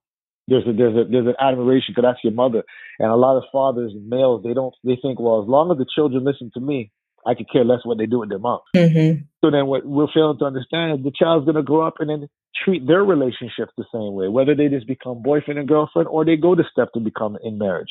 There's 0.48 0.66
a 0.66 0.72
there's 0.72 0.94
a 0.94 1.08
there's 1.10 1.26
an 1.26 1.36
admiration 1.40 1.94
because 1.94 2.02
that's 2.02 2.24
your 2.24 2.34
mother. 2.34 2.64
And 2.98 3.10
a 3.10 3.16
lot 3.16 3.38
of 3.38 3.44
fathers, 3.50 3.92
males, 3.94 4.42
they 4.42 4.52
don't 4.52 4.74
they 4.84 4.98
think, 5.00 5.18
well, 5.18 5.40
as 5.42 5.48
long 5.48 5.70
as 5.70 5.78
the 5.78 5.86
children 5.94 6.24
listen 6.24 6.50
to 6.54 6.60
me, 6.60 6.90
I 7.26 7.34
could 7.34 7.50
care 7.50 7.64
less 7.64 7.80
what 7.84 7.98
they 7.98 8.06
do 8.06 8.20
with 8.20 8.28
their 8.28 8.38
mom. 8.38 8.60
Mm-hmm. 8.74 9.22
So 9.44 9.50
then 9.50 9.66
what 9.66 9.86
we're 9.86 10.08
failing 10.12 10.38
to 10.38 10.44
understand 10.44 10.98
is 10.98 11.04
the 11.04 11.12
child's 11.16 11.44
going 11.44 11.56
to 11.56 11.62
grow 11.62 11.86
up 11.86 11.94
and 12.00 12.10
then 12.10 12.28
treat 12.64 12.86
their 12.86 13.04
relationships 13.04 13.72
the 13.76 13.84
same 13.92 14.14
way, 14.14 14.28
whether 14.28 14.54
they 14.54 14.68
just 14.68 14.86
become 14.86 15.22
boyfriend 15.22 15.58
and 15.58 15.68
girlfriend 15.68 16.08
or 16.08 16.24
they 16.24 16.36
go 16.36 16.54
the 16.54 16.64
step 16.70 16.92
to 16.94 17.00
become 17.00 17.36
in 17.42 17.58
marriage. 17.58 17.90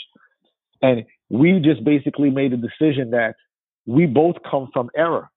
And 0.81 1.05
we 1.29 1.59
just 1.63 1.83
basically 1.83 2.29
made 2.29 2.53
a 2.53 2.57
decision 2.57 3.11
that 3.11 3.35
we 3.85 4.05
both 4.05 4.35
come 4.49 4.69
from 4.73 4.89
error. 4.95 5.29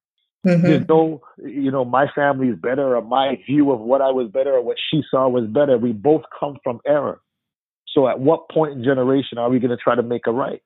Mm-hmm. 0.45 0.67
There's 0.67 0.87
no, 0.87 1.21
you 1.37 1.71
know, 1.71 1.85
my 1.85 2.05
family 2.13 2.49
is 2.49 2.59
better 2.59 2.95
or 2.95 3.01
my 3.01 3.39
view 3.47 3.71
of 3.71 3.79
what 3.79 4.01
I 4.01 4.11
was 4.11 4.29
better 4.29 4.53
or 4.53 4.61
what 4.61 4.77
she 4.91 5.01
saw 5.09 5.27
was 5.27 5.45
better. 5.47 5.77
We 5.77 5.91
both 5.91 6.21
come 6.39 6.57
from 6.63 6.79
error. 6.85 7.19
So 7.93 8.07
at 8.07 8.19
what 8.19 8.49
point 8.49 8.73
in 8.73 8.83
generation 8.83 9.37
are 9.37 9.49
we 9.49 9.59
going 9.59 9.71
to 9.71 9.77
try 9.77 9.95
to 9.95 10.03
make 10.03 10.27
a 10.27 10.31
right? 10.31 10.61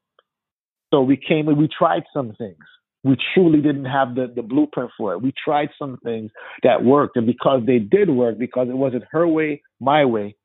So 0.91 1.01
we 1.01 1.15
came 1.15 1.47
and 1.47 1.57
we 1.57 1.67
tried 1.67 2.03
some 2.13 2.33
things 2.33 2.57
we 3.03 3.15
truly 3.33 3.61
didn't 3.61 3.85
have 3.85 4.15
the, 4.15 4.31
the 4.35 4.41
blueprint 4.41 4.91
for 4.97 5.13
it. 5.13 5.21
We 5.21 5.33
tried 5.43 5.69
some 5.79 5.97
things 6.03 6.31
that 6.63 6.83
worked, 6.83 7.15
and 7.15 7.25
because 7.25 7.61
they 7.65 7.79
did 7.79 8.09
work, 8.09 8.37
because 8.37 8.67
it 8.69 8.75
wasn't 8.75 9.05
her 9.11 9.27
way, 9.27 9.61
my 9.79 10.05
way, 10.05 10.35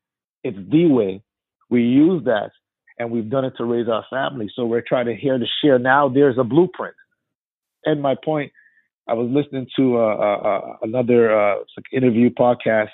it's 0.44 0.58
the 0.70 0.86
way, 0.86 1.22
we 1.70 1.82
use 1.82 2.24
that 2.24 2.50
and 2.98 3.10
we've 3.10 3.30
done 3.30 3.44
it 3.44 3.54
to 3.58 3.64
raise 3.64 3.88
our 3.88 4.04
family. 4.08 4.50
So 4.54 4.64
we're 4.64 4.84
trying 4.86 5.06
to 5.06 5.14
here 5.14 5.38
to 5.38 5.44
share 5.62 5.78
now 5.78 6.08
there's 6.08 6.38
a 6.38 6.44
blueprint. 6.44 6.94
And 7.84 8.00
my 8.00 8.14
point, 8.22 8.52
I 9.08 9.14
was 9.14 9.28
listening 9.30 9.66
to 9.76 9.98
uh, 9.98 10.16
uh, 10.16 10.36
uh 10.36 10.76
another 10.82 11.38
uh, 11.38 11.56
interview 11.92 12.30
podcast, 12.30 12.88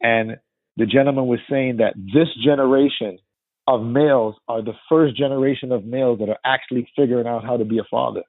and 0.00 0.36
the 0.76 0.86
gentleman 0.86 1.26
was 1.26 1.40
saying 1.50 1.78
that 1.78 1.94
this 1.96 2.28
generation 2.44 3.18
of 3.66 3.82
males 3.82 4.36
are 4.46 4.62
the 4.62 4.74
first 4.88 5.16
generation 5.16 5.72
of 5.72 5.84
males 5.84 6.20
that 6.20 6.28
are 6.28 6.38
actually 6.44 6.88
figuring 6.94 7.26
out 7.26 7.44
how 7.44 7.56
to 7.56 7.64
be 7.64 7.78
a 7.78 7.84
father. 7.90 8.22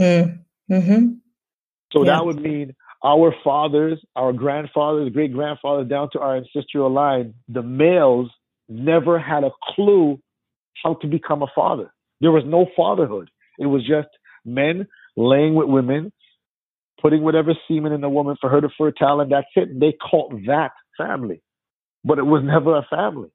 Mm. 0.00 0.38
hmm 0.68 1.06
So 1.92 2.04
yeah. 2.04 2.12
that 2.12 2.26
would 2.26 2.40
mean 2.40 2.74
our 3.04 3.34
fathers, 3.42 3.98
our 4.16 4.32
grandfathers, 4.32 5.12
great 5.12 5.32
grandfathers, 5.32 5.88
down 5.88 6.08
to 6.12 6.20
our 6.20 6.36
ancestral 6.36 6.92
line, 6.92 7.34
the 7.48 7.62
males 7.62 8.30
never 8.68 9.18
had 9.18 9.44
a 9.44 9.50
clue 9.74 10.20
how 10.82 10.94
to 10.94 11.06
become 11.06 11.42
a 11.42 11.46
father. 11.54 11.92
There 12.20 12.30
was 12.30 12.44
no 12.46 12.66
fatherhood. 12.76 13.30
It 13.58 13.66
was 13.66 13.86
just 13.86 14.08
men 14.44 14.86
laying 15.16 15.54
with 15.54 15.68
women, 15.68 16.12
putting 17.00 17.22
whatever 17.22 17.54
semen 17.66 17.92
in 17.92 18.00
the 18.00 18.08
woman 18.08 18.36
for 18.40 18.50
her 18.50 18.60
to 18.60 18.68
fertile, 18.76 19.20
and 19.20 19.32
that's 19.32 19.46
it. 19.56 19.78
they 19.78 19.92
called 19.92 20.34
that 20.46 20.72
family, 20.96 21.42
but 22.04 22.18
it 22.18 22.26
was 22.26 22.42
never 22.44 22.76
a 22.76 22.86
family. 22.88 23.30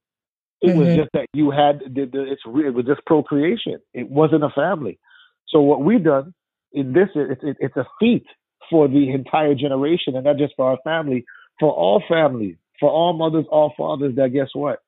It 0.62 0.70
mm-hmm. 0.70 0.80
was 0.80 0.96
just 0.96 1.10
that 1.14 1.28
you 1.34 1.52
had 1.52 1.80
the, 1.80 2.06
the, 2.06 2.32
it's 2.32 2.42
it 2.46 2.74
was 2.74 2.86
just 2.86 3.06
procreation. 3.06 3.80
It 3.94 4.10
wasn't 4.10 4.44
a 4.44 4.50
family. 4.50 5.00
So 5.48 5.60
what 5.60 5.84
we've 5.84 6.04
done 6.04 6.34
in 6.76 6.94
this, 6.94 7.10
it, 7.16 7.40
it, 7.42 7.58
it's 7.60 7.78
a 7.78 7.88
feat 8.00 8.26
for 8.70 8.88
the 8.88 9.12
entire 9.12 9.56
generation, 9.56 10.16
and 10.16 10.26
not 10.26 10.38
just 10.38 10.54
for 10.56 10.70
our 10.70 10.78
family, 10.84 11.26
for 11.60 11.72
all 11.72 12.04
families, 12.08 12.56
for 12.80 12.90
all 12.90 13.14
mothers, 13.14 13.46
all 13.50 13.74
fathers. 13.78 14.16
That 14.16 14.34
guess 14.34 14.50
what? 14.54 14.80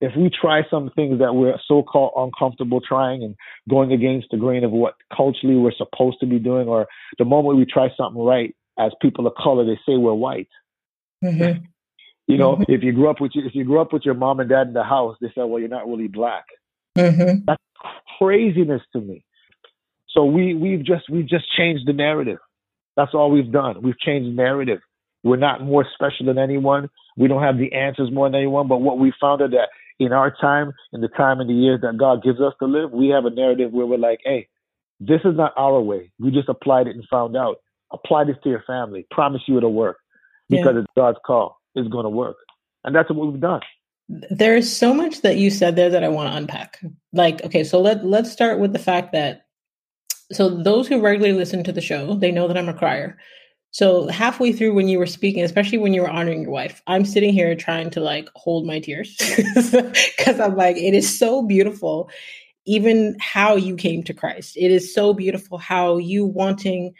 If 0.00 0.12
we 0.16 0.30
try 0.30 0.62
some 0.68 0.90
things 0.96 1.20
that 1.20 1.34
we're 1.34 1.58
so-called 1.68 2.12
uncomfortable 2.16 2.80
trying 2.80 3.22
and 3.22 3.36
going 3.70 3.92
against 3.92 4.28
the 4.30 4.36
grain 4.36 4.64
of 4.64 4.72
what 4.72 4.94
culturally 5.16 5.56
we're 5.56 5.72
supposed 5.76 6.18
to 6.20 6.26
be 6.26 6.38
doing, 6.38 6.68
or 6.68 6.86
the 7.18 7.24
moment 7.24 7.58
we 7.58 7.64
try 7.64 7.88
something 7.96 8.20
right, 8.20 8.54
as 8.78 8.92
people 9.00 9.26
of 9.26 9.34
color, 9.34 9.64
they 9.64 9.78
say 9.86 9.96
we're 9.96 10.14
white. 10.14 10.48
Mm-hmm. 11.22 11.64
You 12.26 12.38
know, 12.38 12.54
mm-hmm. 12.54 12.72
if 12.72 12.82
you 12.82 12.92
grew 12.92 13.10
up 13.10 13.20
with 13.20 13.32
you, 13.34 13.46
if 13.46 13.54
you 13.54 13.64
grew 13.64 13.80
up 13.80 13.92
with 13.92 14.02
your 14.04 14.14
mom 14.14 14.40
and 14.40 14.48
dad 14.48 14.68
in 14.68 14.72
the 14.72 14.84
house, 14.84 15.16
they 15.20 15.28
say, 15.28 15.42
"Well, 15.42 15.58
you're 15.58 15.68
not 15.68 15.86
really 15.86 16.08
black." 16.08 16.44
Mm-hmm. 16.96 17.44
That's 17.46 17.62
craziness 18.18 18.82
to 18.92 19.00
me. 19.00 19.24
So 20.12 20.24
we 20.24 20.54
we've 20.54 20.84
just 20.84 21.08
we've 21.10 21.28
just 21.28 21.44
changed 21.56 21.86
the 21.86 21.92
narrative. 21.92 22.38
That's 22.96 23.14
all 23.14 23.30
we've 23.30 23.50
done. 23.50 23.82
We've 23.82 23.98
changed 23.98 24.28
the 24.28 24.34
narrative. 24.34 24.80
We're 25.22 25.36
not 25.36 25.62
more 25.62 25.86
special 25.94 26.26
than 26.26 26.38
anyone. 26.38 26.90
We 27.16 27.28
don't 27.28 27.42
have 27.42 27.58
the 27.58 27.72
answers 27.72 28.10
more 28.12 28.28
than 28.28 28.36
anyone. 28.36 28.68
But 28.68 28.78
what 28.78 28.98
we 28.98 29.12
found 29.20 29.40
out 29.40 29.50
that 29.52 29.68
in 29.98 30.12
our 30.12 30.34
time, 30.40 30.72
in 30.92 31.00
the 31.00 31.08
time 31.08 31.40
and 31.40 31.48
the 31.48 31.54
years 31.54 31.80
that 31.82 31.96
God 31.96 32.22
gives 32.22 32.40
us 32.40 32.54
to 32.58 32.66
live, 32.66 32.90
we 32.90 33.08
have 33.08 33.24
a 33.24 33.30
narrative 33.30 33.72
where 33.72 33.86
we're 33.86 33.98
like, 33.98 34.20
hey, 34.24 34.48
this 35.00 35.20
is 35.24 35.36
not 35.36 35.52
our 35.56 35.80
way. 35.80 36.12
We 36.18 36.30
just 36.30 36.48
applied 36.48 36.86
it 36.86 36.96
and 36.96 37.04
found 37.08 37.36
out. 37.36 37.56
Apply 37.92 38.24
this 38.24 38.36
to 38.42 38.50
your 38.50 38.64
family. 38.66 39.06
Promise 39.10 39.42
you 39.46 39.58
it'll 39.58 39.72
work 39.72 39.98
because 40.48 40.72
yeah. 40.74 40.80
it's 40.80 40.88
God's 40.96 41.18
call. 41.24 41.60
It's 41.74 41.88
going 41.88 42.04
to 42.04 42.10
work. 42.10 42.36
And 42.84 42.94
that's 42.94 43.10
what 43.10 43.30
we've 43.30 43.40
done. 43.40 43.60
There 44.08 44.56
is 44.56 44.74
so 44.74 44.92
much 44.92 45.20
that 45.22 45.36
you 45.36 45.50
said 45.50 45.76
there 45.76 45.90
that 45.90 46.02
I 46.02 46.08
want 46.08 46.30
to 46.30 46.36
unpack. 46.36 46.82
Like, 47.12 47.42
okay, 47.44 47.64
so 47.64 47.80
let 47.80 48.04
let's 48.04 48.30
start 48.30 48.58
with 48.58 48.72
the 48.72 48.78
fact 48.78 49.12
that 49.12 49.41
so 50.30 50.62
those 50.62 50.88
who 50.88 51.00
regularly 51.00 51.36
listen 51.36 51.64
to 51.64 51.72
the 51.72 51.80
show, 51.80 52.14
they 52.14 52.30
know 52.30 52.48
that 52.48 52.56
I'm 52.56 52.68
a 52.68 52.74
crier. 52.74 53.18
So 53.72 54.06
halfway 54.08 54.52
through 54.52 54.74
when 54.74 54.88
you 54.88 54.98
were 54.98 55.06
speaking, 55.06 55.42
especially 55.42 55.78
when 55.78 55.94
you 55.94 56.02
were 56.02 56.10
honoring 56.10 56.42
your 56.42 56.50
wife, 56.50 56.82
I'm 56.86 57.06
sitting 57.06 57.32
here 57.32 57.54
trying 57.54 57.88
to 57.90 58.00
like 58.00 58.28
hold 58.34 58.66
my 58.66 58.80
tears 58.80 59.16
because 59.44 60.38
I'm 60.40 60.56
like, 60.56 60.76
it 60.76 60.92
is 60.92 61.18
so 61.18 61.42
beautiful, 61.42 62.10
even 62.66 63.16
how 63.18 63.56
you 63.56 63.76
came 63.76 64.02
to 64.04 64.14
Christ. 64.14 64.56
It 64.58 64.70
is 64.70 64.94
so 64.94 65.14
beautiful 65.14 65.56
how 65.56 65.96
you 65.96 66.26
wanting 66.26 66.92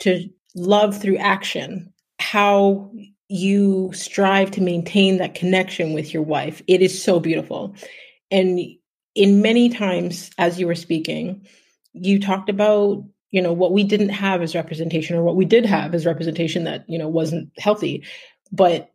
to 0.00 0.28
love 0.54 0.96
through 1.00 1.18
action, 1.18 1.92
how 2.18 2.90
you 3.28 3.90
strive 3.92 4.50
to 4.52 4.62
maintain 4.62 5.18
that 5.18 5.34
connection 5.34 5.92
with 5.92 6.14
your 6.14 6.22
wife. 6.22 6.62
It 6.66 6.80
is 6.80 7.02
so 7.02 7.20
beautiful. 7.20 7.74
And 8.30 8.60
in 9.14 9.42
many 9.42 9.68
times 9.68 10.30
as 10.38 10.58
you 10.58 10.66
were 10.66 10.74
speaking, 10.74 11.46
you 11.94 12.20
talked 12.20 12.48
about 12.48 13.04
you 13.30 13.42
know 13.42 13.52
what 13.52 13.72
we 13.72 13.82
didn't 13.82 14.10
have 14.10 14.42
as 14.42 14.54
representation 14.54 15.16
or 15.16 15.22
what 15.22 15.36
we 15.36 15.44
did 15.44 15.66
have 15.66 15.94
as 15.94 16.06
representation 16.06 16.64
that 16.64 16.84
you 16.88 16.98
know 16.98 17.08
wasn't 17.08 17.50
healthy. 17.58 18.04
But 18.52 18.90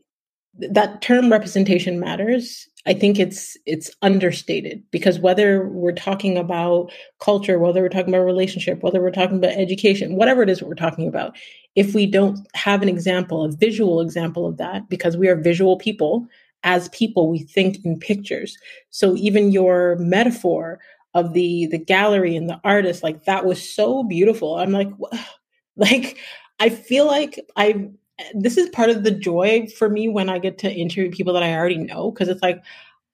that 0.56 1.02
term 1.02 1.32
representation 1.32 2.00
matters. 2.00 2.68
I 2.86 2.94
think 2.94 3.20
it's 3.20 3.58
it's 3.66 3.92
understated 4.02 4.84
because 4.92 5.20
whether 5.20 5.68
we're 5.68 5.92
talking 5.92 6.38
about 6.38 6.92
culture 7.20 7.60
whether 7.60 7.82
we're 7.82 7.90
talking 7.90 8.14
about 8.14 8.24
relationship 8.24 8.82
whether 8.82 9.02
we're 9.02 9.12
talking 9.12 9.38
about 9.38 9.52
education 9.52 10.16
whatever 10.16 10.42
it 10.42 10.50
is 10.50 10.64
we're 10.64 10.76
talking 10.76 11.08
about 11.08 11.36
if 11.76 11.94
we 11.94 12.06
don't 12.06 12.40
have 12.56 12.82
an 12.82 12.88
example 12.90 13.44
a 13.44 13.52
visual 13.52 14.00
example 14.00 14.48
of 14.48 14.58
that 14.58 14.90
because 14.90 15.18
we 15.18 15.28
are 15.28 15.36
visual 15.36 15.78
people 15.78 16.26
as 16.64 16.90
people 16.90 17.30
we 17.30 17.40
think 17.40 17.84
in 17.86 18.00
pictures. 18.00 18.58
So 18.90 19.16
even 19.16 19.52
your 19.52 19.96
metaphor 19.98 20.80
of 21.14 21.34
the 21.34 21.68
the 21.68 21.78
gallery 21.78 22.36
and 22.36 22.50
the 22.50 22.60
artist 22.64 23.04
like 23.04 23.26
that 23.26 23.46
was 23.46 23.74
so 23.74 24.04
beautiful 24.04 24.58
i'm 24.58 24.72
like 24.72 24.90
like 25.76 26.18
i 26.60 26.70
feel 26.70 27.06
like 27.06 27.40
i 27.56 27.90
this 28.34 28.58
is 28.58 28.70
part 28.70 28.90
of 28.90 29.04
the 29.04 29.12
joy 29.12 29.66
for 29.78 29.90
me 29.90 30.08
when 30.08 30.30
i 30.30 30.38
get 30.38 30.58
to 30.58 30.72
interview 30.72 31.10
people 31.10 31.34
that 31.34 31.44
i 31.44 31.56
already 31.56 31.78
know 31.78 32.12
because 32.12 32.28
it's 32.28 32.42
like 32.42 32.64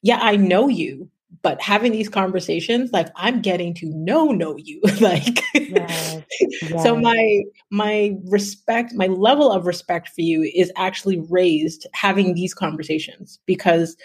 yeah 0.01 0.19
i 0.21 0.35
know 0.35 0.67
you 0.67 1.09
but 1.41 1.61
having 1.61 1.91
these 1.91 2.09
conversations 2.09 2.91
like 2.91 3.07
i'm 3.15 3.41
getting 3.41 3.73
to 3.73 3.85
know 3.87 4.31
know 4.31 4.57
you 4.57 4.81
like 5.01 5.41
yes, 5.53 6.21
yes. 6.61 6.83
so 6.83 6.95
my 6.95 7.43
my 7.69 8.15
respect 8.25 8.93
my 8.93 9.07
level 9.07 9.51
of 9.51 9.65
respect 9.65 10.09
for 10.09 10.21
you 10.21 10.43
is 10.55 10.71
actually 10.75 11.19
raised 11.29 11.87
having 11.93 12.33
these 12.33 12.53
conversations 12.53 13.39
because 13.45 13.95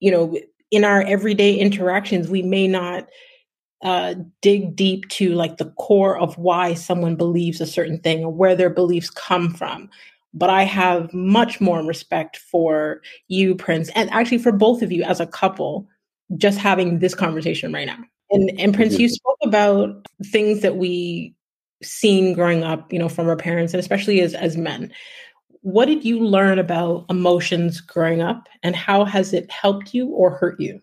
you 0.00 0.10
know 0.10 0.36
in 0.70 0.84
our 0.84 1.02
everyday 1.02 1.54
interactions, 1.54 2.28
we 2.28 2.42
may 2.42 2.66
not 2.66 3.08
uh, 3.82 4.14
dig 4.40 4.74
deep 4.74 5.08
to 5.10 5.34
like 5.34 5.58
the 5.58 5.70
core 5.72 6.18
of 6.18 6.36
why 6.38 6.74
someone 6.74 7.16
believes 7.16 7.60
a 7.60 7.66
certain 7.66 7.98
thing 7.98 8.24
or 8.24 8.32
where 8.32 8.56
their 8.56 8.70
beliefs 8.70 9.10
come 9.10 9.52
from. 9.52 9.90
But 10.32 10.50
I 10.50 10.64
have 10.64 11.12
much 11.12 11.60
more 11.60 11.84
respect 11.84 12.38
for 12.38 13.02
you, 13.28 13.54
Prince, 13.54 13.90
and 13.90 14.10
actually 14.10 14.38
for 14.38 14.52
both 14.52 14.82
of 14.82 14.90
you 14.90 15.04
as 15.04 15.20
a 15.20 15.26
couple, 15.26 15.86
just 16.36 16.58
having 16.58 16.98
this 16.98 17.14
conversation 17.14 17.72
right 17.72 17.86
now. 17.86 17.98
And, 18.30 18.50
and 18.58 18.74
Prince, 18.74 18.98
you 18.98 19.08
spoke 19.08 19.38
about 19.44 20.06
things 20.24 20.62
that 20.62 20.76
we 20.76 21.34
seen 21.82 22.32
growing 22.32 22.64
up, 22.64 22.92
you 22.92 22.98
know, 22.98 23.08
from 23.08 23.28
our 23.28 23.36
parents, 23.36 23.74
and 23.74 23.80
especially 23.80 24.20
as 24.22 24.34
as 24.34 24.56
men 24.56 24.90
what 25.64 25.86
did 25.86 26.04
you 26.04 26.18
learn 26.20 26.58
about 26.58 27.06
emotions 27.08 27.80
growing 27.80 28.20
up 28.20 28.48
and 28.62 28.76
how 28.76 29.06
has 29.06 29.32
it 29.32 29.50
helped 29.50 29.94
you 29.94 30.08
or 30.08 30.28
hurt 30.28 30.60
you? 30.60 30.78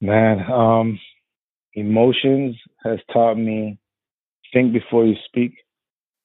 Man, 0.00 0.50
um, 0.50 0.98
emotions 1.74 2.56
has 2.84 2.98
taught 3.12 3.34
me 3.34 3.78
think 4.50 4.72
before 4.72 5.04
you 5.04 5.14
speak. 5.26 5.52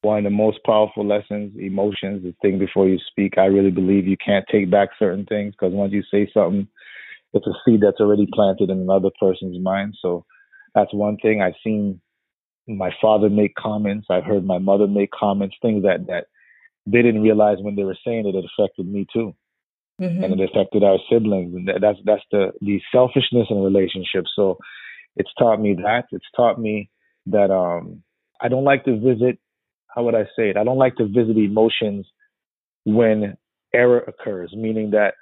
One 0.02 0.20
of 0.20 0.24
the 0.24 0.30
most 0.30 0.60
powerful 0.66 1.06
lessons, 1.06 1.54
emotions, 1.60 2.24
is 2.24 2.34
think 2.42 2.60
before 2.60 2.88
you 2.88 2.98
speak. 3.12 3.38
I 3.38 3.48
really 3.48 3.70
believe 3.70 4.08
you 4.08 4.16
can't 4.26 4.46
take 4.50 4.72
back 4.72 4.90
certain 4.98 5.26
things 5.26 5.54
because 5.60 5.74
once 5.74 5.92
you 5.92 6.04
say 6.10 6.32
something, 6.34 6.70
it's 7.34 7.48
a 7.48 7.54
seed 7.66 7.82
that's 7.82 8.00
already 8.00 8.30
planted 8.34 8.70
in 8.70 8.80
another 8.80 9.10
person's 9.20 9.62
mind. 9.62 9.96
So 10.02 10.24
that's 10.74 10.94
one 10.94 11.18
thing. 11.18 11.42
I've 11.42 11.52
seen 11.62 12.00
my 12.66 12.92
father 13.02 13.30
make 13.30 13.56
comments. 13.56 14.08
I've 14.10 14.24
heard 14.24 14.46
my 14.46 14.58
mother 14.58 14.88
make 14.88 15.12
comments, 15.12 15.58
things 15.62 15.84
that 15.84 16.08
that 16.08 16.28
they 16.86 17.02
didn't 17.02 17.22
realize 17.22 17.58
when 17.62 17.76
they 17.76 17.84
were 17.84 17.98
saying 18.06 18.28
it, 18.28 18.36
it 18.36 18.46
affected 18.46 18.88
me 18.88 19.06
too. 19.12 19.36
Mm-hmm. 20.02 20.24
And 20.24 20.40
it 20.40 20.50
affected 20.50 20.84
our 20.84 20.98
siblings. 21.12 21.54
And 21.54 21.68
that's 21.82 22.00
that's 22.06 22.24
the 22.32 22.52
the 22.62 22.80
selfishness 22.92 23.48
in 23.50 23.62
relationships. 23.62 24.32
So 24.36 24.58
it's 25.18 25.32
taught 25.38 25.60
me 25.60 25.76
that. 25.84 26.06
It's 26.12 26.26
taught 26.36 26.60
me 26.60 26.90
that 27.28 27.52
um 27.52 28.02
I 28.42 28.48
don't 28.48 28.64
like 28.64 28.86
to 28.86 28.98
visit 28.98 29.40
how 29.88 30.04
would 30.04 30.16
I 30.16 30.24
say 30.36 30.50
it? 30.50 30.58
I 30.58 30.64
don't 30.64 30.78
like 30.78 30.96
to 30.98 31.08
visit 31.08 31.38
emotions 31.38 32.06
when 32.86 33.36
error 33.74 34.00
occurs, 34.00 34.54
meaning 34.56 34.92
that 34.92 35.16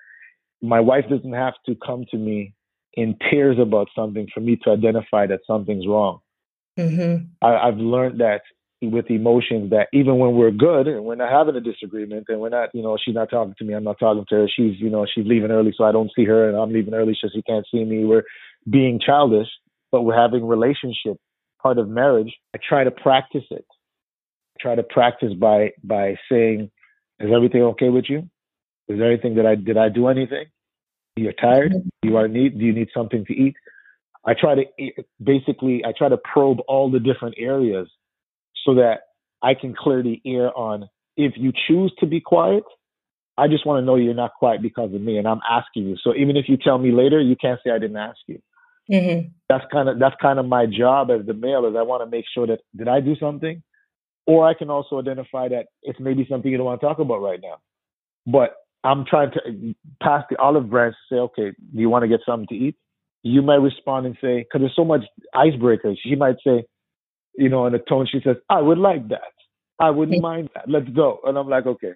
my 0.62 0.80
wife 0.80 1.06
doesn't 1.10 1.34
have 1.34 1.54
to 1.66 1.76
come 1.76 2.06
to 2.12 2.18
me 2.18 2.54
in 2.94 3.16
tears 3.30 3.58
about 3.60 3.88
something 3.96 4.28
for 4.34 4.40
me 4.40 4.58
to 4.64 4.72
identify 4.72 5.28
that 5.28 5.42
something's 5.46 5.88
wrong. 5.88 6.20
Mm-hmm. 6.78 7.26
I, 7.42 7.68
have 7.68 7.78
learned 7.78 8.20
that 8.20 8.42
with 8.82 9.10
emotions 9.10 9.72
that 9.72 9.88
even 9.92 10.20
when 10.20 10.34
we're 10.34 10.52
good 10.52 10.88
and 10.88 11.04
we're 11.04 11.16
not 11.16 11.32
having 11.32 11.56
a 11.56 11.62
disagreement 11.62 12.26
and 12.30 12.40
we're 12.40 12.50
not, 12.50 12.70
you 12.74 12.84
know, 12.84 12.98
she's 13.04 13.16
not 13.16 13.30
talking 13.30 13.56
to 13.58 13.66
me, 13.66 13.74
I'm 13.74 13.84
not 13.84 14.00
talking 14.00 14.26
to 14.30 14.36
her, 14.36 14.48
she's, 14.48 14.80
you 14.80 14.90
know, 14.90 15.06
she's 15.14 15.26
leaving 15.26 15.52
early 15.52 15.74
so 15.76 15.84
I 15.84 15.92
don't 15.92 16.12
see 16.16 16.26
her 16.26 16.48
and 16.48 16.58
I'm 16.58 16.72
leaving 16.72 16.94
early 16.94 17.18
so 17.20 17.28
she 17.34 17.42
can't 17.42 17.66
see 17.72 17.84
me. 17.84 18.06
We're 18.06 18.24
being 18.70 19.00
childish, 19.04 19.48
but 19.92 20.04
we're 20.04 20.20
having 20.20 20.46
relationship 20.46 21.18
part 21.62 21.80
of 21.80 21.90
marriage. 21.90 22.34
I 22.54 22.60
try 22.68 22.84
to 22.84 22.92
practice 22.92 23.46
it. 23.50 23.66
I 23.70 24.62
try 24.62 24.76
to 24.76 24.84
practice 24.84 25.34
by 25.34 25.72
by 25.84 26.16
saying, 26.32 26.70
Is 27.20 27.32
everything 27.36 27.64
okay 27.64 27.90
with 27.90 28.06
you? 28.10 28.30
Is 28.88 28.98
there 29.00 29.12
anything 29.12 29.36
that 29.36 29.46
I 29.46 29.56
did 29.56 29.78
I 29.78 29.90
do 29.90 30.08
anything? 30.08 30.46
You're 31.16 31.34
tired? 31.34 31.74
You 32.04 32.18
are 32.18 32.28
need 32.28 32.60
do 32.60 32.66
you 32.66 32.74
need 32.74 32.90
something 32.94 33.26
to 33.26 33.34
eat? 33.34 33.56
I 34.26 34.34
try 34.34 34.56
to 34.56 34.64
basically 35.22 35.84
I 35.86 35.94
try 35.98 36.10
to 36.10 36.18
probe 36.18 36.60
all 36.68 36.92
the 36.92 37.00
different 37.00 37.36
areas 37.38 37.88
so 38.68 38.76
that 38.76 39.00
I 39.42 39.54
can 39.54 39.74
clear 39.74 40.04
the 40.04 40.22
air 40.26 40.56
on 40.56 40.90
if 41.16 41.34
you 41.38 41.54
choose 41.68 41.94
to 42.00 42.06
be 42.06 42.20
quiet, 42.20 42.64
I 43.38 43.48
just 43.48 43.66
want 43.66 43.82
to 43.82 43.86
know 43.86 43.96
you're 43.96 44.14
not 44.14 44.32
quiet 44.38 44.62
because 44.62 44.94
of 44.94 45.02
me 45.02 45.18
and 45.18 45.28
I'm 45.28 45.40
asking 45.50 45.88
you. 45.88 45.96
So 46.04 46.14
even 46.16 46.36
if 46.36 46.46
you 46.50 46.58
tell 46.58 46.78
me 46.78 46.92
later, 46.92 47.22
you 47.22 47.36
can't 47.36 47.60
say 47.64 47.72
I 47.72 47.80
didn't 47.80 47.98
ask 47.98 48.18
you. 48.28 48.40
Mm-hmm. 48.92 49.30
That's 49.50 49.66
kind 49.72 49.90
of 49.90 50.00
that's 50.00 50.16
kind 50.22 50.40
of 50.40 50.46
my 50.46 50.66
job 50.66 51.10
as 51.12 51.26
the 51.26 51.34
male 51.34 51.66
is 51.66 51.76
I 51.78 51.82
want 51.82 52.04
to 52.04 52.10
make 52.10 52.26
sure 52.34 52.48
that 52.48 52.60
did 52.76 52.88
I 52.88 53.02
do 53.02 53.16
something, 53.20 53.62
or 54.26 54.48
I 54.48 54.54
can 54.54 54.70
also 54.70 55.00
identify 55.00 55.50
that 55.50 55.66
it's 55.84 56.00
maybe 56.00 56.26
something 56.30 56.50
you 56.50 56.58
don't 56.58 56.66
want 56.66 56.80
to 56.80 56.88
talk 56.88 57.00
about 57.00 57.22
right 57.22 57.40
now. 57.42 57.58
But 58.26 58.56
I'm 58.84 59.06
trying 59.06 59.32
to 59.32 59.76
pass 60.02 60.24
the 60.30 60.38
olive 60.38 60.70
branch 60.70 60.96
to 61.10 61.16
say, 61.16 61.20
okay, 61.20 61.52
do 61.52 61.82
you 61.82 61.90
want 61.90 62.04
to 62.04 62.08
get 62.08 62.22
something 62.26 62.48
to 62.48 62.56
eat? 62.56 62.76
You 63.24 63.42
might 63.42 63.56
respond 63.56 64.06
and 64.06 64.18
say, 64.22 64.40
because 64.40 64.62
there's 64.62 64.76
so 64.76 64.86
much 64.86 65.04
icebreakers. 65.36 65.98
She 66.02 66.16
might 66.16 66.36
say, 66.46 66.64
you 67.38 67.50
know, 67.50 67.66
in 67.66 67.76
a 67.76 67.80
tone 67.80 68.08
she 68.12 68.20
says, 68.24 68.38
I 68.50 68.62
would 68.62 68.78
like 68.78 69.10
that. 69.10 69.34
I 69.80 69.92
wouldn't 69.92 70.22
mind 70.22 70.50
that. 70.56 70.70
Let's 70.70 70.90
go. 70.90 71.20
And 71.24 71.38
I'm 71.38 71.48
like, 71.48 71.66
okay. 71.66 71.94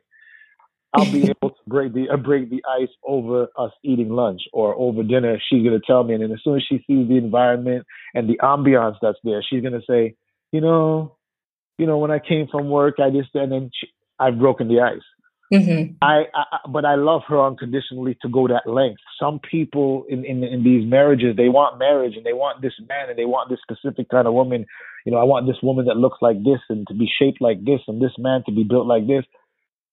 I'll 0.94 1.12
be 1.12 1.24
able 1.30 1.52
to 1.52 1.62
break 1.68 1.94
the 1.94 2.10
uh, 2.10 2.18
break 2.18 2.50
the 2.50 2.64
ice 2.80 2.90
over 3.06 3.48
us 3.58 3.72
eating 3.84 4.10
lunch 4.10 4.42
or 4.54 4.76
over 4.76 5.04
dinner. 5.04 5.40
She's 5.50 5.64
gonna 5.64 5.80
tell 5.86 6.04
me, 6.04 6.14
and 6.14 6.24
then 6.24 6.32
as 6.32 6.40
soon 6.44 6.58
as 6.58 6.64
she 6.68 6.78
sees 6.88 7.08
the 7.08 7.18
environment 7.18 7.86
and 8.14 8.30
the 8.30 8.38
ambiance 8.44 8.98
that's 9.02 9.18
there, 9.24 9.44
she's 9.48 9.64
gonna 9.64 9.82
say, 9.90 10.16
you 10.52 10.62
know, 10.62 11.18
you 11.78 11.86
know, 11.86 11.98
when 11.98 12.12
I 12.12 12.20
came 12.20 12.48
from 12.52 12.70
work, 12.70 12.96
I 13.00 13.10
just 13.10 13.34
and 13.34 13.52
then 13.52 13.72
she, 13.74 13.88
I've 14.20 14.38
broken 14.38 14.68
the 14.68 14.82
ice. 14.82 15.02
Mm-hmm. 15.52 15.96
I, 16.02 16.24
I, 16.34 16.58
but 16.70 16.86
I 16.86 16.96
love 16.96 17.24
her 17.28 17.42
unconditionally 17.46 18.18
to 18.22 18.30
go 18.30 18.48
that 18.48 18.68
length. 18.68 19.02
Some 19.20 19.40
people 19.40 20.06
in, 20.08 20.24
in 20.24 20.44
in 20.44 20.64
these 20.64 20.90
marriages, 20.90 21.36
they 21.36 21.50
want 21.50 21.78
marriage 21.78 22.16
and 22.16 22.26
they 22.26 22.34
want 22.34 22.62
this 22.62 22.74
man 22.88 23.10
and 23.10 23.20
they 23.20 23.26
want 23.26 23.50
this 23.50 23.60
specific 23.62 24.10
kind 24.10 24.28
of 24.28 24.34
woman. 24.34 24.66
You 25.06 25.12
know, 25.12 25.18
I 25.18 25.24
want 25.26 25.48
this 25.48 25.62
woman 25.62 25.86
that 25.86 25.98
looks 25.98 26.20
like 26.22 26.38
this 26.44 26.60
and 26.70 26.88
to 26.88 26.94
be 26.94 27.10
shaped 27.20 27.42
like 27.42 27.66
this 27.66 27.82
and 27.88 28.02
this 28.02 28.14
man 28.18 28.44
to 28.46 28.52
be 28.52 28.64
built 28.64 28.88
like 28.88 29.08
this. 29.08 29.26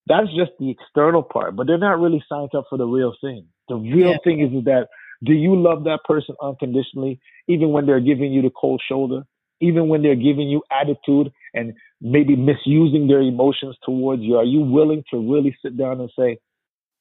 That's 0.06 0.28
just 0.28 0.52
the 0.58 0.70
external 0.70 1.22
part, 1.22 1.56
but 1.56 1.66
they're 1.66 1.76
not 1.76 2.00
really 2.00 2.24
signed 2.28 2.54
up 2.54 2.64
for 2.70 2.78
the 2.78 2.86
real 2.86 3.14
thing. 3.20 3.46
The 3.68 3.76
real 3.76 4.12
yeah. 4.12 4.16
thing 4.24 4.40
is, 4.40 4.56
is 4.56 4.64
that 4.64 4.88
do 5.24 5.32
you 5.32 5.60
love 5.60 5.84
that 5.84 6.00
person 6.04 6.36
unconditionally, 6.40 7.20
even 7.48 7.70
when 7.70 7.86
they're 7.86 8.00
giving 8.00 8.32
you 8.32 8.42
the 8.42 8.50
cold 8.50 8.80
shoulder? 8.88 9.24
Even 9.60 9.88
when 9.88 10.02
they're 10.02 10.14
giving 10.14 10.48
you 10.48 10.62
attitude 10.70 11.32
and 11.54 11.74
maybe 12.00 12.36
misusing 12.36 13.08
their 13.08 13.20
emotions 13.20 13.76
towards 13.84 14.22
you? 14.22 14.36
Are 14.36 14.44
you 14.44 14.60
willing 14.60 15.04
to 15.10 15.18
really 15.18 15.56
sit 15.62 15.76
down 15.76 16.00
and 16.00 16.10
say, 16.18 16.38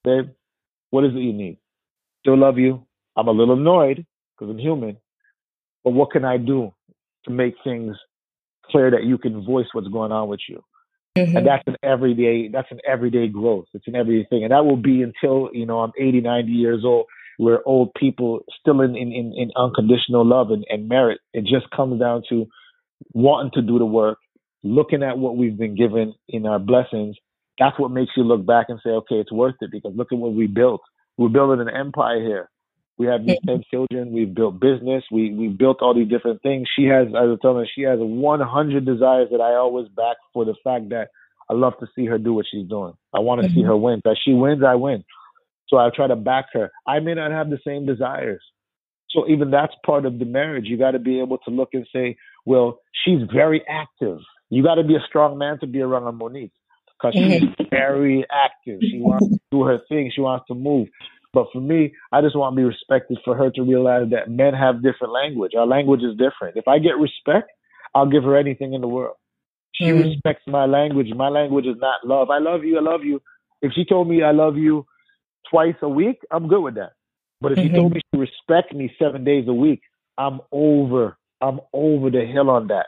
babe, 0.04 0.30
what 0.90 1.06
is 1.06 1.12
it 1.14 1.20
you 1.20 1.34
need? 1.34 1.58
Still 2.22 2.38
love 2.38 2.58
you. 2.58 2.86
I'm 3.16 3.28
a 3.28 3.32
little 3.32 3.56
annoyed 3.56 4.06
because 4.36 4.52
I'm 4.52 4.60
human, 4.60 4.98
but 5.84 5.92
what 5.92 6.12
can 6.12 6.24
I 6.24 6.38
do 6.38 6.74
to 7.26 7.32
make 7.32 7.56
things 7.64 7.96
clear 8.66 8.92
that 8.92 9.04
you 9.04 9.18
can 9.18 9.44
voice 9.46 9.66
what's 9.74 9.88
going 9.88 10.12
on 10.12 10.30
with 10.30 10.42
you? 10.48 10.64
Mm-hmm. 11.18 11.38
And 11.38 11.48
that's 11.48 11.64
an 11.66 11.78
everyday, 11.82 12.48
that's 12.48 12.72
an 12.72 12.80
everyday 12.88 13.28
growth. 13.28 13.66
It's 13.74 13.88
an 13.88 13.96
everyday 13.96 14.28
thing. 14.30 14.44
And 14.44 14.52
that 14.52 14.66
will 14.66 14.78
be 14.78 15.02
until, 15.02 15.50
you 15.52 15.66
know, 15.66 15.80
I'm 15.80 15.92
80, 15.98 16.22
90 16.22 16.52
years 16.52 16.82
old 16.86 17.08
we're 17.38 17.62
old 17.66 17.94
people 17.94 18.44
still 18.60 18.82
in, 18.82 18.96
in, 18.96 19.14
in, 19.14 19.52
unconditional 19.56 20.26
love 20.26 20.50
and, 20.52 20.66
and 20.70 20.90
merit. 20.90 21.20
It 21.34 21.42
just 21.42 21.70
comes 21.76 22.00
down 22.00 22.24
to 22.30 22.48
wanting 23.14 23.52
to 23.54 23.62
do 23.62 23.78
the 23.78 23.86
work, 23.86 24.18
looking 24.64 25.04
at 25.04 25.18
what 25.18 25.38
we've 25.38 25.58
been 25.58 25.76
given 25.76 26.16
in 26.28 26.46
our 26.46 26.60
blessings. 26.60 27.16
That's 27.60 27.78
what 27.80 27.92
makes 27.92 28.12
you 28.18 28.24
look 28.24 28.46
back 28.46 28.68
and 28.70 28.80
say, 28.84 28.90
okay, 28.90 29.16
it's 29.16 29.32
worth 29.32 29.56
it 29.62 29.72
because 29.72 29.94
look 29.96 30.12
at 30.12 30.18
what 30.18 30.34
we 30.34 30.48
built. 30.48 30.82
We're 31.18 31.30
building 31.30 31.66
an 31.66 31.74
empire 31.74 32.22
here. 32.22 32.50
We 32.98 33.06
have 33.06 33.26
these 33.26 33.38
10 33.46 33.64
children. 33.70 34.12
We've 34.12 34.34
built 34.34 34.60
business. 34.60 35.04
We 35.12 35.32
we 35.32 35.50
built 35.50 35.82
all 35.82 35.94
these 35.94 36.10
different 36.10 36.42
things. 36.42 36.68
She 36.76 36.86
has, 36.86 37.08
I 37.16 37.22
was 37.22 37.38
telling 37.42 37.60
her, 37.60 37.70
she 37.74 37.84
has 37.84 38.00
100 38.00 38.86
desires 38.86 39.30
that 39.32 39.42
I 39.42 39.54
always 39.54 39.88
back 39.90 40.18
for 40.34 40.46
the 40.46 40.56
fact 40.64 40.90
that 40.90 41.10
I 41.50 41.54
love 41.54 41.74
to 41.80 41.88
see 41.96 42.06
her 42.06 42.18
do 42.18 42.34
what 42.34 42.46
she's 42.50 42.68
doing. 42.68 42.94
I 43.14 43.20
want 43.20 43.42
to 43.42 43.48
mm-hmm. 43.48 43.56
see 43.56 43.64
her 43.64 43.78
win. 43.78 44.02
That 44.04 44.18
she 44.24 44.34
wins, 44.34 44.64
I 44.64 44.76
win. 44.76 45.04
So 45.68 45.78
I 45.78 45.90
try 45.94 46.08
to 46.08 46.16
back 46.16 46.48
her. 46.54 46.72
I 46.88 47.00
may 47.00 47.14
not 47.14 47.32
have 47.32 47.50
the 47.50 47.60
same 47.66 47.86
desires, 47.86 48.42
So 49.10 49.28
even 49.28 49.52
that's 49.52 49.74
part 49.86 50.06
of 50.06 50.20
the 50.20 50.26
marriage. 50.26 50.66
You 50.66 50.78
got 50.78 50.92
to 50.92 51.00
be 51.00 51.20
able 51.20 51.38
to 51.40 51.52
look 51.52 51.70
and 51.74 51.88
say, 51.94 52.18
well, 52.46 52.80
she's 53.04 53.22
very 53.34 53.64
active. 53.68 54.20
You 54.50 54.64
got 54.64 54.76
to 54.76 54.84
be 54.84 54.96
a 54.96 55.04
strong 55.08 55.38
man 55.38 55.60
to 55.60 55.68
be 55.68 55.82
around 55.82 56.08
a 56.08 56.12
Monique 56.12 56.54
because 56.98 57.14
she's 57.14 57.42
mm-hmm. 57.42 57.64
very 57.70 58.26
active. 58.32 58.80
She 58.82 59.00
wants 59.00 59.28
to 59.28 59.40
do 59.52 59.64
her 59.64 59.80
thing. 59.90 60.12
She 60.14 60.22
wants 60.22 60.46
to 60.48 60.56
move. 60.56 60.88
But 61.34 61.48
for 61.52 61.60
me, 61.60 61.94
I 62.12 62.22
just 62.22 62.36
want 62.36 62.54
to 62.54 62.56
be 62.56 62.64
respected 62.64 63.20
for 63.26 63.36
her 63.36 63.52
to 63.52 63.62
realize 63.62 64.10
that 64.12 64.30
men 64.30 64.54
have 64.54 64.82
different 64.82 65.14
language. 65.14 65.52
Our 65.58 65.68
language 65.68 66.02
is 66.02 66.18
different. 66.18 66.56
If 66.56 66.68
I 66.68 66.80
get 66.80 66.98
respect, 66.98 67.52
I'll 67.94 68.10
give 68.10 68.24
her 68.24 68.38
anything 68.38 68.74
in 68.74 68.82
the 68.82 68.88
world. 68.88 69.18
She 69.74 69.86
mm. 69.86 70.04
respects 70.04 70.44
my 70.48 70.66
language. 70.66 71.08
My 71.16 71.30
language 71.30 71.66
is 71.66 71.76
not 71.80 72.06
love. 72.06 72.30
I 72.30 72.40
love 72.40 72.64
you. 72.64 72.78
I 72.78 72.82
love 72.82 73.04
you. 73.04 73.22
If 73.62 73.74
she 73.74 73.86
told 73.86 74.08
me 74.08 74.24
I 74.24 74.32
love 74.32 74.56
you 74.58 74.86
twice 75.50 75.76
a 75.82 75.90
week, 75.90 76.20
I'm 76.32 76.48
good 76.48 76.62
with 76.62 76.76
that. 76.76 76.94
But 77.42 77.54
if 77.54 77.60
mm-hmm. 77.60 77.68
she 77.68 77.74
told 77.74 77.94
me 77.94 78.02
to 78.14 78.20
respect 78.20 78.74
me 78.74 78.92
seven 79.00 79.24
days 79.24 79.48
a 79.48 79.54
week, 79.54 79.82
I'm 80.18 80.42
over. 80.52 81.18
I'm 81.42 81.60
over 81.74 82.10
the 82.10 82.26
hill 82.26 82.50
on 82.50 82.68
that. 82.68 82.88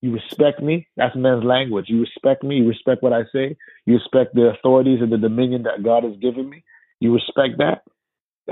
You 0.00 0.12
respect 0.12 0.60
me. 0.60 0.88
That's 0.96 1.14
men's 1.14 1.44
language. 1.44 1.86
You 1.88 2.00
respect 2.00 2.42
me. 2.42 2.56
You 2.56 2.68
respect 2.68 3.02
what 3.02 3.12
I 3.12 3.22
say. 3.32 3.56
You 3.86 3.94
respect 3.94 4.34
the 4.34 4.52
authorities 4.56 4.98
and 5.00 5.12
the 5.12 5.18
dominion 5.18 5.62
that 5.62 5.82
God 5.84 6.04
has 6.04 6.16
given 6.16 6.48
me. 6.48 6.64
You 6.98 7.14
respect 7.14 7.58
that. 7.58 7.82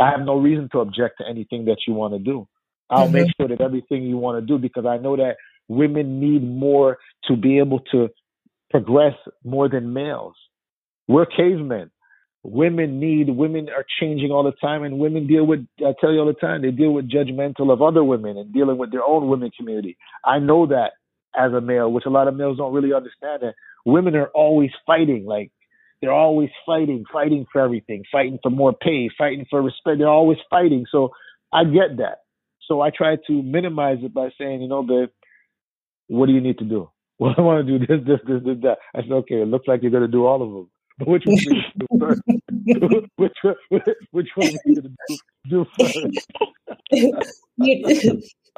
I 0.01 0.11
have 0.11 0.20
no 0.20 0.36
reason 0.38 0.68
to 0.72 0.78
object 0.78 1.18
to 1.18 1.28
anything 1.28 1.64
that 1.64 1.78
you 1.86 1.95
want 1.95 2.14
to 2.14 2.20
do. 2.20 2.47
I'll 2.88 3.05
mm-hmm. 3.05 3.14
make 3.14 3.28
sure 3.36 3.49
that 3.49 3.61
everything 3.61 4.05
you 4.05 4.16
want 4.16 4.41
to 4.41 4.47
do 4.47 4.59
because 4.59 4.86
I 4.86 4.99
know 4.99 5.16
that 5.16 5.36
women 5.68 6.20
need 6.20 6.43
more 6.43 6.99
to 7.24 7.36
be 7.36 7.59
able 7.59 7.80
to 7.93 8.09
progress 8.70 9.14
more 9.45 9.68
than 9.68 9.93
males. 9.93 10.34
We're 11.09 11.26
cavemen. 11.26 11.91
Women 12.43 13.01
need, 13.01 13.28
women 13.28 13.68
are 13.68 13.84
changing 14.01 14.30
all 14.30 14.45
the 14.45 14.53
time, 14.53 14.82
and 14.82 14.99
women 14.99 15.26
deal 15.26 15.47
with, 15.47 15.66
I 15.80 15.93
tell 16.01 16.12
you 16.12 16.20
all 16.20 16.26
the 16.26 16.34
time, 16.34 16.62
they 16.62 16.70
deal 16.70 16.93
with 16.93 17.11
judgmental 17.11 17.72
of 17.72 17.82
other 17.82 18.03
women 18.03 18.38
and 18.38 18.53
dealing 18.53 18.78
with 18.78 18.93
their 18.93 19.05
own 19.05 19.28
women 19.28 19.51
community. 19.57 19.99
I 20.24 20.38
know 20.38 20.66
that 20.66 20.93
as 21.36 21.53
a 21.53 21.61
male, 21.61 21.93
which 21.93 22.07
a 22.07 22.11
lot 22.11 22.28
of 22.28 22.36
males 22.36 22.59
don't 22.59 22.72
really 22.72 22.93
understand 22.93 23.43
that 23.43 23.55
women 23.84 24.16
are 24.16 24.28
always 24.28 24.70
fighting. 24.86 25.24
Like 25.26 25.51
they're 26.01 26.12
always 26.12 26.51
fighting, 26.66 27.05
fighting 27.12 27.47
for 27.53 27.61
everything, 27.61 28.05
fighting 28.11 28.38
for 28.43 28.51
more 28.51 28.72
pay, 28.72 29.11
fighting 29.16 29.47
for 29.49 29.62
respect. 29.62 29.99
They're 29.99 30.09
always 30.09 30.38
fighting. 30.49 30.86
So 30.91 31.11
I 31.53 31.64
get 31.64 31.99
that. 31.99 32.18
So 32.66 32.80
I 32.80 32.91
try 32.91 33.16
to 33.26 33.43
minimize 33.43 33.99
it 34.03 34.14
by 34.14 34.30
saying, 34.38 34.62
you 34.62 34.68
know, 34.68 34.82
babe, 34.82 35.11
what 36.09 36.26
do 36.26 36.32
you 36.32 36.41
need 36.41 36.59
to 36.59 36.64
do? 36.64 36.91
Well, 37.20 37.34
I 37.36 37.43
want 37.43 37.66
to 37.66 37.78
do 37.78 37.86
this, 37.86 38.01
this, 38.07 38.20
this, 38.26 38.43
this, 38.43 38.57
that. 38.62 38.78
I 38.95 39.03
said, 39.03 39.12
okay, 39.12 39.43
it 39.43 39.47
looks 39.47 39.68
like 39.68 39.82
you're 39.82 39.91
going 39.91 40.05
to 40.05 40.09
do 40.09 40.24
all 40.24 40.43
of 40.43 40.51
them. 40.51 40.70
But 41.01 41.09
which 41.09 41.24
one 41.26 41.36
do 41.36 41.62
do 41.78 41.98
first? 41.98 42.22
which, 43.16 43.32
one, 43.42 43.82
which 44.11 44.28
one 44.34 44.51
you 44.66 44.82
do, 44.82 44.94
do 45.48 45.66
first? 45.80 46.26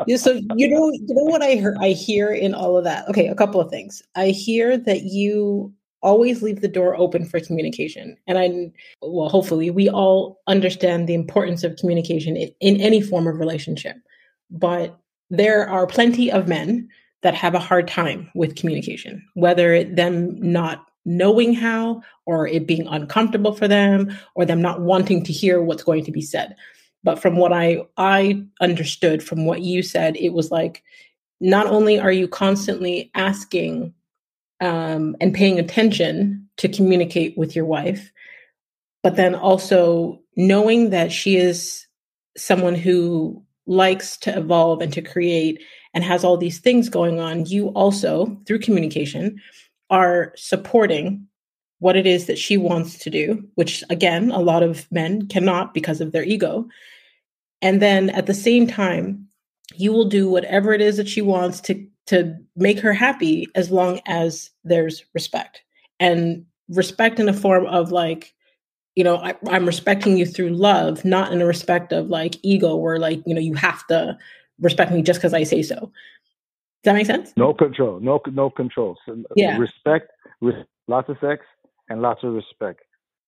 you, 0.06 0.18
so 0.18 0.40
you 0.56 0.68
know 0.68 0.90
you 0.90 1.14
know 1.14 1.24
what 1.24 1.42
I 1.42 1.52
hear 1.52 1.76
I 1.80 1.90
hear 1.90 2.30
in 2.32 2.54
all 2.54 2.76
of 2.76 2.84
that. 2.84 3.08
Okay, 3.08 3.28
a 3.28 3.34
couple 3.34 3.60
of 3.60 3.70
things. 3.70 4.02
I 4.16 4.28
hear 4.28 4.76
that 4.76 5.02
you 5.02 5.72
always 6.02 6.42
leave 6.42 6.60
the 6.60 6.68
door 6.68 6.96
open 6.96 7.24
for 7.24 7.38
communication, 7.38 8.16
and 8.26 8.38
I 8.38 8.72
well, 9.02 9.28
hopefully, 9.28 9.70
we 9.70 9.88
all 9.88 10.40
understand 10.48 11.08
the 11.08 11.14
importance 11.14 11.62
of 11.62 11.76
communication 11.76 12.36
in, 12.36 12.50
in 12.60 12.80
any 12.80 13.00
form 13.00 13.28
of 13.28 13.38
relationship. 13.38 13.96
But 14.50 14.98
there 15.30 15.68
are 15.68 15.86
plenty 15.86 16.30
of 16.30 16.48
men 16.48 16.88
that 17.22 17.34
have 17.34 17.54
a 17.54 17.60
hard 17.60 17.86
time 17.86 18.28
with 18.34 18.56
communication, 18.56 19.24
whether 19.34 19.84
them 19.84 20.36
not 20.40 20.86
knowing 21.04 21.54
how 21.54 22.02
or 22.26 22.46
it 22.46 22.66
being 22.66 22.86
uncomfortable 22.86 23.52
for 23.52 23.66
them 23.66 24.16
or 24.34 24.44
them 24.44 24.62
not 24.62 24.80
wanting 24.80 25.24
to 25.24 25.32
hear 25.32 25.62
what's 25.62 25.82
going 25.82 26.04
to 26.04 26.12
be 26.12 26.22
said. 26.22 26.54
But 27.04 27.20
from 27.20 27.36
what 27.36 27.52
i 27.52 27.78
i 27.96 28.42
understood 28.60 29.22
from 29.22 29.44
what 29.44 29.62
you 29.62 29.82
said 29.82 30.16
it 30.16 30.30
was 30.30 30.50
like 30.50 30.82
not 31.40 31.66
only 31.66 31.98
are 31.98 32.12
you 32.12 32.28
constantly 32.28 33.10
asking 33.14 33.92
um, 34.60 35.16
and 35.20 35.34
paying 35.34 35.58
attention 35.58 36.48
to 36.58 36.68
communicate 36.68 37.36
with 37.36 37.56
your 37.56 37.64
wife 37.64 38.12
but 39.02 39.16
then 39.16 39.34
also 39.34 40.20
knowing 40.36 40.90
that 40.90 41.10
she 41.10 41.36
is 41.36 41.86
someone 42.36 42.76
who 42.76 43.42
likes 43.66 44.16
to 44.16 44.36
evolve 44.36 44.80
and 44.80 44.92
to 44.92 45.02
create 45.02 45.60
and 45.94 46.04
has 46.04 46.22
all 46.22 46.36
these 46.36 46.60
things 46.60 46.88
going 46.88 47.18
on 47.18 47.44
you 47.46 47.68
also 47.70 48.40
through 48.46 48.60
communication 48.60 49.40
are 49.92 50.32
supporting 50.36 51.24
what 51.78 51.96
it 51.96 52.06
is 52.06 52.26
that 52.26 52.38
she 52.38 52.56
wants 52.56 52.98
to 52.98 53.10
do, 53.10 53.44
which 53.54 53.84
again, 53.90 54.30
a 54.30 54.40
lot 54.40 54.62
of 54.62 54.90
men 54.90 55.28
cannot 55.28 55.74
because 55.74 56.00
of 56.00 56.12
their 56.12 56.24
ego. 56.24 56.66
And 57.60 57.80
then 57.82 58.10
at 58.10 58.26
the 58.26 58.34
same 58.34 58.66
time, 58.66 59.28
you 59.76 59.92
will 59.92 60.08
do 60.08 60.28
whatever 60.28 60.72
it 60.72 60.80
is 60.80 60.96
that 60.96 61.08
she 61.08 61.22
wants 61.22 61.60
to 61.62 61.86
to 62.06 62.34
make 62.56 62.80
her 62.80 62.92
happy 62.92 63.46
as 63.54 63.70
long 63.70 64.00
as 64.06 64.50
there's 64.64 65.04
respect. 65.14 65.62
And 66.00 66.44
respect 66.68 67.20
in 67.20 67.28
a 67.28 67.32
form 67.32 67.66
of 67.66 67.92
like, 67.92 68.34
you 68.96 69.04
know, 69.04 69.18
I, 69.18 69.34
I'm 69.48 69.66
respecting 69.66 70.16
you 70.16 70.26
through 70.26 70.50
love, 70.50 71.04
not 71.04 71.32
in 71.32 71.40
a 71.40 71.46
respect 71.46 71.92
of 71.92 72.08
like 72.08 72.36
ego 72.42 72.74
where 72.74 72.98
like, 72.98 73.22
you 73.24 73.34
know, 73.34 73.40
you 73.40 73.54
have 73.54 73.86
to 73.86 74.18
respect 74.60 74.90
me 74.90 75.02
just 75.02 75.20
because 75.20 75.34
I 75.34 75.44
say 75.44 75.62
so. 75.62 75.92
Does 76.82 76.90
that 76.90 76.94
make 76.94 77.06
sense? 77.06 77.32
No 77.36 77.54
control. 77.54 78.00
No 78.00 78.20
no 78.32 78.50
control. 78.50 78.96
So 79.06 79.22
yeah. 79.36 79.56
Respect, 79.56 80.10
res- 80.40 80.66
lots 80.88 81.08
of 81.08 81.16
sex, 81.20 81.44
and 81.88 82.02
lots 82.02 82.24
of 82.24 82.34
respect. 82.34 82.80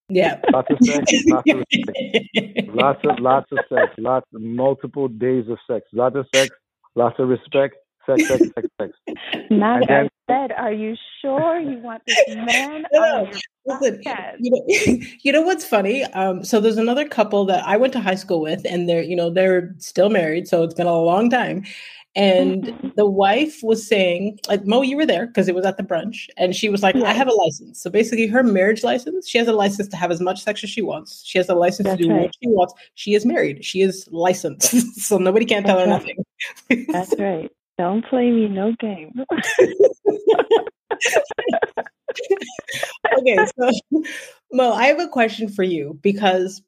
Yeah. 0.09 0.41
Lots 0.53 0.69
of 0.71 0.79
sex, 0.83 1.13
lots 1.27 1.51
of 1.51 1.63
respect. 1.73 2.69
lots 2.75 3.01
of 3.05 3.19
lots 3.21 3.53
of 3.53 3.59
sex, 3.69 3.93
lots 3.99 4.27
of 4.35 4.43
multiple 4.43 5.09
days 5.09 5.49
of 5.49 5.59
sex. 5.71 5.87
Lots 5.93 6.17
of 6.17 6.27
sex, 6.35 6.51
lots 6.97 7.19
of 7.19 7.29
respect, 7.29 7.77
sex, 8.07 8.27
sex, 8.27 8.45
sex, 8.55 8.69
sex. 8.81 8.93
Not 9.51 9.87
then, 9.89 10.09
said, 10.29 10.53
are 10.53 10.73
you 10.73 10.97
sure 11.21 11.61
you 11.61 11.79
want 11.79 12.03
this 12.07 12.19
man 12.29 12.85
no, 12.93 13.31
Listen, 13.67 14.01
you 14.41 14.51
know, 14.51 14.67
you 15.23 15.33
know 15.33 15.43
what's 15.43 15.65
funny? 15.65 16.05
Um, 16.05 16.45
so 16.45 16.61
there's 16.61 16.77
another 16.77 17.09
couple 17.09 17.45
that 17.47 17.67
I 17.67 17.77
went 17.77 17.93
to 17.95 18.01
high 18.01 18.15
school 18.15 18.41
with, 18.41 18.65
and 18.69 18.89
they're, 18.89 19.03
you 19.03 19.17
know, 19.17 19.31
they're 19.31 19.75
still 19.79 20.11
married, 20.11 20.49
so 20.49 20.63
it's 20.63 20.75
been 20.75 20.87
a 20.87 20.99
long 20.99 21.31
time. 21.31 21.65
And 22.17 22.65
mm-hmm. 22.65 22.89
the 22.97 23.07
wife 23.07 23.61
was 23.62 23.87
saying, 23.87 24.39
like, 24.49 24.65
Mo, 24.65 24.83
you 24.83 24.97
were 24.97 25.07
there 25.07 25.27
because 25.27 25.49
it 25.49 25.55
was 25.55 25.67
at 25.67 25.77
the 25.77 25.83
brunch. 25.83 26.29
And 26.37 26.55
she 26.55 26.69
was 26.69 26.83
like. 26.83 26.95
I 26.95 27.12
have 27.12 27.27
a 27.27 27.35
license. 27.35 27.81
So 27.81 27.91
basically, 27.91 28.27
her 28.29 28.43
marriage 28.43 28.85
license, 28.85 29.29
she 29.29 29.39
has 29.39 29.49
a 29.49 29.53
license 29.53 29.89
to 29.89 29.97
have 29.97 30.12
as 30.12 30.21
much 30.21 30.43
sex 30.43 30.62
as 30.62 30.71
she 30.71 30.81
wants. 30.81 31.23
She 31.25 31.39
has 31.39 31.49
a 31.49 31.55
license 31.55 31.89
That's 31.89 31.99
to 31.99 32.05
do 32.05 32.11
right. 32.12 32.23
what 32.23 32.35
she 32.41 32.49
wants. 32.49 32.75
She 32.95 33.15
is 33.15 33.27
married. 33.27 33.65
She 33.65 33.81
is 33.81 34.09
licensed. 34.12 34.71
so 35.01 35.19
nobody 35.19 35.45
can 35.45 35.65
tell 35.65 35.79
her 35.79 35.87
right. 35.87 35.91
nothing. 35.91 36.25
That's 36.89 37.15
right. 37.19 37.51
Don't 37.79 38.05
play 38.07 38.31
me 38.31 38.47
no 38.47 38.73
game. 38.79 39.12
okay. 43.19 43.47
So, 43.59 43.73
Mo, 44.53 44.73
I 44.73 44.87
have 44.87 45.01
a 45.01 45.09
question 45.09 45.49
for 45.49 45.65
you 45.65 45.99
because 46.01 46.62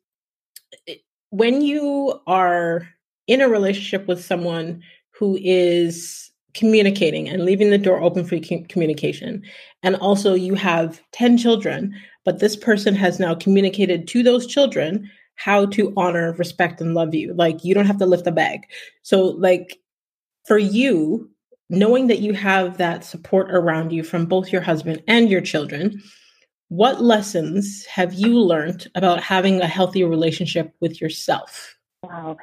when 1.30 1.62
you 1.62 2.20
are 2.26 2.88
in 3.26 3.40
a 3.40 3.49
relationship 3.49 4.07
with 4.09 4.24
someone 4.24 4.82
who 5.18 5.38
is 5.42 6.30
communicating 6.54 7.28
and 7.28 7.44
leaving 7.44 7.70
the 7.70 7.78
door 7.78 8.00
open 8.00 8.24
for 8.24 8.38
communication. 8.68 9.42
And 9.82 9.96
also, 9.96 10.34
you 10.34 10.54
have 10.54 11.02
10 11.12 11.36
children, 11.38 11.94
but 12.24 12.38
this 12.38 12.56
person 12.56 12.94
has 12.94 13.20
now 13.20 13.34
communicated 13.34 14.08
to 14.08 14.22
those 14.22 14.46
children 14.46 15.10
how 15.34 15.66
to 15.66 15.92
honor, 15.96 16.32
respect, 16.38 16.80
and 16.80 16.94
love 16.94 17.14
you. 17.14 17.34
Like, 17.34 17.62
you 17.62 17.74
don't 17.74 17.86
have 17.86 17.98
to 17.98 18.06
lift 18.06 18.26
a 18.26 18.32
bag. 18.32 18.60
So, 19.02 19.22
like, 19.22 19.78
for 20.46 20.58
you, 20.58 21.30
knowing 21.68 22.06
that 22.06 22.20
you 22.20 22.32
have 22.32 22.78
that 22.78 23.04
support 23.04 23.50
around 23.50 23.92
you 23.92 24.02
from 24.02 24.26
both 24.26 24.50
your 24.50 24.62
husband 24.62 25.02
and 25.06 25.28
your 25.28 25.42
children, 25.42 26.02
what 26.68 27.02
lessons 27.02 27.84
have 27.86 28.14
you 28.14 28.40
learned 28.40 28.86
about 28.94 29.22
having 29.22 29.60
a 29.60 29.66
healthy 29.66 30.04
relationship 30.04 30.74
with 30.80 31.00
yourself? 31.00 31.76
Wow. 32.02 32.38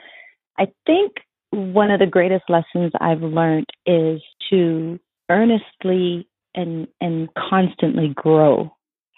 I 0.57 0.67
think 0.86 1.13
one 1.54 1.91
of 1.91 1.99
the 1.99 2.08
greatest 2.08 2.45
lessons 2.49 2.91
I've 2.99 3.22
learned 3.22 3.68
is 3.86 4.22
to 4.49 4.99
earnestly 5.30 6.28
and 6.56 6.88
and 6.99 7.30
constantly 7.36 8.10
grow. 8.16 8.76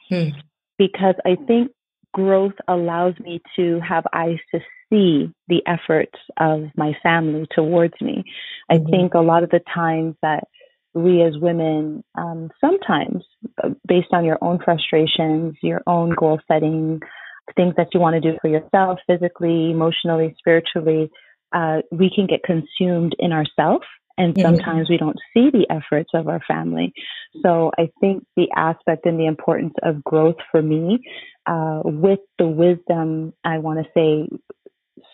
Hmm. 0.09 0.29
Because 0.77 1.15
I 1.25 1.35
think 1.47 1.71
growth 2.13 2.53
allows 2.67 3.13
me 3.19 3.41
to 3.55 3.79
have 3.87 4.05
eyes 4.13 4.39
to 4.53 4.59
see 4.89 5.33
the 5.47 5.61
efforts 5.65 6.17
of 6.37 6.65
my 6.75 6.93
family 7.01 7.47
towards 7.51 7.93
me. 8.01 8.23
I 8.69 8.75
mm-hmm. 8.75 8.89
think 8.89 9.13
a 9.13 9.19
lot 9.19 9.43
of 9.43 9.49
the 9.49 9.61
times 9.73 10.15
that 10.21 10.45
we 10.93 11.21
as 11.23 11.37
women, 11.37 12.03
um, 12.17 12.49
sometimes 12.61 13.23
uh, 13.63 13.69
based 13.87 14.13
on 14.13 14.23
your 14.25 14.37
own 14.41 14.59
frustrations, 14.63 15.55
your 15.61 15.81
own 15.87 16.13
goal 16.17 16.39
setting, 16.47 17.01
things 17.55 17.73
that 17.77 17.87
you 17.93 17.99
want 17.99 18.21
to 18.21 18.31
do 18.31 18.37
for 18.41 18.47
yourself, 18.47 18.99
physically, 19.07 19.71
emotionally, 19.71 20.35
spiritually, 20.37 21.11
uh, 21.55 21.81
we 21.91 22.11
can 22.13 22.27
get 22.27 22.43
consumed 22.43 23.15
in 23.17 23.31
ourselves 23.31 23.85
and 24.17 24.33
mm-hmm. 24.33 24.55
sometimes 24.55 24.89
we 24.89 24.97
don't 24.97 25.17
see 25.33 25.49
the 25.51 25.65
efforts 25.69 26.11
of 26.13 26.27
our 26.27 26.41
family. 26.47 26.93
So 27.41 27.71
I 27.77 27.89
think 27.99 28.25
the 28.35 28.47
aspect 28.55 29.05
and 29.05 29.19
the 29.19 29.25
importance 29.25 29.73
of 29.83 30.03
growth 30.03 30.37
for 30.51 30.61
me, 30.61 30.99
uh, 31.45 31.81
with 31.83 32.19
the 32.37 32.47
wisdom, 32.47 33.33
I 33.43 33.59
want 33.59 33.79
to 33.79 33.85
say 33.95 34.29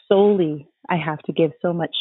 solely 0.08 0.68
I 0.90 0.98
have 0.98 1.20
to 1.24 1.34
give 1.34 1.52
so 1.62 1.74
much 1.74 1.96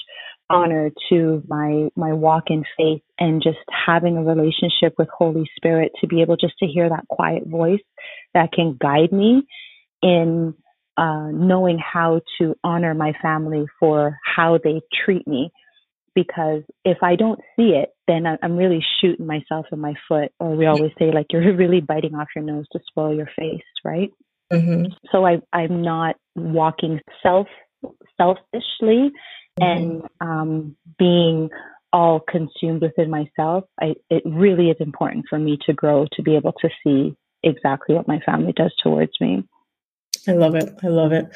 honor 0.49 0.91
to 1.09 1.43
my 1.47 1.89
my 1.95 2.13
walk 2.13 2.45
in 2.49 2.65
faith 2.77 3.03
and 3.19 3.41
just 3.43 3.59
having 3.87 4.17
a 4.17 4.25
relationship 4.25 4.95
with 4.99 5.09
Holy 5.17 5.49
Spirit 5.57 5.93
to 6.01 6.09
be 6.09 6.23
able 6.23 6.37
just 6.37 6.59
to 6.59 6.67
hear 6.67 6.89
that 6.89 7.07
quiet 7.09 7.47
voice 7.47 7.81
that 8.35 8.53
can 8.53 8.77
guide 8.81 9.13
me 9.13 9.43
in 10.03 10.55
uh, 10.97 11.29
knowing 11.33 11.79
how 11.79 12.21
to 12.39 12.55
honor 12.65 12.95
my 12.95 13.13
family 13.23 13.67
for 13.79 14.19
how 14.25 14.59
they 14.63 14.81
treat 15.05 15.27
me. 15.27 15.51
Because 16.15 16.63
if 16.85 16.99
I 17.03 17.15
don't 17.15 17.39
see 17.57 17.71
it, 17.71 17.91
then 18.09 18.25
I'm 18.43 18.57
really 18.57 18.85
shooting 19.01 19.27
myself 19.27 19.67
in 19.71 19.79
my 19.79 19.95
foot. 20.09 20.33
Or 20.41 20.57
we 20.57 20.67
always 20.67 20.91
say, 20.99 21.13
like, 21.13 21.27
you're 21.31 21.57
really 21.57 21.81
biting 21.81 22.15
off 22.15 22.29
your 22.35 22.45
nose 22.45 22.67
to 22.73 22.81
spoil 22.89 23.15
your 23.15 23.31
face, 23.39 23.63
right? 23.85 24.11
Mm-hmm. 24.53 24.93
So 25.13 25.25
I, 25.25 25.41
I'm 25.53 25.83
not 25.83 26.17
walking 26.35 27.01
self 27.23 27.47
selfishly 28.17 29.11
mm-hmm. 29.61 29.63
and 29.63 30.03
um, 30.21 30.77
being 30.99 31.49
all 31.93 32.21
consumed 32.21 32.83
within 32.83 33.11
myself. 33.11 33.65
I, 33.81 33.95
it 34.09 34.23
really 34.25 34.71
is 34.71 34.77
important 34.81 35.27
for 35.29 35.39
me 35.39 35.59
to 35.67 35.73
grow 35.73 36.07
to 36.13 36.23
be 36.23 36.37
able 36.37 36.53
to 36.61 36.69
see 36.85 37.17
exactly 37.43 37.95
what 37.95 38.09
my 38.09 38.21
family 38.21 38.53
does 38.53 38.75
towards 38.83 39.13
me. 39.21 39.45
I 40.29 40.33
love 40.33 40.55
it. 40.55 40.73
I 40.83 40.89
love 40.89 41.13
it. 41.13 41.27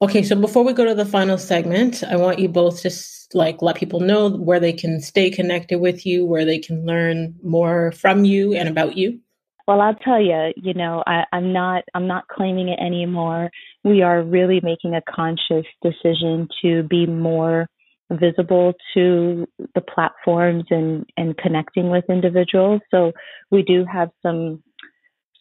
Okay, 0.00 0.22
so 0.22 0.36
before 0.36 0.64
we 0.64 0.72
go 0.72 0.84
to 0.84 0.94
the 0.94 1.04
final 1.04 1.38
segment, 1.38 2.04
I 2.04 2.16
want 2.16 2.38
you 2.38 2.48
both 2.48 2.82
to 2.82 2.90
like 3.34 3.60
let 3.62 3.76
people 3.76 4.00
know 4.00 4.30
where 4.30 4.60
they 4.60 4.72
can 4.72 5.00
stay 5.00 5.30
connected 5.30 5.80
with 5.80 6.06
you, 6.06 6.24
where 6.24 6.44
they 6.44 6.58
can 6.58 6.86
learn 6.86 7.34
more 7.42 7.92
from 7.92 8.24
you 8.24 8.54
and 8.54 8.68
about 8.68 8.96
you. 8.96 9.20
Well, 9.66 9.80
I'll 9.82 9.94
tell 9.96 10.20
you, 10.20 10.52
you 10.56 10.72
know, 10.72 11.02
I, 11.06 11.24
I'm 11.32 11.52
not 11.52 11.84
I'm 11.94 12.06
not 12.06 12.28
claiming 12.28 12.68
it 12.68 12.78
anymore. 12.80 13.50
We 13.84 14.02
are 14.02 14.22
really 14.22 14.60
making 14.62 14.94
a 14.94 15.02
conscious 15.02 15.66
decision 15.82 16.48
to 16.62 16.84
be 16.84 17.04
more 17.06 17.68
visible 18.10 18.72
to 18.94 19.46
the 19.74 19.80
platforms 19.82 20.64
and 20.70 21.04
and 21.16 21.36
connecting 21.36 21.90
with 21.90 22.04
individuals. 22.08 22.80
So 22.90 23.12
we 23.50 23.62
do 23.62 23.84
have 23.84 24.10
some 24.22 24.62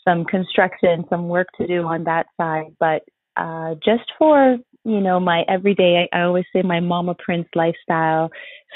some 0.08 0.24
construction, 0.26 1.06
some 1.10 1.28
work 1.28 1.48
to 1.60 1.68
do 1.68 1.84
on 1.84 2.04
that 2.06 2.28
side, 2.40 2.76
but 2.80 3.04
uh, 3.36 3.76
just 3.84 4.12
for 4.18 4.58
you 4.88 5.02
know, 5.02 5.20
my 5.20 5.44
everyday, 5.50 6.08
I, 6.14 6.18
I 6.18 6.24
always 6.24 6.46
say 6.54 6.62
my 6.62 6.80
mama 6.80 7.14
prince 7.20 7.48
lifestyle, 7.54 8.30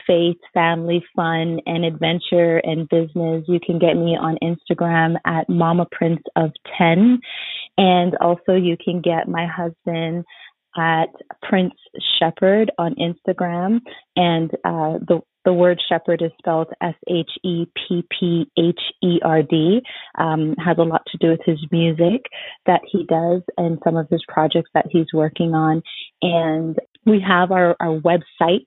faith, 0.06 0.36
family, 0.54 1.02
fun, 1.16 1.62
and 1.66 1.86
adventure 1.86 2.58
and 2.58 2.90
business. 2.90 3.46
You 3.48 3.62
can 3.66 3.80
get 3.80 3.96
me 3.96 4.18
on 4.20 4.38
Instagram 4.44 5.16
at 5.26 5.48
mama 5.48 5.88
prince 5.90 6.22
of 6.36 6.52
10. 6.78 7.18
And 7.78 8.18
also 8.18 8.56
you 8.56 8.76
can 8.84 9.00
get 9.00 9.30
my 9.30 9.48
husband 9.48 10.26
at 10.78 11.10
Prince 11.44 11.74
Shepherd 12.20 12.72
on 12.78 12.96
Instagram. 12.96 13.80
And 14.16 14.52
uh, 14.64 15.00
the 15.08 15.22
the 15.44 15.54
word 15.54 15.82
shepherd 15.90 16.22
is 16.22 16.32
spelled 16.38 16.68
S 16.84 16.94
H 17.10 17.32
E 17.44 17.66
P 17.76 18.04
P 18.12 18.46
H 18.60 18.80
E 19.04 19.20
R 19.24 19.42
D. 19.42 19.82
Um, 20.18 20.56
has 20.64 20.78
a 20.78 20.84
lot 20.84 21.02
to 21.08 21.18
do 21.18 21.30
with 21.30 21.42
his 21.46 21.60
music 21.72 22.22
that 22.68 22.82
he 22.92 23.06
does 23.06 23.42
and 23.58 23.80
some 23.84 23.98
of 23.98 24.08
his 24.10 24.24
projects 24.28 24.70
that 24.74 24.86
he's 24.92 25.08
working 25.14 25.54
on. 25.56 25.82
And 26.22 26.78
we 27.06 27.24
have 27.28 27.52
our, 27.52 27.76
our 27.80 28.00
websites 28.00 28.66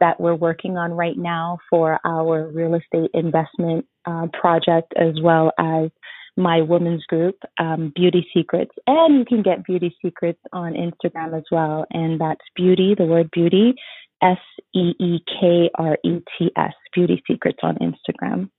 that 0.00 0.20
we're 0.20 0.34
working 0.34 0.76
on 0.76 0.92
right 0.92 1.16
now 1.16 1.58
for 1.70 1.98
our 2.04 2.48
real 2.48 2.74
estate 2.74 3.10
investment 3.14 3.86
uh, 4.04 4.26
project 4.38 4.92
as 4.96 5.14
well 5.22 5.52
as 5.58 5.90
my 6.36 6.62
women's 6.62 7.04
group, 7.04 7.36
um, 7.58 7.92
Beauty 7.94 8.26
Seekrets. 8.34 8.70
And 8.86 9.18
you 9.18 9.24
can 9.24 9.42
get 9.42 9.64
Beauty 9.64 9.94
Seekrets 10.04 10.38
on 10.52 10.74
Instagram 10.74 11.36
as 11.36 11.44
well. 11.50 11.84
And 11.90 12.20
that's 12.20 12.44
beauty, 12.56 12.94
the 12.96 13.04
word 13.04 13.30
beauty, 13.32 13.74
S 14.22 14.38
E 14.74 14.92
E 14.98 15.18
K 15.26 15.70
R 15.74 15.98
E 16.04 16.20
T 16.38 16.50
S, 16.56 16.74
Beauty 16.94 17.22
Seekrets 17.28 17.62
on 17.62 17.76
Instagram. 17.76 18.50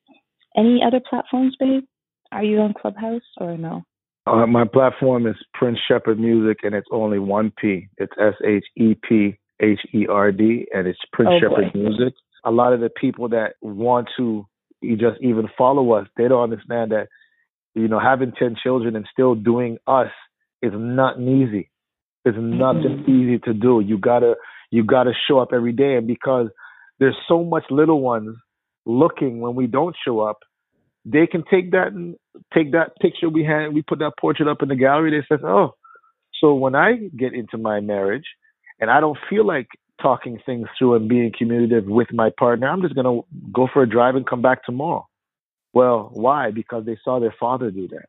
Any 0.56 0.82
other 0.86 1.02
platforms, 1.08 1.56
babe? 1.60 1.84
Are 2.32 2.44
you 2.44 2.60
on 2.60 2.74
Clubhouse 2.74 3.22
or 3.38 3.58
no? 3.58 3.84
Uh, 4.26 4.48
my 4.48 4.66
platform 4.66 5.28
is 5.28 5.36
Prince 5.54 5.80
Shepherd 5.88 6.20
Music, 6.20 6.60
and 6.64 6.74
it's 6.74 6.88
only 6.92 7.20
one 7.20 7.52
P. 7.60 7.88
It's 7.98 8.14
S 8.20 8.36
H 8.46 8.66
E 8.78 8.96
P 9.08 9.38
H 9.62 9.80
E 9.94 10.08
R 10.08 10.32
D, 10.32 10.66
and 10.74 10.88
it's 10.88 11.00
Prince 11.12 11.32
oh, 11.34 11.40
Shepherd 11.40 11.74
boy. 11.74 11.80
Music. 11.80 12.14
A 12.46 12.52
lot 12.52 12.74
of 12.74 12.80
the 12.80 12.90
people 12.90 13.30
that 13.30 13.56
want 13.62 14.10
to 14.18 14.46
just 14.82 15.22
even 15.22 15.48
follow 15.58 15.94
us, 15.94 16.08
they 16.18 16.28
don't 16.28 16.44
understand 16.44 16.92
that, 16.92 17.08
you 17.76 17.88
know, 17.88 18.00
having 18.00 18.32
10 18.38 18.56
children 18.62 18.96
and 18.96 19.08
still 19.12 19.36
doing 19.36 19.78
us 19.88 20.12
is 20.62 20.72
not 20.74 21.20
easy. 21.20 21.70
It's 22.26 22.38
nothing 22.40 23.04
mm-hmm. 23.04 23.12
easy 23.12 23.40
to 23.40 23.54
do. 23.54 23.82
You 23.86 23.98
gotta 23.98 24.36
you 24.74 24.84
got 24.84 25.04
to 25.04 25.14
show 25.28 25.38
up 25.38 25.50
every 25.54 25.72
day. 25.72 25.98
And 25.98 26.08
because 26.08 26.48
there's 27.00 27.16
so 27.28 27.44
much 27.44 27.64
little 27.70 28.02
ones 28.02 28.36
looking 28.88 29.40
when 29.40 29.54
we 29.54 29.68
don't 29.68 29.96
show 30.04 30.22
up, 30.22 30.40
they 31.06 31.28
can 31.28 31.44
take 31.50 31.72
that 31.72 31.90
and 31.90 32.16
take 32.52 32.72
that 32.72 32.98
picture 33.00 33.30
we 33.30 33.44
had, 33.44 33.72
we 33.72 33.84
put 33.84 34.00
that 34.00 34.14
portrait 34.20 34.50
up 34.50 34.64
in 34.64 34.70
the 34.70 34.76
gallery. 34.76 35.12
They 35.12 35.26
says, 35.30 35.44
oh, 35.46 35.76
so 36.42 36.56
when 36.56 36.74
I 36.74 36.94
get 37.16 37.34
into 37.34 37.60
my 37.60 37.82
marriage 37.82 38.26
and 38.80 38.90
I 38.90 39.00
don't 39.00 39.18
feel 39.30 39.46
like 39.46 39.68
talking 40.02 40.40
things 40.44 40.68
through 40.80 40.96
and 40.96 41.08
being 41.08 41.32
communicative 41.38 41.86
with 41.86 42.12
my 42.12 42.32
partner, 42.32 42.68
I'm 42.68 42.82
just 42.82 42.96
to 42.96 43.24
go 43.54 43.68
for 43.72 43.84
a 43.84 43.90
drive 43.90 44.16
and 44.16 44.26
come 44.26 44.42
back 44.42 44.66
tomorrow. 44.66 45.08
Well, 45.74 46.10
why? 46.14 46.52
Because 46.52 46.86
they 46.86 46.98
saw 47.04 47.20
their 47.20 47.36
father 47.40 47.72
do 47.72 47.88
that. 47.90 48.06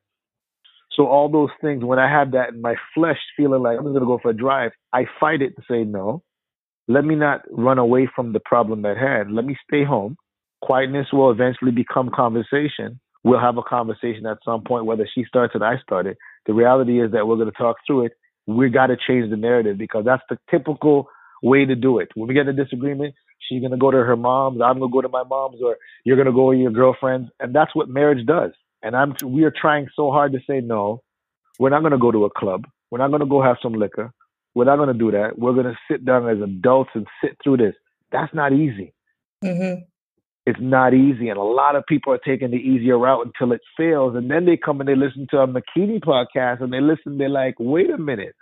So 0.92 1.06
all 1.06 1.28
those 1.28 1.50
things, 1.60 1.82
when 1.82 1.98
I 1.98 2.10
have 2.10 2.32
that 2.32 2.50
in 2.50 2.60
my 2.62 2.76
flesh 2.94 3.18
feeling 3.36 3.62
like 3.62 3.78
I'm 3.78 3.84
going 3.84 3.94
to 3.94 4.06
go 4.06 4.20
for 4.22 4.30
a 4.30 4.36
drive, 4.36 4.72
I 4.92 5.06
fight 5.18 5.42
it 5.42 5.56
to 5.56 5.62
say 5.68 5.84
no 5.84 6.22
let 6.88 7.04
me 7.04 7.14
not 7.14 7.42
run 7.50 7.78
away 7.78 8.08
from 8.14 8.32
the 8.32 8.40
problem 8.40 8.84
at 8.84 8.96
hand. 8.96 9.34
Let 9.34 9.44
me 9.44 9.56
stay 9.66 9.84
home. 9.84 10.16
Quietness 10.62 11.08
will 11.12 11.30
eventually 11.30 11.70
become 11.70 12.10
conversation. 12.14 13.00
We'll 13.22 13.40
have 13.40 13.56
a 13.56 13.62
conversation 13.62 14.26
at 14.26 14.38
some 14.44 14.62
point, 14.64 14.84
whether 14.84 15.08
she 15.14 15.24
starts 15.24 15.54
or 15.54 15.64
I 15.64 15.80
started. 15.80 16.16
The 16.46 16.52
reality 16.52 17.02
is 17.02 17.12
that 17.12 17.26
we're 17.26 17.36
going 17.36 17.50
to 17.50 17.56
talk 17.56 17.76
through 17.86 18.06
it. 18.06 18.12
We 18.46 18.68
got 18.68 18.88
to 18.88 18.96
change 18.96 19.30
the 19.30 19.36
narrative 19.36 19.78
because 19.78 20.04
that's 20.04 20.22
the 20.28 20.36
typical 20.50 21.08
way 21.42 21.64
to 21.64 21.74
do 21.74 21.98
it. 21.98 22.10
When 22.14 22.28
we 22.28 22.34
get 22.34 22.48
a 22.48 22.52
disagreement, 22.52 23.14
she's 23.38 23.60
going 23.60 23.72
to 23.72 23.76
go 23.76 23.90
to 23.90 23.98
her 23.98 24.16
mom's, 24.16 24.60
I'm 24.60 24.78
going 24.78 24.90
to 24.90 24.94
go 24.94 25.00
to 25.02 25.08
my 25.08 25.24
mom's, 25.24 25.60
or 25.62 25.76
you're 26.04 26.16
going 26.16 26.26
to 26.26 26.32
go 26.32 26.52
to 26.52 26.58
your 26.58 26.70
girlfriend's. 26.70 27.30
And 27.40 27.54
that's 27.54 27.74
what 27.74 27.88
marriage 27.88 28.26
does. 28.26 28.52
And 28.82 28.94
I'm, 28.96 29.14
we 29.24 29.44
are 29.44 29.52
trying 29.52 29.88
so 29.94 30.10
hard 30.10 30.32
to 30.32 30.38
say, 30.48 30.60
no, 30.60 31.02
we're 31.58 31.70
not 31.70 31.80
going 31.80 31.92
to 31.92 31.98
go 31.98 32.10
to 32.10 32.24
a 32.24 32.30
club. 32.30 32.64
We're 32.90 32.98
not 32.98 33.08
going 33.08 33.20
to 33.20 33.26
go 33.26 33.42
have 33.42 33.56
some 33.62 33.72
liquor. 33.72 34.12
We're 34.54 34.66
not 34.66 34.76
going 34.76 34.92
to 34.92 34.98
do 34.98 35.10
that. 35.10 35.38
We're 35.38 35.52
going 35.52 35.66
to 35.66 35.78
sit 35.90 36.04
down 36.04 36.28
as 36.28 36.40
adults 36.42 36.90
and 36.94 37.06
sit 37.22 37.36
through 37.42 37.58
this. 37.58 37.74
That's 38.12 38.32
not 38.34 38.52
easy. 38.52 38.92
Mm-hmm. 39.42 39.82
It's 40.46 40.60
not 40.60 40.92
easy. 40.92 41.28
And 41.28 41.38
a 41.38 41.42
lot 41.42 41.74
of 41.74 41.84
people 41.88 42.12
are 42.12 42.18
taking 42.18 42.50
the 42.50 42.58
easier 42.58 42.98
route 42.98 43.26
until 43.26 43.54
it 43.54 43.62
fails. 43.76 44.14
And 44.14 44.30
then 44.30 44.44
they 44.44 44.58
come 44.58 44.80
and 44.80 44.88
they 44.88 44.94
listen 44.94 45.26
to 45.30 45.38
a 45.38 45.46
Makini 45.46 46.00
podcast 46.00 46.62
and 46.62 46.72
they 46.72 46.80
listen, 46.80 47.18
they're 47.18 47.30
like, 47.30 47.54
wait 47.58 47.90
a 47.90 47.98
minute. 47.98 48.34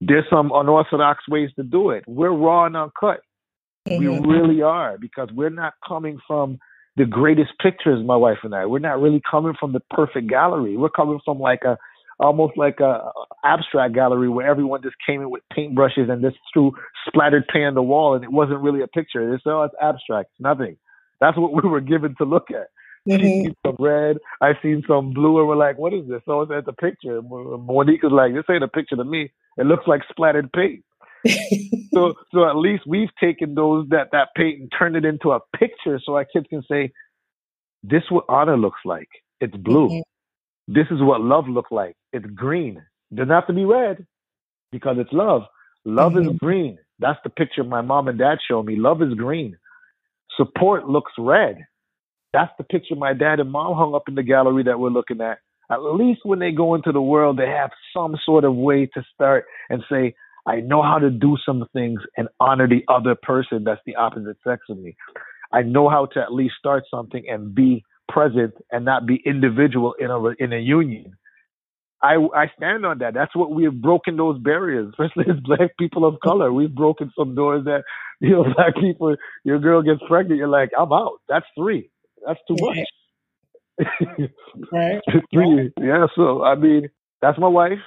There's 0.00 0.24
some 0.30 0.50
unorthodox 0.52 1.28
ways 1.28 1.50
to 1.56 1.62
do 1.62 1.90
it. 1.90 2.04
We're 2.08 2.30
raw 2.30 2.64
and 2.64 2.76
uncut. 2.76 3.20
Mm-hmm. 3.88 4.22
We 4.22 4.38
really 4.38 4.62
are 4.62 4.96
because 4.98 5.28
we're 5.34 5.50
not 5.50 5.74
coming 5.86 6.18
from 6.26 6.58
the 6.96 7.04
greatest 7.04 7.50
pictures, 7.60 8.04
my 8.04 8.16
wife 8.16 8.38
and 8.42 8.54
I. 8.54 8.66
We're 8.66 8.78
not 8.78 9.00
really 9.00 9.22
coming 9.28 9.54
from 9.58 9.72
the 9.72 9.80
perfect 9.90 10.28
gallery. 10.28 10.76
We're 10.76 10.90
coming 10.90 11.20
from 11.24 11.40
like 11.40 11.62
a 11.64 11.78
almost 12.20 12.56
like 12.56 12.78
a 12.80 13.10
abstract 13.44 13.94
gallery 13.94 14.28
where 14.28 14.46
everyone 14.46 14.82
just 14.82 14.96
came 15.04 15.20
in 15.22 15.30
with 15.30 15.42
paintbrushes 15.56 16.10
and 16.10 16.22
just 16.22 16.36
threw 16.52 16.72
splattered 17.06 17.44
paint 17.52 17.66
on 17.66 17.74
the 17.74 17.82
wall, 17.82 18.14
and 18.14 18.22
it 18.22 18.30
wasn't 18.30 18.60
really 18.60 18.82
a 18.82 18.86
picture. 18.86 19.34
It's 19.34 19.44
all 19.46 19.64
it's 19.64 19.74
abstract, 19.80 20.30
it's 20.34 20.40
nothing. 20.40 20.76
That's 21.20 21.36
what 21.36 21.52
we 21.62 21.68
were 21.68 21.80
given 21.80 22.14
to 22.18 22.24
look 22.24 22.50
at. 22.50 22.68
Mm-hmm. 23.08 23.50
some 23.66 23.76
red, 23.80 24.18
I've 24.40 24.54
seen 24.62 24.84
some 24.86 25.12
blue, 25.12 25.40
and 25.40 25.48
we're 25.48 25.56
like, 25.56 25.76
"What 25.76 25.92
is 25.92 26.06
this?" 26.08 26.22
So 26.24 26.42
it's 26.42 26.68
a 26.68 26.72
picture. 26.72 27.20
Monique 27.20 28.04
was 28.04 28.12
like, 28.12 28.32
"This 28.32 28.44
ain't 28.48 28.62
a 28.62 28.68
picture 28.68 28.94
to 28.94 29.02
me. 29.02 29.32
It 29.56 29.66
looks 29.66 29.88
like 29.88 30.02
splattered 30.08 30.52
paint." 30.52 30.84
So, 31.94 32.14
so 32.32 32.48
at 32.48 32.56
least 32.56 32.84
we've 32.86 33.14
taken 33.20 33.54
those 33.54 33.88
that 33.90 34.08
that 34.12 34.28
paint 34.36 34.60
and 34.60 34.72
turned 34.76 34.96
it 34.96 35.04
into 35.04 35.32
a 35.32 35.40
picture, 35.56 36.00
so 36.04 36.16
our 36.16 36.24
kids 36.24 36.46
can 36.48 36.62
say, 36.70 36.92
"This 37.82 38.02
what 38.10 38.24
honor 38.28 38.56
looks 38.56 38.80
like. 38.84 39.08
It's 39.40 39.56
blue." 39.56 39.88
Mm-hmm. 39.88 40.72
This 40.74 40.86
is 40.90 41.02
what 41.02 41.20
love 41.20 41.48
looks 41.48 41.72
like. 41.72 41.96
It's 42.12 42.26
green. 42.26 42.82
It 43.10 43.16
doesn't 43.16 43.30
have 43.30 43.46
to 43.48 43.52
be 43.52 43.64
red 43.64 44.06
because 44.70 44.96
it's 44.98 45.12
love. 45.12 45.42
Love 45.84 46.12
mm-hmm. 46.12 46.30
is 46.30 46.38
green. 46.38 46.78
That's 46.98 47.18
the 47.24 47.30
picture 47.30 47.64
my 47.64 47.80
mom 47.80 48.08
and 48.08 48.18
dad 48.18 48.38
showed 48.48 48.64
me. 48.64 48.76
Love 48.76 49.02
is 49.02 49.14
green. 49.14 49.56
Support 50.36 50.88
looks 50.88 51.12
red. 51.18 51.58
That's 52.32 52.52
the 52.56 52.64
picture 52.64 52.94
my 52.94 53.12
dad 53.12 53.40
and 53.40 53.50
mom 53.50 53.76
hung 53.76 53.94
up 53.94 54.08
in 54.08 54.14
the 54.14 54.22
gallery 54.22 54.62
that 54.62 54.78
we're 54.78 54.88
looking 54.88 55.20
at. 55.20 55.38
At 55.70 55.82
least 55.82 56.20
when 56.24 56.38
they 56.38 56.52
go 56.52 56.74
into 56.74 56.92
the 56.92 57.02
world, 57.02 57.38
they 57.38 57.48
have 57.48 57.70
some 57.94 58.16
sort 58.24 58.44
of 58.44 58.54
way 58.54 58.86
to 58.86 59.04
start 59.14 59.44
and 59.68 59.82
say, 59.90 60.14
I 60.46 60.60
know 60.60 60.82
how 60.82 60.98
to 60.98 61.10
do 61.10 61.36
some 61.44 61.64
things 61.72 62.00
and 62.16 62.28
honor 62.40 62.68
the 62.68 62.82
other 62.88 63.14
person 63.14 63.64
that's 63.64 63.80
the 63.86 63.96
opposite 63.96 64.36
sex 64.46 64.62
of 64.68 64.78
me. 64.78 64.96
I 65.52 65.62
know 65.62 65.88
how 65.88 66.06
to 66.06 66.20
at 66.20 66.32
least 66.32 66.54
start 66.58 66.84
something 66.90 67.24
and 67.28 67.54
be 67.54 67.84
present 68.08 68.54
and 68.70 68.84
not 68.84 69.06
be 69.06 69.22
individual 69.24 69.94
in 69.98 70.10
a 70.10 70.28
in 70.38 70.52
a 70.52 70.58
union. 70.58 71.14
I 72.02 72.16
I 72.34 72.46
stand 72.56 72.84
on 72.84 72.98
that. 72.98 73.14
That's 73.14 73.34
what 73.36 73.52
we 73.52 73.64
have 73.64 73.80
broken 73.80 74.16
those 74.16 74.38
barriers, 74.38 74.92
especially 74.98 75.30
as 75.32 75.40
black 75.40 75.76
people 75.78 76.04
of 76.04 76.18
color. 76.22 76.52
We've 76.52 76.74
broken 76.74 77.12
some 77.16 77.34
doors 77.34 77.64
that 77.64 77.84
you 78.20 78.30
know 78.30 78.44
black 78.56 78.74
people. 78.80 79.16
Your 79.44 79.58
girl 79.58 79.82
gets 79.82 80.00
pregnant, 80.08 80.38
you're 80.38 80.48
like, 80.48 80.70
I'm 80.78 80.92
out. 80.92 81.20
That's 81.28 81.46
three. 81.56 81.90
That's 82.26 82.40
too 82.48 82.56
much. 82.60 82.78
right. 84.72 85.00
three. 85.32 85.72
Yeah. 85.80 86.06
So 86.16 86.42
I 86.42 86.56
mean, 86.56 86.88
that's 87.20 87.38
my 87.38 87.48
wife. 87.48 87.78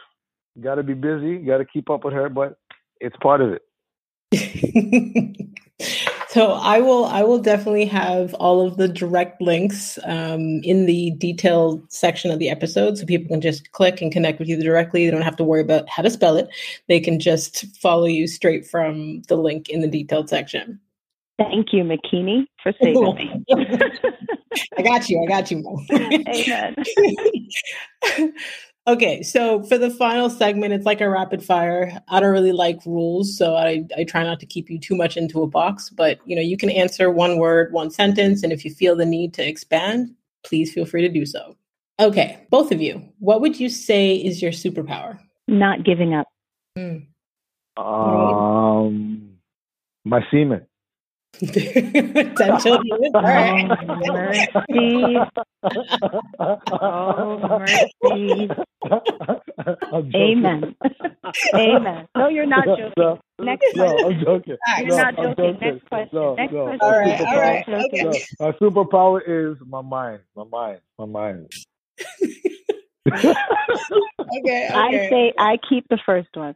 Got 0.62 0.76
to 0.76 0.84
be 0.84 0.94
busy. 0.94 1.38
Got 1.38 1.58
to 1.58 1.66
keep 1.66 1.90
up 1.90 2.06
with 2.06 2.14
her, 2.14 2.30
but 2.30 2.58
it's 3.00 3.16
part 3.18 3.42
of 3.42 3.52
it. 3.52 3.62
So 6.36 6.52
I 6.52 6.82
will 6.82 7.06
I 7.06 7.24
will 7.24 7.40
definitely 7.40 7.86
have 7.86 8.34
all 8.34 8.68
of 8.68 8.76
the 8.76 8.90
direct 8.90 9.42
links 9.42 9.98
um, 10.04 10.60
in 10.64 10.86
the 10.86 11.12
detailed 11.18 11.90
section 11.90 12.30
of 12.30 12.40
the 12.40 12.50
episode, 12.50 12.98
so 12.98 13.06
people 13.06 13.30
can 13.30 13.40
just 13.40 13.72
click 13.72 14.02
and 14.02 14.12
connect 14.12 14.40
with 14.40 14.50
you 14.50 14.62
directly. 14.62 15.06
They 15.06 15.12
don't 15.12 15.22
have 15.22 15.38
to 15.38 15.46
worry 15.46 15.62
about 15.62 15.88
how 15.88 16.04
to 16.04 16.10
spell 16.10 16.36
it. 16.36 16.50
They 16.90 17.00
can 17.00 17.22
just 17.22 17.66
follow 17.78 18.04
you 18.04 18.28
straight 18.28 18.68
from 18.68 19.22
the 19.30 19.38
link 19.38 19.70
in 19.70 19.80
the 19.80 19.88
detailed 19.88 20.28
section. 20.28 20.78
Thank 21.38 21.72
you, 21.72 21.86
Makini, 21.86 22.48
for 22.62 22.74
saving 22.84 23.16
me. 23.16 23.46
I 24.78 24.82
got 24.82 25.08
you. 25.10 25.24
I 25.24 25.28
got 25.28 25.50
you. 25.50 25.64
Amen. 25.94 26.76
Okay, 28.88 29.24
so 29.24 29.64
for 29.64 29.80
the 29.80 29.90
final 29.90 30.30
segment, 30.30 30.72
it's 30.74 30.86
like 30.86 31.02
a 31.02 31.10
rapid 31.10 31.44
fire. 31.44 32.00
I 32.08 32.20
don't 32.20 32.32
really 32.32 32.52
like 32.52 32.86
rules, 32.86 33.36
so 33.36 33.56
I, 33.56 33.84
I 33.98 34.04
try 34.04 34.24
not 34.24 34.40
to 34.42 34.46
keep 34.46 34.70
you 34.70 34.80
too 34.80 34.96
much 34.96 35.18
into 35.18 35.42
a 35.42 35.48
box. 35.48 35.90
But 35.90 36.20
you 36.26 36.36
know, 36.36 36.42
you 36.42 36.56
can 36.56 36.70
answer 36.70 37.10
one 37.10 37.38
word, 37.40 37.74
one 37.74 37.90
sentence, 37.90 38.44
and 38.44 38.54
if 38.54 38.64
you 38.64 38.72
feel 38.72 38.96
the 38.96 39.06
need 39.06 39.34
to 39.36 39.48
expand, 39.48 40.14
please 40.44 40.72
feel 40.72 40.86
free 40.86 41.02
to 41.02 41.10
do 41.10 41.26
so. 41.26 41.58
Okay, 42.00 42.46
both 42.52 42.72
of 42.72 42.80
you, 42.80 43.02
what 43.20 43.42
would 43.42 43.60
you 43.60 43.70
say 43.70 44.16
is 44.16 44.42
your 44.42 44.52
superpower? 44.52 45.18
Not 45.48 45.84
giving 45.84 46.14
up. 46.14 46.28
Mm. 46.78 47.08
Um, 47.78 49.38
my 50.04 50.22
semen. 50.30 50.68
Ten 51.54 52.60
children. 52.60 53.12
All 53.14 53.22
right. 53.22 53.70
Oh, 54.00 54.14
mercy. 54.14 55.18
Oh, 56.72 57.40
mercy. 57.60 58.50
Amen. 60.16 60.76
Amen. 61.54 62.08
No, 62.16 62.28
you're 62.30 62.46
not 62.46 62.66
joking. 62.66 62.94
No, 62.98 63.20
Next 63.40 63.74
question. 63.74 63.98
No, 63.98 64.08
I'm 64.08 64.20
joking. 64.24 64.58
You're 64.78 64.88
no, 64.88 64.96
not 64.98 65.16
joking. 65.16 65.36
joking. 65.38 65.58
Next 65.62 65.90
question. 65.90 66.10
No, 66.14 66.36
Next 66.36 66.54
no. 66.54 66.64
question. 66.66 66.80
All 66.82 67.00
right. 67.00 67.22
All 67.22 67.40
right. 67.40 67.68
Okay. 67.68 68.04
No, 68.04 68.12
my 68.40 68.52
superpower 68.54 69.22
is 69.26 69.58
my 69.68 69.82
mind. 69.82 70.22
My 70.36 70.44
mind. 70.44 70.80
My 71.00 71.06
mind. 71.06 71.52
okay, 73.12 73.34
okay. 74.38 74.68
I 74.74 75.10
say 75.10 75.34
I 75.38 75.58
keep 75.68 75.88
the 75.90 76.00
first 76.06 76.30
one. 76.34 76.56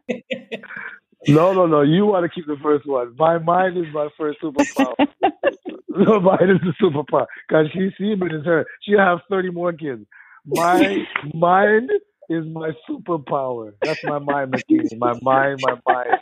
No, 1.26 1.52
no, 1.52 1.66
no. 1.66 1.82
You 1.82 2.06
want 2.06 2.24
to 2.24 2.34
keep 2.34 2.46
the 2.46 2.56
first 2.62 2.86
one. 2.86 3.14
My 3.18 3.38
mind 3.38 3.76
is 3.76 3.86
my 3.92 4.08
first 4.16 4.40
superpower. 4.42 4.94
no, 5.88 6.20
mine 6.20 6.50
is 6.50 6.60
the 6.62 6.74
superpower 6.80 7.26
because 7.48 7.66
she 7.72 7.90
semen 7.98 8.34
is 8.34 8.44
her. 8.44 8.66
She 8.82 8.92
have 8.92 9.18
thirty 9.28 9.50
more 9.50 9.72
kids. 9.72 10.04
My 10.46 11.04
mind 11.34 11.90
is 12.28 12.44
my 12.46 12.70
superpower. 12.88 13.74
That's 13.82 14.00
my 14.04 14.18
mind, 14.18 14.52
Makini. 14.52 14.96
My 14.98 15.14
mind, 15.22 15.60
my 15.60 15.76
mind. 15.86 16.18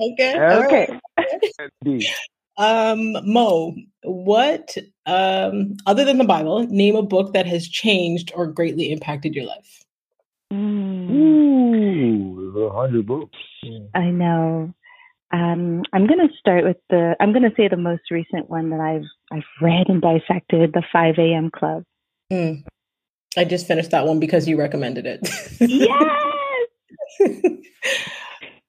Okay. 0.00 0.36
Okay. 0.52 0.88
D. 1.84 2.06
Um, 2.56 3.16
Mo, 3.24 3.74
what 4.02 4.76
um 5.06 5.76
other 5.86 6.04
than 6.04 6.18
the 6.18 6.24
Bible, 6.24 6.66
name 6.66 6.96
a 6.96 7.02
book 7.02 7.32
that 7.32 7.46
has 7.46 7.66
changed 7.68 8.32
or 8.34 8.46
greatly 8.46 8.92
impacted 8.92 9.34
your 9.34 9.46
life? 9.46 9.84
Mm, 10.52 11.10
Ooh, 11.10 12.66
a 12.66 12.72
hundred 12.72 13.06
books. 13.06 13.38
I 13.94 14.06
know. 14.06 14.72
Um, 15.32 15.82
I'm 15.92 16.06
going 16.08 16.26
to 16.26 16.34
start 16.38 16.64
with 16.64 16.78
the. 16.88 17.14
I'm 17.20 17.32
going 17.32 17.48
to 17.48 17.54
say 17.56 17.68
the 17.68 17.76
most 17.76 18.10
recent 18.10 18.50
one 18.50 18.70
that 18.70 18.80
I've 18.80 19.04
I've 19.32 19.44
read 19.62 19.88
and 19.88 20.02
dissected, 20.02 20.72
the 20.72 20.82
5 20.92 21.14
a.m. 21.18 21.50
Club. 21.50 21.84
Mm. 22.32 22.64
I 23.36 23.44
just 23.44 23.68
finished 23.68 23.92
that 23.92 24.06
one 24.06 24.18
because 24.18 24.48
you 24.48 24.58
recommended 24.58 25.06
it. 25.06 25.20
Yes. 25.60 26.66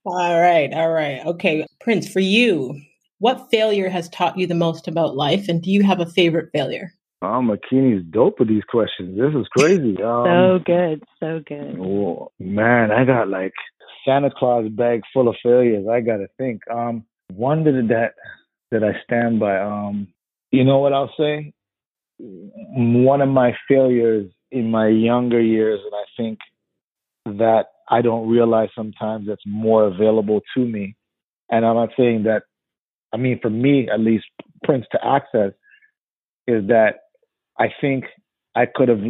all 0.06 0.40
right, 0.40 0.72
all 0.74 0.92
right. 0.92 1.26
Okay, 1.26 1.66
Prince, 1.80 2.12
for 2.12 2.20
you, 2.20 2.80
what 3.18 3.50
failure 3.50 3.90
has 3.90 4.10
taught 4.10 4.38
you 4.38 4.46
the 4.46 4.54
most 4.54 4.88
about 4.88 5.16
life, 5.16 5.48
and 5.48 5.62
do 5.64 5.72
you 5.72 5.84
have 5.84 6.00
a 6.00 6.06
favorite 6.06 6.50
failure? 6.54 6.94
Oh, 7.24 7.42
Makini's 7.42 8.04
dope 8.10 8.40
with 8.40 8.48
these 8.48 8.64
questions. 8.64 9.18
This 9.18 9.40
is 9.40 9.48
crazy. 9.56 9.98
Um, 10.04 10.26
so 10.26 10.60
good, 10.66 11.04
so 11.20 11.40
good. 11.48 11.78
Oh, 11.80 12.32
man, 12.40 12.92
I 12.92 13.06
got 13.06 13.28
like 13.28 13.54
Santa 14.06 14.32
Claus 14.36 14.68
bag 14.70 15.02
full 15.14 15.28
of 15.28 15.36
failures. 15.44 15.86
I 15.88 16.02
got 16.02 16.18
to 16.18 16.28
think. 16.38 16.62
Um, 16.72 17.06
one 17.34 17.64
that 17.64 17.88
that 17.90 18.14
that 18.72 18.84
I 18.84 19.02
stand 19.04 19.40
by. 19.40 19.60
Um, 19.60 20.08
you 20.52 20.64
know 20.64 20.80
what 20.80 20.94
I'll 20.94 21.14
say? 21.18 21.54
One 22.18 23.22
of 23.22 23.30
my 23.30 23.56
failures 23.68 24.32
in 24.50 24.72
my 24.72 24.88
younger 24.88 25.42
years, 25.42 25.80
and 25.84 25.94
I 25.94 26.06
think 26.18 26.40
that 27.40 27.66
I 27.90 28.02
don't 28.02 28.30
realize 28.30 28.70
sometimes 28.76 29.28
that's 29.28 29.46
more 29.46 29.86
available 29.86 30.42
to 30.56 30.66
me. 30.66 30.96
And 31.50 31.66
I'm 31.66 31.76
not 31.76 31.90
saying 31.98 32.24
that. 32.24 32.44
I 33.14 33.18
mean, 33.18 33.40
for 33.42 33.50
me 33.50 33.90
at 33.92 34.00
least, 34.00 34.26
Prince 34.64 34.86
to 34.94 35.06
access 35.06 35.52
is 36.48 36.68
that 36.68 36.96
I 37.60 37.68
think 37.80 38.06
I 38.56 38.66
could 38.66 38.90
have 38.90 39.02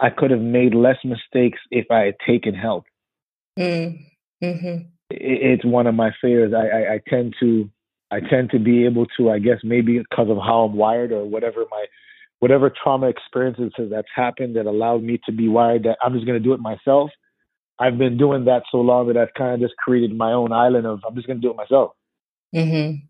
I 0.00 0.10
could 0.10 0.30
have 0.30 0.40
made 0.40 0.74
less 0.74 0.98
mistakes 1.04 1.58
if 1.70 1.86
I 1.90 2.00
had 2.00 2.14
taken 2.26 2.54
help. 2.54 2.84
Mm. 3.58 3.98
Mm-hmm. 4.42 4.88
It's 5.10 5.64
one 5.64 5.86
of 5.86 5.94
my 5.94 6.10
fears. 6.20 6.52
I, 6.54 6.68
I, 6.68 6.94
I 6.94 7.00
tend 7.08 7.34
to 7.40 7.68
I 8.10 8.20
tend 8.20 8.50
to 8.50 8.58
be 8.58 8.84
able 8.84 9.06
to 9.18 9.30
I 9.30 9.38
guess 9.38 9.58
maybe 9.64 9.98
because 9.98 10.30
of 10.30 10.36
how 10.38 10.64
I'm 10.64 10.76
wired 10.76 11.12
or 11.12 11.24
whatever 11.24 11.64
my 11.70 11.86
whatever 12.40 12.70
trauma 12.70 13.08
experiences 13.08 13.72
that's 13.90 14.08
happened 14.14 14.56
that 14.56 14.66
allowed 14.66 15.02
me 15.02 15.18
to 15.26 15.32
be 15.32 15.48
wired 15.48 15.82
that 15.84 15.98
I'm 16.02 16.14
just 16.14 16.26
going 16.26 16.40
to 16.40 16.44
do 16.44 16.52
it 16.52 16.60
myself. 16.60 17.10
I've 17.80 17.98
been 17.98 18.16
doing 18.16 18.44
that 18.46 18.62
so 18.70 18.78
long 18.78 19.08
that 19.08 19.16
I've 19.16 19.34
kind 19.36 19.54
of 19.54 19.60
just 19.60 19.76
created 19.76 20.16
my 20.16 20.32
own 20.32 20.52
island 20.52 20.86
of 20.86 21.00
I'm 21.06 21.14
just 21.14 21.26
going 21.26 21.40
to 21.40 21.46
do 21.46 21.50
it 21.50 21.56
myself. 21.56 21.92
Mm-hmm. 22.54 23.04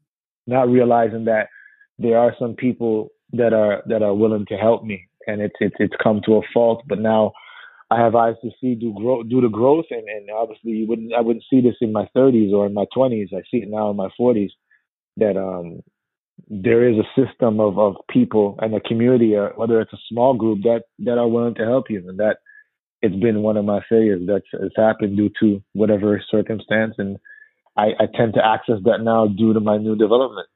Not 0.46 0.68
realizing 0.68 1.24
that 1.26 1.48
there 1.98 2.18
are 2.18 2.34
some 2.38 2.54
people 2.54 3.10
that 3.32 3.52
are 3.52 3.82
that 3.86 4.02
are 4.02 4.14
willing 4.14 4.46
to 4.46 4.56
help 4.56 4.84
me, 4.84 5.08
and 5.26 5.40
it's 5.40 5.54
it's 5.60 5.76
it's 5.78 5.94
come 6.02 6.20
to 6.26 6.36
a 6.36 6.42
fault. 6.52 6.82
But 6.86 7.00
now 7.00 7.32
I 7.90 8.00
have 8.00 8.14
eyes 8.14 8.36
to 8.42 8.50
see 8.60 8.74
do 8.74 8.94
grow 8.94 9.22
do 9.22 9.40
the 9.40 9.48
growth, 9.48 9.86
and 9.90 10.08
and 10.08 10.30
obviously 10.30 10.72
you 10.72 10.86
wouldn't 10.86 11.12
I 11.12 11.20
wouldn't 11.20 11.44
see 11.50 11.60
this 11.60 11.76
in 11.80 11.92
my 11.92 12.08
30s 12.16 12.52
or 12.52 12.66
in 12.66 12.74
my 12.74 12.86
20s. 12.96 13.34
I 13.34 13.42
see 13.50 13.58
it 13.58 13.68
now 13.68 13.90
in 13.90 13.96
my 13.96 14.08
40s 14.18 14.50
that 15.16 15.36
um 15.36 15.80
there 16.48 16.88
is 16.88 16.96
a 16.96 17.20
system 17.20 17.60
of 17.60 17.78
of 17.78 17.96
people 18.10 18.56
and 18.60 18.74
a 18.74 18.80
community, 18.80 19.34
or 19.34 19.52
whether 19.56 19.80
it's 19.80 19.92
a 19.92 20.04
small 20.08 20.34
group 20.34 20.62
that 20.62 20.82
that 21.00 21.18
are 21.18 21.28
willing 21.28 21.54
to 21.56 21.64
help 21.64 21.90
you, 21.90 22.06
and 22.08 22.18
that 22.18 22.38
it's 23.02 23.16
been 23.16 23.42
one 23.42 23.56
of 23.56 23.64
my 23.64 23.80
failures 23.88 24.22
that's 24.26 24.46
it's 24.52 24.76
happened 24.76 25.16
due 25.16 25.30
to 25.40 25.62
whatever 25.72 26.22
circumstance 26.30 26.94
and 26.98 27.18
I, 27.78 27.90
I 28.00 28.06
tend 28.12 28.34
to 28.34 28.44
access 28.44 28.82
that 28.84 29.02
now 29.02 29.28
due 29.28 29.54
to 29.54 29.60
my 29.60 29.78
new 29.78 29.94
development. 29.94 30.48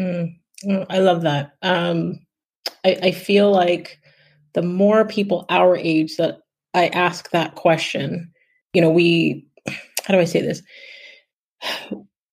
Mm. 0.00 0.36
Oh, 0.68 0.86
I 0.88 0.98
love 0.98 1.22
that. 1.22 1.52
Um, 1.62 2.20
I, 2.84 2.98
I 3.02 3.10
feel 3.10 3.50
like 3.50 3.98
the 4.54 4.62
more 4.62 5.04
people 5.04 5.46
our 5.48 5.76
age 5.76 6.16
that 6.16 6.38
I 6.74 6.88
ask 6.88 7.30
that 7.30 7.54
question, 7.54 8.32
you 8.72 8.80
know, 8.80 8.90
we, 8.90 9.46
how 10.04 10.14
do 10.14 10.20
I 10.20 10.24
say 10.24 10.40
this? 10.40 10.62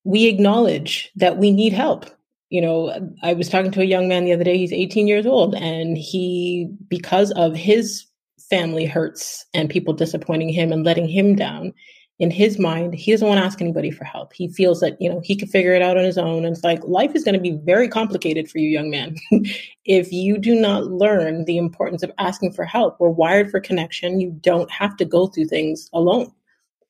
We 0.04 0.28
acknowledge 0.28 1.12
that 1.16 1.38
we 1.38 1.52
need 1.52 1.74
help. 1.74 2.06
You 2.50 2.62
know, 2.62 3.12
I 3.24 3.34
was 3.34 3.50
talking 3.50 3.72
to 3.72 3.82
a 3.82 3.86
young 3.86 4.08
man 4.08 4.26
the 4.26 4.34
other 4.34 4.44
day, 4.44 4.58
he's 4.58 4.74
18 4.74 5.08
years 5.08 5.26
old, 5.26 5.56
and 5.56 5.98
he, 5.98 6.70
because 6.90 7.32
of 7.32 7.56
his 7.56 8.06
family 8.50 8.86
hurts 8.86 9.46
and 9.54 9.70
people 9.70 9.94
disappointing 9.94 10.50
him 10.50 10.72
and 10.72 10.84
letting 10.84 11.08
him 11.08 11.36
down, 11.36 11.74
in 12.22 12.30
his 12.30 12.60
mind, 12.60 12.94
he 12.94 13.12
doesn't 13.12 13.28
want 13.28 13.40
to 13.40 13.44
ask 13.44 13.62
anybody 13.62 13.90
for 13.90 14.04
help. 14.04 14.32
He 14.32 14.48
feels 14.48 14.80
that, 14.82 14.96
you 15.02 15.10
know, 15.10 15.22
he 15.24 15.36
can 15.36 15.48
figure 15.48 15.74
it 15.74 15.82
out 15.82 15.98
on 15.98 16.04
his 16.04 16.20
own. 16.20 16.46
And 16.46 16.56
it's 16.56 16.64
like 16.64 16.80
life 16.84 17.16
is 17.16 17.24
going 17.24 17.34
to 17.34 17.42
be 17.42 17.58
very 17.64 17.88
complicated 17.88 18.48
for 18.48 18.60
you, 18.60 18.70
young 18.70 18.92
man. 18.92 19.16
if 19.86 20.14
you 20.14 20.38
do 20.38 20.54
not 20.54 20.86
learn 20.86 21.46
the 21.46 21.58
importance 21.58 22.04
of 22.04 22.12
asking 22.20 22.54
for 22.54 22.64
help, 22.64 23.00
we're 23.00 23.10
wired 23.10 23.50
for 23.50 23.60
connection. 23.60 24.22
You 24.22 24.30
don't 24.42 24.70
have 24.70 24.96
to 24.98 25.06
go 25.06 25.28
through 25.28 25.46
things 25.46 25.90
alone. 25.94 26.32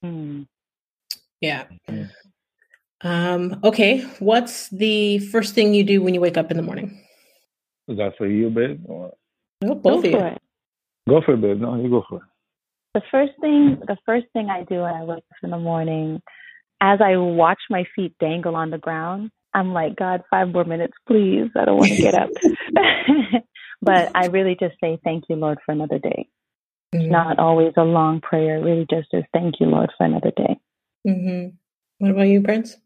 Mm. 0.03 0.47
Yeah. 1.39 1.63
Mm. 1.89 2.09
Um, 2.99 3.59
okay. 3.63 4.01
What's 4.19 4.67
the 4.67 5.19
first 5.19 5.55
thing 5.55 5.73
you 5.73 5.85
do 5.85 6.01
when 6.01 6.13
you 6.13 6.19
wake 6.19 6.35
up 6.35 6.51
in 6.51 6.57
the 6.57 6.63
morning? 6.63 7.01
Is 7.87 7.97
that 7.97 8.17
for 8.17 8.27
you, 8.27 8.49
babe? 8.49 8.83
Or... 8.85 9.13
No, 9.61 9.75
both 9.75 9.83
go 9.83 9.99
of 9.99 10.05
you. 10.05 10.11
For 10.11 10.27
it. 10.27 10.41
Go 11.07 11.21
for 11.21 11.33
it, 11.35 11.41
babe. 11.41 11.61
No, 11.61 11.81
you 11.81 11.89
go 11.89 12.03
for 12.09 12.17
it. 12.17 12.23
The 12.93 13.01
first 13.09 13.33
thing, 13.39 13.81
the 13.87 13.97
first 14.05 14.27
thing 14.33 14.49
I 14.49 14.63
do 14.63 14.81
when 14.81 14.93
I 14.93 15.03
wake 15.03 15.17
up 15.17 15.43
in 15.43 15.51
the 15.51 15.57
morning, 15.57 16.21
as 16.81 16.99
I 17.01 17.17
watch 17.17 17.59
my 17.69 17.85
feet 17.95 18.15
dangle 18.19 18.55
on 18.55 18.69
the 18.69 18.77
ground, 18.77 19.31
I'm 19.53 19.73
like, 19.73 19.95
God, 19.95 20.21
five 20.29 20.49
more 20.49 20.63
minutes, 20.63 20.93
please. 21.07 21.49
I 21.55 21.65
don't 21.65 21.77
want 21.77 21.91
to 21.91 21.97
get 21.97 22.13
up. 22.13 22.29
but 23.81 24.11
I 24.15 24.27
really 24.27 24.57
just 24.59 24.75
say, 24.81 24.99
thank 25.03 25.25
you, 25.29 25.35
Lord, 25.35 25.59
for 25.65 25.71
another 25.71 25.99
day. 25.99 26.27
Mm-hmm. 26.93 27.11
Not 27.11 27.39
always 27.39 27.73
a 27.77 27.83
long 27.83 28.19
prayer, 28.21 28.61
really 28.61 28.85
just 28.89 29.07
as 29.13 29.23
thank 29.33 29.55
you, 29.59 29.67
Lord, 29.67 29.91
for 29.97 30.05
another 30.05 30.31
day. 30.35 30.57
Mm-hmm. 31.07 31.55
What 31.99 32.11
about 32.11 32.27
you, 32.27 32.41
Prince? 32.41 32.77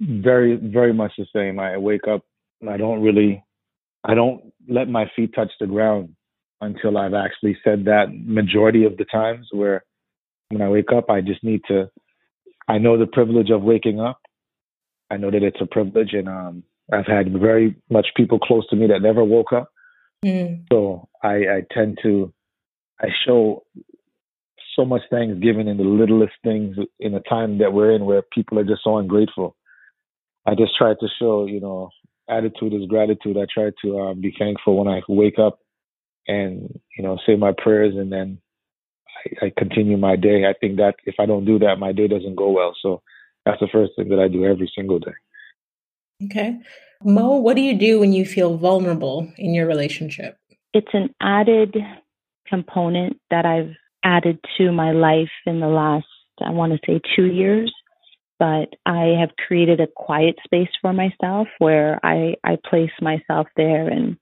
Very, 0.00 0.56
very 0.56 0.92
much 0.92 1.12
the 1.18 1.26
same. 1.32 1.58
I 1.58 1.76
wake 1.76 2.06
up 2.08 2.22
I 2.66 2.76
don't 2.76 3.02
really, 3.02 3.44
I 4.04 4.14
don't 4.14 4.52
let 4.68 4.88
my 4.88 5.10
feet 5.14 5.34
touch 5.34 5.52
the 5.60 5.66
ground 5.66 6.14
until 6.60 6.98
I've 6.98 7.14
actually 7.14 7.56
said 7.62 7.84
that 7.84 8.06
majority 8.12 8.84
of 8.84 8.96
the 8.96 9.04
times 9.04 9.48
where 9.52 9.84
when 10.50 10.62
I 10.62 10.68
wake 10.68 10.92
up, 10.94 11.10
I 11.10 11.20
just 11.20 11.44
need 11.44 11.62
to, 11.68 11.90
I 12.66 12.78
know 12.78 12.98
the 12.98 13.06
privilege 13.06 13.50
of 13.50 13.62
waking 13.62 14.00
up. 14.00 14.20
I 15.10 15.16
know 15.16 15.30
that 15.30 15.42
it's 15.42 15.60
a 15.60 15.66
privilege 15.66 16.12
and 16.12 16.28
um, 16.28 16.62
I've 16.92 17.06
had 17.06 17.32
very 17.32 17.76
much 17.90 18.08
people 18.16 18.38
close 18.38 18.66
to 18.68 18.76
me 18.76 18.86
that 18.88 19.02
never 19.02 19.24
woke 19.24 19.52
up. 19.52 19.70
Mm. 20.24 20.64
So 20.70 21.08
I, 21.22 21.34
I 21.34 21.62
tend 21.72 21.98
to, 22.02 22.32
I 23.00 23.08
show 23.26 23.64
so 24.74 24.84
much 24.84 25.02
thanksgiving 25.10 25.68
in 25.68 25.76
the 25.76 25.84
littlest 25.84 26.34
things 26.42 26.76
in 26.98 27.12
the 27.12 27.20
time 27.20 27.58
that 27.58 27.72
we're 27.72 27.92
in 27.92 28.04
where 28.04 28.22
people 28.22 28.58
are 28.58 28.64
just 28.64 28.84
so 28.84 28.98
ungrateful. 28.98 29.56
I 30.46 30.54
just 30.54 30.76
try 30.76 30.94
to 30.94 31.08
show, 31.18 31.46
you 31.46 31.60
know, 31.60 31.90
attitude 32.28 32.74
is 32.74 32.88
gratitude. 32.88 33.36
I 33.36 33.46
try 33.52 33.70
to 33.82 33.98
um, 34.00 34.20
be 34.20 34.34
thankful 34.38 34.76
when 34.76 34.88
I 34.88 35.00
wake 35.08 35.38
up 35.38 35.58
and, 36.28 36.78
you 36.96 37.02
know, 37.02 37.18
say 37.26 37.36
my 37.36 37.52
prayers 37.56 37.94
and 37.96 38.12
then 38.12 38.38
I, 39.42 39.46
I 39.46 39.52
continue 39.56 39.96
my 39.96 40.16
day. 40.16 40.46
I 40.46 40.54
think 40.60 40.76
that 40.76 40.96
if 41.04 41.16
I 41.18 41.26
don't 41.26 41.44
do 41.44 41.58
that, 41.60 41.78
my 41.78 41.92
day 41.92 42.08
doesn't 42.08 42.36
go 42.36 42.50
well. 42.50 42.74
So 42.80 43.02
that's 43.44 43.60
the 43.60 43.68
first 43.72 43.92
thing 43.96 44.08
that 44.10 44.20
I 44.20 44.28
do 44.28 44.44
every 44.44 44.70
single 44.74 44.98
day. 44.98 45.14
Okay. 46.24 46.58
Mo, 47.04 47.36
what 47.36 47.56
do 47.56 47.62
you 47.62 47.78
do 47.78 48.00
when 48.00 48.12
you 48.12 48.24
feel 48.24 48.56
vulnerable 48.56 49.32
in 49.36 49.54
your 49.54 49.66
relationship? 49.66 50.36
It's 50.74 50.92
an 50.92 51.14
added 51.20 51.76
component 52.46 53.18
that 53.30 53.46
I've 53.46 53.74
added 54.04 54.38
to 54.58 54.72
my 54.72 54.92
life 54.92 55.30
in 55.46 55.60
the 55.60 55.68
last, 55.68 56.06
I 56.44 56.50
want 56.50 56.72
to 56.72 56.78
say, 56.86 57.00
two 57.16 57.26
years 57.26 57.72
but 58.38 58.74
I 58.86 59.16
have 59.18 59.30
created 59.46 59.80
a 59.80 59.88
quiet 59.88 60.36
space 60.44 60.68
for 60.80 60.92
myself 60.92 61.48
where 61.58 61.98
I, 62.04 62.34
I 62.44 62.56
place 62.68 62.90
myself 63.00 63.48
there 63.56 63.88
and 63.88 64.16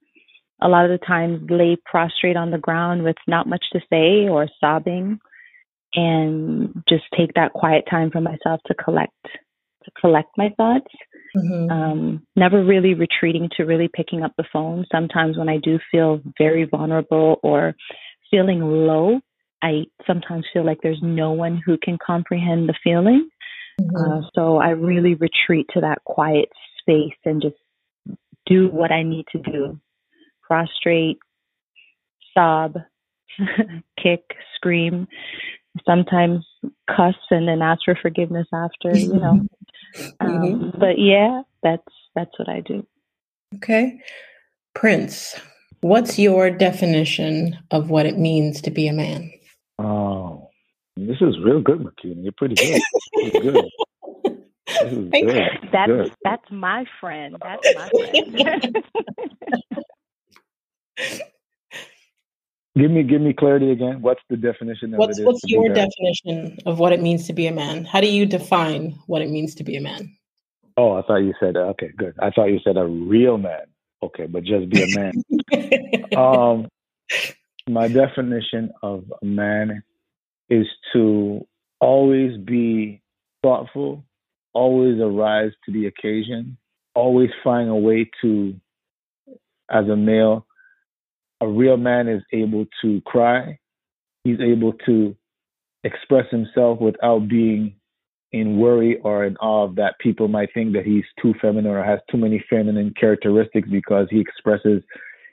a 0.61 0.69
lot 0.69 0.85
of 0.85 0.91
the 0.91 1.07
times 1.07 1.41
lay 1.51 1.77
prostrate 1.85 2.37
on 2.37 2.51
the 2.51 2.59
ground 2.59 3.03
with 3.03 3.17
not 3.27 3.47
much 3.47 3.65
to 3.73 3.81
say 3.91 4.29
or 4.29 4.49
sobbing 4.61 5.19
and 5.95 6.83
just 6.89 7.05
take 7.17 7.35
that 7.35 7.53
quiet 7.53 7.85
time 7.91 8.11
for 8.11 8.21
myself 8.21 8.61
to 8.67 8.75
collect 8.75 9.13
to 9.85 9.91
collect 10.01 10.31
my 10.37 10.49
thoughts. 10.57 10.91
Mm-hmm. 11.37 11.71
Um, 11.71 12.27
never 12.35 12.65
really 12.65 12.95
retreating 12.95 13.49
to 13.57 13.65
really 13.65 13.89
picking 13.93 14.23
up 14.23 14.33
the 14.37 14.45
phone. 14.53 14.85
Sometimes 14.91 15.39
when 15.39 15.49
I 15.49 15.59
do 15.59 15.79
feel 15.93 16.21
very 16.39 16.65
vulnerable 16.65 17.39
or 17.43 17.75
feeling 18.31 18.61
low, 18.61 19.21
I 19.63 19.85
sometimes 20.07 20.45
feel 20.53 20.67
like 20.67 20.79
there's 20.83 21.01
no 21.03 21.33
one 21.33 21.61
who 21.65 21.79
can 21.81 21.99
comprehend 22.05 22.69
the 22.69 22.75
feeling. 22.83 23.29
Mm-hmm. 23.81 23.97
Uh, 23.97 24.29
so 24.35 24.57
I 24.57 24.71
really 24.71 25.15
retreat 25.15 25.67
to 25.75 25.83
that 25.83 26.03
quiet 26.05 26.49
space 26.81 27.17
and 27.25 27.41
just 27.41 27.57
do 28.47 28.69
what 28.69 28.91
I 28.91 29.03
need 29.03 29.27
to 29.33 29.39
do 29.39 29.79
prostrate, 30.47 31.19
sob, 32.35 32.77
kick, 34.03 34.23
scream, 34.55 35.07
sometimes 35.85 36.45
cuss 36.89 37.15
and 37.31 37.49
then 37.49 37.63
ask 37.63 37.83
for 37.85 37.97
forgiveness 38.01 38.47
after, 38.53 38.97
you 38.97 39.15
know. 39.15 39.47
um, 40.21 40.31
mm-hmm. 40.31 40.79
But 40.79 40.99
yeah, 40.99 41.43
that's 41.63 41.85
that's 42.15 42.39
what 42.39 42.49
I 42.49 42.61
do. 42.61 42.87
Okay. 43.57 44.01
Prince, 44.75 45.39
what's 45.81 46.19
your 46.19 46.51
definition 46.51 47.59
of 47.71 47.91
what 47.91 48.07
it 48.07 48.19
means 48.19 48.61
to 48.63 48.71
be 48.71 48.89
a 48.89 48.93
man? 48.93 49.33
Oh, 49.79 50.51
this 50.97 51.17
is 51.21 51.39
real 51.45 51.61
good, 51.61 51.81
Makini. 51.81 52.23
You're 52.23 52.33
pretty 52.33 52.55
good. 52.55 52.83
Pretty 53.15 53.41
good. 53.41 53.65
Good. 54.83 55.11
That's 55.73 55.87
good. 55.91 56.13
that's 56.23 56.51
my 56.51 56.85
friend. 57.01 57.37
That's 57.41 57.75
my 57.75 57.89
friend. 57.89 58.77
give 62.77 62.91
me 62.91 63.03
give 63.03 63.21
me 63.21 63.33
clarity 63.33 63.71
again. 63.71 64.03
What's 64.03 64.23
the 64.29 64.37
definition 64.37 64.95
of 64.95 64.99
what's, 64.99 65.21
What's 65.21 65.43
your 65.47 65.69
definition 65.69 66.59
of 66.67 66.79
what 66.79 66.93
it 66.93 67.01
means 67.01 67.27
to 67.27 67.33
be 67.33 67.47
a 67.47 67.53
man? 67.53 67.85
How 67.85 68.01
do 68.01 68.09
you 68.09 68.27
define 68.27 68.99
what 69.07 69.23
it 69.23 69.31
means 69.31 69.55
to 69.57 69.65
be 69.65 69.77
a 69.77 69.81
man? 69.81 70.17
Oh, 70.77 70.93
I 70.93 71.03
thought 71.03 71.17
you 71.19 71.35
said 71.41 71.57
okay, 71.57 71.91
good. 71.97 72.15
I 72.21 72.31
thought 72.31 72.47
you 72.47 72.61
said 72.63 72.77
a 72.77 72.87
real 72.87 73.39
man. 73.39 73.67
Okay, 74.03 74.27
but 74.27 74.45
just 74.45 74.69
be 74.69 74.83
a 74.83 74.95
man. 74.95 75.23
um, 76.17 76.69
my 77.69 77.89
definition 77.89 78.71
of 78.83 79.05
a 79.23 79.25
man 79.25 79.83
is 80.49 80.67
to 80.93 81.47
always 81.81 82.37
be 82.39 83.01
thoughtful, 83.43 84.05
always 84.53 85.01
arise 85.01 85.53
to 85.65 85.73
the 85.73 85.87
occasion, 85.87 86.57
always 86.95 87.31
find 87.43 87.69
a 87.69 87.75
way 87.75 88.09
to, 88.23 88.55
as 89.71 89.89
a 89.89 89.97
male, 89.97 90.47
a 91.41 91.49
real 91.49 91.77
man 91.77 92.09
is 92.09 92.23
able 92.33 92.67
to 92.83 93.01
cry. 93.03 93.59
He's 94.25 94.41
able 94.41 94.73
to 94.87 95.17
express 95.85 96.27
himself 96.31 96.81
without 96.81 97.29
being 97.29 97.77
in 98.33 98.59
worry 98.59 98.99
or 99.03 99.25
in 99.25 99.37
awe 99.37 99.69
that 99.75 99.99
people 100.01 100.29
might 100.29 100.49
think 100.53 100.73
that 100.73 100.85
he's 100.85 101.05
too 101.21 101.33
feminine 101.41 101.71
or 101.71 101.85
has 101.85 102.01
too 102.11 102.17
many 102.17 102.45
feminine 102.51 102.93
characteristics 102.99 103.69
because 103.71 104.09
he 104.11 104.21
expresses 104.21 104.83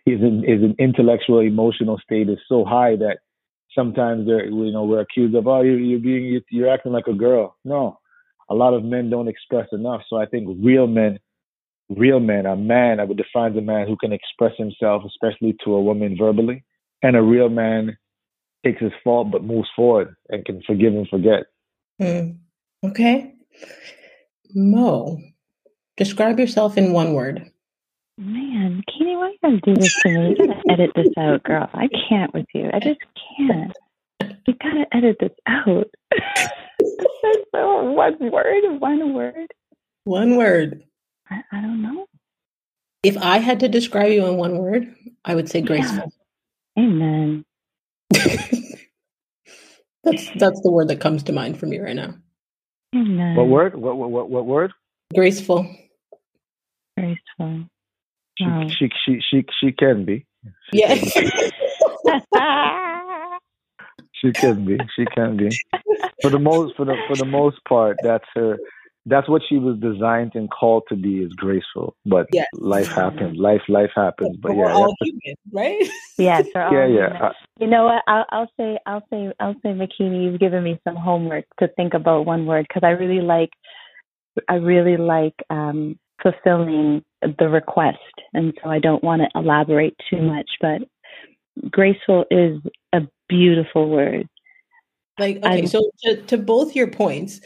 his, 0.05 0.19
his 0.19 0.61
intellectual 0.79 1.39
emotional 1.39 1.99
state 2.03 2.29
is 2.29 2.37
so 2.47 2.63
high 2.65 2.95
that 2.97 3.19
sometimes 3.73 4.27
they're 4.27 4.45
you 4.45 4.71
know 4.71 4.83
we're 4.83 5.01
accused 5.01 5.35
of 5.35 5.47
oh 5.47 5.61
you're, 5.61 5.79
you're 5.79 5.99
being 5.99 6.41
you're 6.49 6.71
acting 6.71 6.91
like 6.91 7.07
a 7.07 7.13
girl. 7.13 7.55
No, 7.63 7.99
a 8.49 8.53
lot 8.53 8.73
of 8.73 8.83
men 8.83 9.09
don't 9.09 9.27
express 9.27 9.67
enough. 9.71 10.01
So 10.09 10.17
I 10.17 10.25
think 10.25 10.47
real 10.61 10.87
men, 10.87 11.19
real 11.89 12.19
men, 12.19 12.45
a 12.45 12.55
man 12.55 12.99
I 12.99 13.03
would 13.03 13.17
define 13.17 13.57
a 13.57 13.61
man 13.61 13.87
who 13.87 13.97
can 13.97 14.13
express 14.13 14.53
himself, 14.57 15.03
especially 15.05 15.55
to 15.63 15.73
a 15.73 15.81
woman 15.81 16.17
verbally, 16.17 16.63
and 17.01 17.15
a 17.15 17.21
real 17.21 17.49
man 17.49 17.97
takes 18.65 18.81
his 18.81 18.93
fault 19.03 19.31
but 19.31 19.43
moves 19.43 19.69
forward 19.75 20.15
and 20.29 20.45
can 20.45 20.61
forgive 20.65 20.93
and 20.93 21.07
forget. 21.09 21.43
Mm. 22.01 22.37
Okay, 22.85 23.33
Mo, 24.53 25.19
describe 25.97 26.39
yourself 26.39 26.77
in 26.77 26.93
one 26.93 27.13
word. 27.13 27.49
Man, 28.17 28.83
Katie, 28.87 29.15
why 29.15 29.27
are 29.27 29.29
you 29.29 29.37
gotta 29.41 29.59
do 29.61 29.73
this 29.75 29.91
to 30.03 30.09
me? 30.09 30.35
You 30.37 30.47
gotta 30.47 30.61
edit 30.69 30.91
this 30.95 31.07
out, 31.17 31.43
girl. 31.43 31.69
I 31.73 31.87
can't 32.09 32.33
with 32.33 32.45
you. 32.53 32.69
I 32.71 32.79
just 32.79 32.99
can't. 33.37 33.73
You 34.45 34.53
gotta 34.61 34.85
edit 34.91 35.17
this 35.19 35.31
out. 35.47 35.87
one 37.51 38.31
word, 38.31 38.79
one 38.79 39.13
word. 39.13 39.53
One 40.03 40.35
word. 40.35 40.83
I, 41.33 41.57
I, 41.57 41.61
don't 41.61 41.81
know. 41.81 42.05
If 43.01 43.17
I 43.17 43.39
had 43.39 43.61
to 43.61 43.67
describe 43.67 44.11
you 44.11 44.25
in 44.25 44.37
one 44.37 44.57
word, 44.57 44.93
I 45.25 45.33
would 45.35 45.49
say 45.49 45.61
graceful. 45.61 46.11
Yeah. 46.75 46.83
Amen. 46.83 47.45
that's 50.03 50.29
that's 50.35 50.61
the 50.61 50.71
word 50.71 50.89
that 50.89 50.99
comes 50.99 51.23
to 51.23 51.33
mind 51.33 51.59
for 51.59 51.65
me 51.65 51.79
right 51.79 51.95
now. 51.95 52.13
Amen. 52.95 53.35
What 53.35 53.47
word? 53.47 53.75
What 53.75 53.97
what 53.97 54.29
what 54.29 54.45
word? 54.45 54.73
Graceful. 55.13 55.67
Graceful. 56.97 57.65
She, 58.37 58.45
oh. 58.45 58.67
she, 58.67 58.89
she, 59.05 59.21
she, 59.29 59.45
she 59.59 59.71
can 59.71 60.05
be. 60.05 60.25
She 60.71 60.79
yes. 60.79 61.13
Can 61.13 61.29
be. 61.29 61.51
she 64.13 64.31
can 64.31 64.65
be. 64.65 64.77
She 64.95 65.05
can 65.05 65.37
be. 65.37 65.49
For 66.21 66.29
the 66.29 66.39
most, 66.39 66.75
for 66.75 66.85
the 66.85 66.95
for 67.07 67.15
the 67.15 67.25
most 67.25 67.57
part, 67.67 67.97
that's 68.01 68.25
her. 68.35 68.57
That's 69.05 69.27
what 69.27 69.41
she 69.47 69.57
was 69.57 69.77
designed 69.79 70.31
and 70.35 70.49
called 70.49 70.83
to 70.89 70.95
be 70.95 71.19
is 71.19 71.33
graceful. 71.33 71.95
But 72.05 72.27
yes. 72.31 72.47
life 72.53 72.87
happens. 72.87 73.37
Life, 73.37 73.63
life 73.67 73.91
happens. 73.95 74.37
But, 74.37 74.49
but 74.49 74.57
yeah, 74.57 74.73
all 74.73 74.95
human, 75.01 75.35
right? 75.51 75.89
Yes, 76.17 76.47
yeah, 76.55 76.85
yeah. 76.85 77.31
You 77.59 77.67
know 77.67 77.85
what? 77.85 78.03
I'll, 78.07 78.25
I'll 78.29 78.51
say, 78.55 78.77
I'll 78.85 79.03
say, 79.11 79.33
I'll 79.39 79.55
say, 79.55 79.69
Makini, 79.69 80.25
you've 80.25 80.39
given 80.39 80.63
me 80.63 80.79
some 80.87 80.95
homework 80.95 81.45
to 81.59 81.67
think 81.69 81.93
about 81.95 82.25
one 82.25 82.45
word 82.45 82.67
because 82.69 82.85
I 82.85 82.91
really 82.91 83.19
like, 83.19 83.49
I 84.47 84.55
really 84.55 84.95
like 84.95 85.33
um, 85.49 85.97
fulfilling 86.21 87.03
the 87.21 87.49
request. 87.49 87.97
And 88.33 88.53
so 88.63 88.69
I 88.69 88.79
don't 88.79 89.03
want 89.03 89.21
to 89.21 89.39
elaborate 89.39 89.95
too 90.09 90.21
much, 90.21 90.49
but 90.61 90.81
graceful 91.69 92.25
is 92.31 92.59
a 92.93 93.01
beautiful 93.27 93.89
word. 93.89 94.27
Like, 95.19 95.37
okay, 95.37 95.63
I, 95.63 95.65
so 95.65 95.91
to, 96.03 96.21
to 96.23 96.37
both 96.37 96.75
your 96.75 96.87
points, 96.87 97.39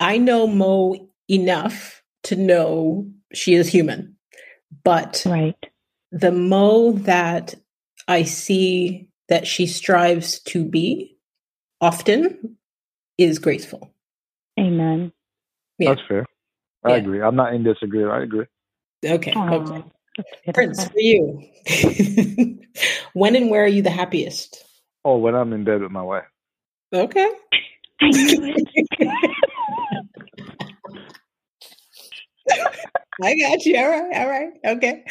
I 0.00 0.18
know 0.18 0.46
Mo 0.46 1.08
enough 1.28 2.02
to 2.24 2.36
know 2.36 3.10
she 3.32 3.54
is 3.54 3.68
human, 3.68 4.16
but 4.82 5.22
right. 5.26 5.56
the 6.12 6.32
Mo 6.32 6.92
that 6.92 7.54
I 8.08 8.24
see 8.24 9.08
that 9.28 9.46
she 9.46 9.66
strives 9.66 10.40
to 10.40 10.64
be 10.64 11.16
often 11.80 12.56
is 13.18 13.38
graceful. 13.38 13.92
Amen. 14.58 15.12
Yeah. 15.78 15.90
That's 15.94 16.06
fair. 16.08 16.26
I 16.84 16.90
yeah. 16.90 16.96
agree. 16.96 17.22
I'm 17.22 17.36
not 17.36 17.54
in 17.54 17.62
disagreement. 17.62 18.12
I 18.12 18.22
agree. 18.22 18.46
Okay. 19.04 19.34
okay. 19.34 19.84
Prince, 20.52 20.84
for 20.84 21.00
you, 21.00 21.42
when 23.14 23.34
and 23.34 23.50
where 23.50 23.64
are 23.64 23.68
you 23.68 23.82
the 23.82 23.90
happiest? 23.90 24.64
Oh, 25.04 25.16
when 25.18 25.34
I'm 25.34 25.52
in 25.52 25.64
bed 25.64 25.82
with 25.82 25.90
my 25.90 26.02
wife. 26.02 26.24
Okay. 26.92 27.30
I 28.00 28.10
knew 28.10 28.54
it. 28.98 29.30
I 33.22 33.36
got 33.38 33.64
you. 33.64 33.78
All 33.78 33.88
right. 33.90 34.16
All 34.16 34.28
right. 34.28 34.52
Okay. 34.66 35.04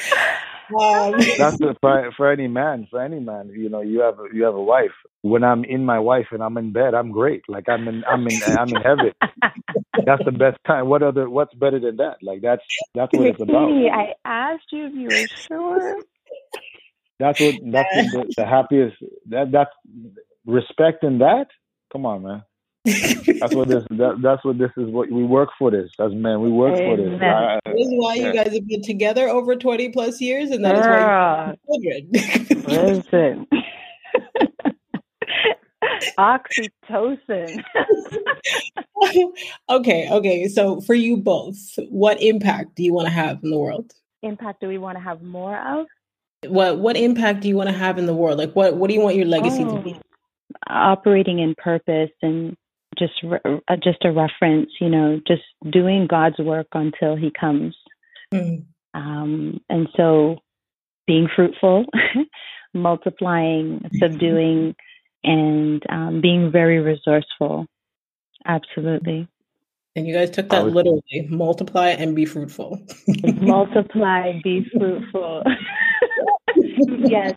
Um, 0.70 1.14
That's 1.38 1.58
the, 1.60 1.76
for 1.82 2.12
for 2.16 2.32
any 2.32 2.48
man. 2.48 2.88
For 2.90 3.02
any 3.02 3.20
man, 3.20 3.50
you 3.50 3.70
know, 3.70 3.82
you 3.82 4.02
have 4.02 4.20
a, 4.20 4.26
you 4.34 4.44
have 4.44 4.56
a 4.56 4.62
wife. 4.62 4.92
When 5.22 5.44
I'm 5.44 5.64
in 5.64 5.86
my 5.86 6.00
wife 6.00 6.28
and 6.32 6.44
I'm 6.44 6.58
in 6.58 6.74
bed, 6.74 6.94
I'm 6.94 7.12
great. 7.12 7.44
Like 7.48 7.70
I'm 7.70 7.88
in 7.88 8.04
I'm 8.10 8.28
in 8.28 8.42
I'm 8.44 8.70
in 8.74 8.82
heaven. 8.82 9.12
That's 10.06 10.24
the 10.26 10.32
best 10.32 10.58
time. 10.68 10.90
What 10.90 11.04
other? 11.04 11.30
What's 11.30 11.54
better 11.54 11.80
than 11.80 11.98
that? 11.98 12.18
Like 12.22 12.42
that's 12.42 12.62
that's 12.96 13.14
what 13.14 13.28
it's 13.28 13.42
about. 13.42 13.72
I 13.72 14.14
asked 14.26 14.72
you 14.72 14.88
if 14.88 14.94
you 14.94 15.10
were 15.10 15.28
sure. 15.48 15.96
That's 17.20 17.40
what 17.40 17.56
that's 17.72 17.90
the, 17.96 18.34
the 18.38 18.46
happiest. 18.46 18.98
That 19.30 19.52
that's 19.52 19.72
respect 20.46 21.04
in 21.04 21.20
that. 21.20 21.46
Come 21.92 22.06
on, 22.06 22.24
man. 22.24 22.44
That's 22.86 23.56
what 23.56 23.70
this. 23.70 23.86
That, 23.92 24.20
that's 24.22 24.44
what 24.44 24.58
this 24.58 24.72
is. 24.78 24.90
What 24.90 25.10
we 25.10 25.24
work 25.24 25.50
for 25.58 25.72
this 25.72 25.92
as 26.00 26.14
men. 26.14 26.42
We 26.42 26.50
work 26.52 26.76
for 26.76 26.98
this. 26.98 27.08
Amen. 27.08 27.24
I- 27.24 27.60
That 27.66 27.76
is 27.80 27.88
why 27.92 28.16
you 28.16 28.34
guys 28.34 28.54
have 28.54 28.68
been 28.68 28.82
together 28.82 29.30
over 29.30 29.56
20 29.56 29.90
plus 29.90 30.20
years, 30.20 30.52
and 30.52 30.64
that 30.66 30.76
is 30.76 30.86
why 30.86 31.00
you 31.00 31.06
have 31.46 31.58
children. 31.66 33.48
Listen. 33.48 33.48
Oxytocin. 36.18 37.64
okay, 39.70 40.10
okay. 40.12 40.48
So 40.48 40.82
for 40.82 40.94
you 40.94 41.18
both, 41.18 41.58
what 41.90 42.22
impact 42.22 42.76
do 42.76 42.84
you 42.84 42.94
want 42.94 43.08
to 43.08 43.14
have 43.14 43.44
in 43.44 43.50
the 43.52 43.58
world? 43.58 43.94
Impact 44.22 44.62
do 44.62 44.68
we 44.68 44.78
want 44.78 44.98
to 44.98 45.04
have 45.04 45.22
more 45.22 45.58
of? 45.58 45.88
What 46.48 46.80
what 46.80 46.98
impact 46.98 47.42
do 47.42 47.48
you 47.48 47.56
want 47.56 47.70
to 47.70 47.76
have 47.76 47.98
in 47.98 48.06
the 48.06 48.14
world? 48.14 48.38
Like 48.38 48.54
what 48.54 48.76
what 48.76 48.90
do 48.90 48.94
you 48.94 49.02
want 49.02 49.16
your 49.16 49.26
legacy 49.26 49.64
to 49.64 49.80
be? 49.82 49.96
Oh. 49.96 50.02
operating 50.68 51.40
in 51.40 51.56
purpose 51.56 52.12
and 52.22 52.56
just 52.98 53.14
re- 53.24 53.40
uh, 53.68 53.76
just 53.84 54.04
a 54.06 54.12
reference, 54.12 54.70
you 54.80 54.90
know, 54.90 55.20
just 55.28 55.44
doing 55.70 56.08
God's 56.08 56.40
work 56.40 56.68
until 56.74 57.16
He 57.16 57.32
comes. 57.32 57.76
Mhm. 58.34 58.66
Um, 58.94 59.60
and 59.70 59.88
so, 59.98 60.38
being 61.08 61.28
fruitful, 61.36 61.86
multiplying, 62.74 63.90
subduing, 64.00 64.76
and 65.24 65.84
um, 65.90 66.22
being 66.22 66.52
very 66.52 66.80
resourceful. 66.80 67.66
Absolutely, 68.46 69.28
And 69.96 70.06
you 70.06 70.14
guys 70.14 70.30
took 70.32 70.50
that 70.50 70.64
would- 70.66 70.74
literally. 70.74 71.02
Multiply 71.30 71.90
and 71.90 72.16
be 72.16 72.26
fruitful. 72.26 72.78
multiply, 73.42 74.40
be 74.44 74.66
fruitful. 74.78 75.44
yes, 76.88 77.34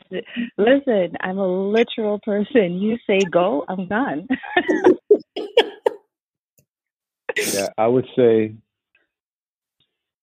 listen, 0.59 1.13
I'm 1.21 1.39
a 1.39 1.47
literal 1.47 2.19
person. 2.25 2.75
You 2.81 2.99
say 3.07 3.21
go, 3.31 3.65
I'm 3.69 3.87
gone. 3.89 4.27
Yeah, 7.37 7.68
I 7.78 7.87
would 7.87 8.07
say. 8.16 8.55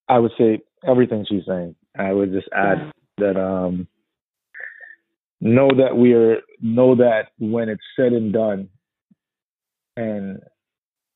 I 0.10 0.20
would 0.20 0.32
say 0.38 0.62
everything 0.86 1.26
she's 1.28 1.46
saying. 1.48 1.76
I 1.98 2.12
would 2.12 2.34
just 2.34 2.50
add 2.54 2.92
that 3.18 3.38
um, 3.40 3.88
know 5.40 5.70
that 5.78 5.96
we 5.96 6.14
are 6.14 6.38
know 6.62 6.96
that 6.96 7.28
when 7.40 7.70
it's 7.70 7.84
said 7.96 8.14
and 8.14 8.34
done, 8.34 8.70
and 9.96 10.42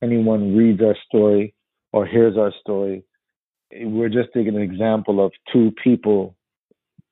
anyone 0.02 0.56
reads 0.56 0.80
our 0.82 0.96
story 1.06 1.54
or 1.92 2.06
hears 2.06 2.36
our 2.36 2.52
story, 2.60 3.04
we're 3.72 4.08
just 4.08 4.30
taking 4.34 4.56
an 4.56 4.62
example 4.62 5.24
of 5.24 5.32
two 5.52 5.72
people, 5.82 6.36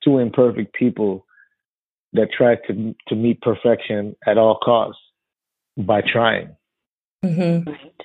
two 0.02 0.18
imperfect 0.18 0.74
people 0.74 1.26
that 2.12 2.28
tried 2.36 2.58
to 2.68 2.94
to 3.08 3.14
meet 3.14 3.40
perfection 3.42 4.16
at 4.26 4.38
all 4.38 4.58
costs 4.62 5.02
by 5.76 6.00
trying. 6.00 6.56
Mhm. 7.24 7.66
Right. 7.66 8.02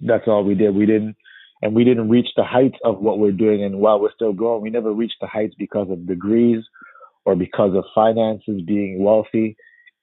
That's 0.00 0.26
all 0.26 0.44
we 0.44 0.54
did. 0.54 0.74
We 0.74 0.86
didn't, 0.86 1.16
and 1.62 1.74
we 1.74 1.84
didn't 1.84 2.08
reach 2.08 2.28
the 2.36 2.44
heights 2.44 2.78
of 2.84 3.00
what 3.00 3.18
we're 3.18 3.32
doing. 3.32 3.62
And 3.64 3.78
while 3.78 4.00
we're 4.00 4.12
still 4.14 4.32
growing, 4.32 4.62
we 4.62 4.70
never 4.70 4.92
reached 4.92 5.16
the 5.20 5.26
heights 5.26 5.54
because 5.58 5.90
of 5.90 6.06
degrees 6.06 6.64
or 7.24 7.36
because 7.36 7.74
of 7.74 7.84
finances, 7.94 8.62
being 8.66 9.02
wealthy. 9.02 9.56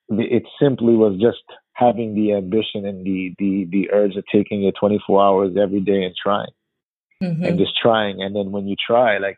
It 0.10 0.44
simply 0.62 0.96
was 0.96 1.20
just 1.22 1.44
having 1.74 2.16
the 2.16 2.34
ambition 2.34 2.86
and 2.86 3.06
the 3.06 3.34
the 3.40 3.66
the 3.72 3.92
urge 3.92 4.16
of 4.16 4.24
taking 4.32 4.64
it 4.64 4.76
24 4.80 5.24
hours 5.24 5.58
every 5.58 5.80
day 5.80 6.04
and 6.04 6.16
trying 6.22 6.50
Mhm. 7.22 7.48
and 7.48 7.58
just 7.60 7.78
trying. 7.78 8.22
And 8.22 8.36
then 8.36 8.52
when 8.52 8.68
you 8.68 8.76
try, 8.76 9.18
like, 9.20 9.38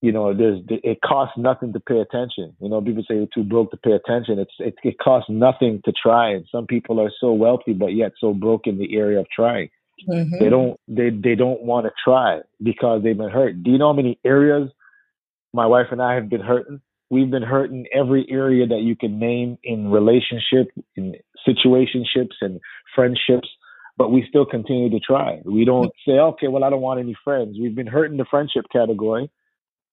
you 0.00 0.12
know, 0.12 0.32
there's 0.32 0.60
it 0.68 0.98
costs 1.04 1.36
nothing 1.36 1.72
to 1.72 1.80
pay 1.80 1.98
attention. 1.98 2.54
You 2.60 2.68
know, 2.68 2.80
people 2.80 3.02
say 3.08 3.16
you're 3.16 3.26
too 3.34 3.42
broke 3.42 3.70
to 3.72 3.76
pay 3.76 3.92
attention. 3.92 4.38
It's 4.38 4.54
it, 4.58 4.74
it 4.84 4.98
costs 4.98 5.28
nothing 5.28 5.80
to 5.84 5.92
try. 5.92 6.30
And 6.30 6.46
some 6.52 6.66
people 6.66 7.00
are 7.00 7.10
so 7.20 7.32
wealthy 7.32 7.72
but 7.72 7.94
yet 7.94 8.12
so 8.20 8.32
broke 8.32 8.66
in 8.66 8.78
the 8.78 8.96
area 8.96 9.20
of 9.20 9.26
trying. 9.34 9.70
Mhm. 10.08 10.38
They 10.38 10.48
don't 10.48 10.78
they 10.86 11.10
they 11.10 11.34
don't 11.34 11.62
want 11.62 11.86
to 11.86 11.92
try 12.02 12.40
because 12.62 13.02
they've 13.02 13.18
been 13.18 13.30
hurt. 13.30 13.62
Do 13.62 13.70
you 13.70 13.78
know 13.78 13.88
how 13.88 13.96
many 13.96 14.18
areas 14.24 14.70
my 15.52 15.66
wife 15.66 15.86
and 15.90 16.00
I 16.00 16.14
have 16.14 16.28
been 16.28 16.40
hurting? 16.40 16.80
We've 17.10 17.30
been 17.30 17.42
hurting 17.42 17.86
every 17.92 18.26
area 18.30 18.66
that 18.66 18.82
you 18.82 18.94
can 18.94 19.18
name 19.18 19.58
in 19.64 19.90
relationship, 19.90 20.68
in 20.94 21.14
situationships 21.46 22.36
and 22.42 22.60
friendships, 22.94 23.48
but 23.96 24.12
we 24.12 24.26
still 24.28 24.44
continue 24.44 24.90
to 24.90 25.00
try. 25.00 25.40
We 25.44 25.64
don't 25.64 25.90
say, 26.06 26.12
okay, 26.12 26.48
well, 26.48 26.64
I 26.64 26.70
don't 26.70 26.82
want 26.82 27.00
any 27.00 27.16
friends. 27.24 27.56
We've 27.60 27.74
been 27.74 27.86
hurt 27.86 28.10
in 28.10 28.18
the 28.18 28.26
friendship 28.30 28.66
category, 28.70 29.30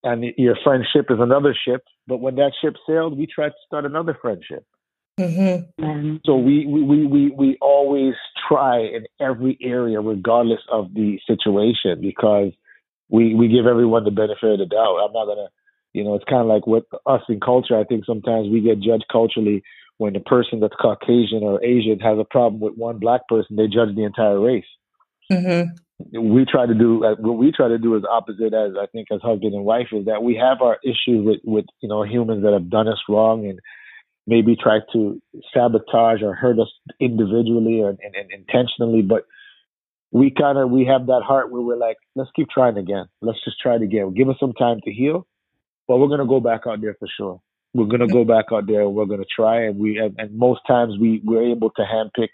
and 0.05 0.23
your 0.37 0.55
friendship 0.63 1.07
is 1.09 1.17
another 1.19 1.53
ship. 1.67 1.83
But 2.07 2.17
when 2.17 2.35
that 2.35 2.53
ship 2.61 2.75
sailed, 2.87 3.17
we 3.17 3.25
tried 3.27 3.49
to 3.49 3.55
start 3.65 3.85
another 3.85 4.17
friendship. 4.21 4.63
Mhm. 5.19 5.67
Um, 5.81 6.21
So 6.25 6.35
we, 6.37 6.65
we, 6.65 6.83
we, 6.83 7.05
we, 7.05 7.31
we 7.31 7.57
always 7.61 8.13
try 8.47 8.79
in 8.79 9.05
every 9.19 9.57
area, 9.61 9.99
regardless 9.99 10.61
of 10.71 10.93
the 10.93 11.19
situation, 11.25 12.01
because 12.01 12.51
we, 13.09 13.33
we 13.33 13.47
give 13.47 13.65
everyone 13.65 14.03
the 14.03 14.11
benefit 14.11 14.53
of 14.53 14.59
the 14.59 14.65
doubt. 14.65 14.97
I'm 14.97 15.13
not 15.13 15.25
gonna, 15.25 15.49
you 15.93 16.03
know, 16.03 16.15
it's 16.15 16.25
kind 16.25 16.41
of 16.41 16.47
like 16.47 16.67
with 16.67 16.83
us 17.05 17.21
in 17.27 17.39
culture. 17.39 17.77
I 17.77 17.85
think 17.85 18.05
sometimes 18.05 18.49
we 18.49 18.61
get 18.61 18.79
judged 18.79 19.05
culturally 19.11 19.63
when 19.97 20.13
the 20.13 20.19
person 20.19 20.59
that's 20.59 20.75
Caucasian 20.79 21.41
or 21.41 21.63
Asian 21.63 21.99
has 21.99 22.19
a 22.19 22.25
problem 22.25 22.59
with 22.59 22.75
one 22.75 22.99
black 22.99 23.21
person, 23.29 23.55
they 23.55 23.67
judge 23.67 23.95
the 23.95 24.03
entire 24.03 24.39
race. 24.39 24.65
Mhm. 25.31 25.69
We 25.99 26.45
try 26.45 26.65
to 26.65 26.73
do 26.73 27.03
uh, 27.05 27.15
what 27.19 27.37
we 27.37 27.51
try 27.51 27.69
to 27.69 27.77
do 27.77 27.95
is 27.95 28.03
opposite 28.09 28.53
as 28.53 28.73
I 28.79 28.85
think 28.87 29.07
as 29.11 29.21
husband 29.21 29.53
and 29.53 29.63
wife 29.63 29.87
is 29.93 30.05
that 30.05 30.23
we 30.23 30.35
have 30.35 30.61
our 30.61 30.77
issues 30.83 31.25
with 31.25 31.39
with 31.45 31.65
you 31.81 31.89
know 31.89 32.03
humans 32.03 32.43
that 32.43 32.53
have 32.53 32.69
done 32.69 32.87
us 32.87 32.99
wrong 33.07 33.45
and 33.45 33.59
maybe 34.27 34.55
try 34.55 34.79
to 34.93 35.21
sabotage 35.53 36.21
or 36.21 36.33
hurt 36.33 36.59
us 36.59 36.71
individually 36.99 37.81
or, 37.81 37.89
and, 37.89 38.15
and 38.15 38.31
intentionally, 38.31 39.01
but 39.01 39.25
we 40.11 40.31
kind 40.31 40.57
of 40.57 40.69
we 40.69 40.85
have 40.85 41.07
that 41.07 41.21
heart 41.25 41.51
where 41.51 41.61
we're 41.61 41.77
like, 41.77 41.97
let's 42.15 42.29
keep 42.35 42.49
trying 42.49 42.77
again. 42.77 43.05
Let's 43.21 43.43
just 43.43 43.59
try 43.59 43.75
it 43.75 43.81
again. 43.81 44.13
Give 44.13 44.29
us 44.29 44.37
some 44.39 44.53
time 44.53 44.79
to 44.85 44.91
heal, 44.91 45.27
but 45.87 45.97
we're 45.97 46.07
gonna 46.07 46.27
go 46.27 46.39
back 46.39 46.61
out 46.67 46.81
there 46.81 46.95
for 46.99 47.07
sure. 47.17 47.41
We're 47.73 47.87
gonna 47.87 48.07
go 48.07 48.23
back 48.23 48.45
out 48.51 48.67
there 48.67 48.81
and 48.81 48.95
we're 48.95 49.05
gonna 49.05 49.25
try. 49.35 49.65
And 49.65 49.77
we 49.77 49.97
and, 49.97 50.15
and 50.17 50.37
most 50.37 50.61
times 50.67 50.95
we 50.99 51.21
we're 51.23 51.51
able 51.51 51.69
to 51.71 51.81
handpick. 51.81 52.29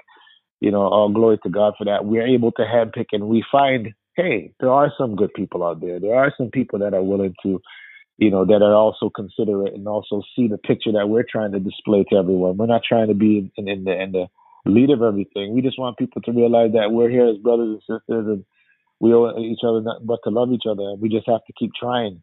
You 0.61 0.71
know, 0.71 0.83
all 0.83 1.09
glory 1.11 1.39
to 1.43 1.49
God 1.49 1.75
for 1.77 1.85
that. 1.85 2.05
We're 2.05 2.27
able 2.27 2.53
to 2.53 2.63
handpick, 2.63 3.07
and 3.13 3.29
we 3.29 3.45
find, 3.51 3.93
hey, 4.17 4.53
there 4.61 4.71
are 4.71 4.93
some 4.97 5.15
good 5.17 5.33
people 5.35 5.63
out 5.65 5.81
there. 5.81 5.99
There 5.99 6.15
are 6.15 6.33
some 6.37 6.51
people 6.51 6.79
that 6.79 6.95
are 6.95 7.03
willing 7.03 7.35
to 7.43 7.59
you 8.19 8.31
know, 8.31 8.45
that 8.45 8.63
are 8.63 8.75
also 8.75 9.11
considerate 9.11 9.75
and 9.75 9.87
also 9.89 10.23
see 10.37 10.47
the 10.47 10.59
picture 10.59 10.93
that 10.93 11.09
we're 11.09 11.25
trying 11.29 11.53
to 11.53 11.59
display 11.59 12.05
to 12.11 12.17
everyone. 12.17 12.57
We're 12.57 12.67
not 12.67 12.83
trying 12.87 13.09
to 13.09 13.15
be 13.15 13.51
in, 13.57 13.69
in 13.69 13.85
the 13.85 14.01
in 14.01 14.13
the 14.13 14.27
lead 14.65 14.91
of 14.91 15.03
everything. 15.03 15.53
We 15.55 15.61
just 15.63 15.79
want 15.79 15.97
people 15.97 16.21
to 16.23 16.33
realize 16.33 16.71
that 16.73 16.91
we're 16.93 17.11
here 17.11 17.27
as 17.29 17.37
brothers 17.39 17.79
and 17.89 17.99
sisters, 17.99 18.27
and 18.27 18.45
we 18.99 19.13
owe 19.13 19.37
each 19.39 19.59
other 19.67 19.81
nothing 19.81 20.05
but 20.07 20.19
to 20.25 20.31
love 20.31 20.51
each 20.53 20.65
other. 20.69 20.83
And 20.83 21.01
we 21.01 21.09
just 21.09 21.27
have 21.27 21.45
to 21.45 21.53
keep 21.59 21.71
trying. 21.79 22.21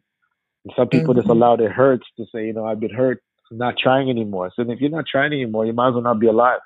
And 0.65 0.73
some 0.77 0.89
people 0.89 1.13
just 1.13 1.27
Mhm. 1.27 1.31
allow 1.31 1.55
their 1.57 1.71
hurts 1.71 2.07
to 2.17 2.25
say, 2.33 2.47
you 2.47 2.53
know, 2.53 2.65
I've 2.65 2.79
been 2.79 2.93
hurt. 2.93 3.21
I'm 3.51 3.57
not 3.57 3.75
trying 3.77 4.09
anymore. 4.09 4.51
So 4.55 4.63
if 4.63 4.81
you're 4.81 4.91
not 4.91 5.05
trying 5.07 5.33
anymore, 5.33 5.65
you 5.65 5.73
might 5.73 5.89
as 5.89 5.93
well 5.95 6.03
not 6.03 6.19
be 6.19 6.27
alive. 6.27 6.61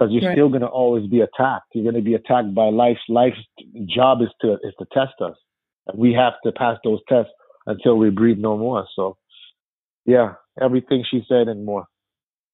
Because 0.00 0.14
you're 0.14 0.22
Right. 0.22 0.34
still 0.34 0.48
going 0.48 0.62
to 0.62 0.66
always 0.66 1.06
be 1.08 1.20
attacked. 1.20 1.66
You're 1.74 1.84
going 1.84 1.94
to 1.94 2.00
be 2.00 2.14
attacked 2.14 2.54
by 2.54 2.70
life. 2.70 2.98
Life's 3.10 3.36
job 3.84 4.22
is 4.22 4.30
to 4.40 4.54
is 4.62 4.74
to 4.78 4.86
test 4.94 5.20
us, 5.20 5.36
and 5.86 5.98
we 5.98 6.14
have 6.14 6.32
to 6.44 6.52
pass 6.52 6.78
those 6.84 7.00
tests 7.06 7.30
until 7.66 7.96
we 7.98 8.08
breathe 8.08 8.38
no 8.38 8.56
more. 8.56 8.86
So, 8.96 9.18
yeah, 10.06 10.34
everything 10.58 11.04
she 11.10 11.22
said 11.28 11.48
and 11.48 11.66
more. 11.66 11.84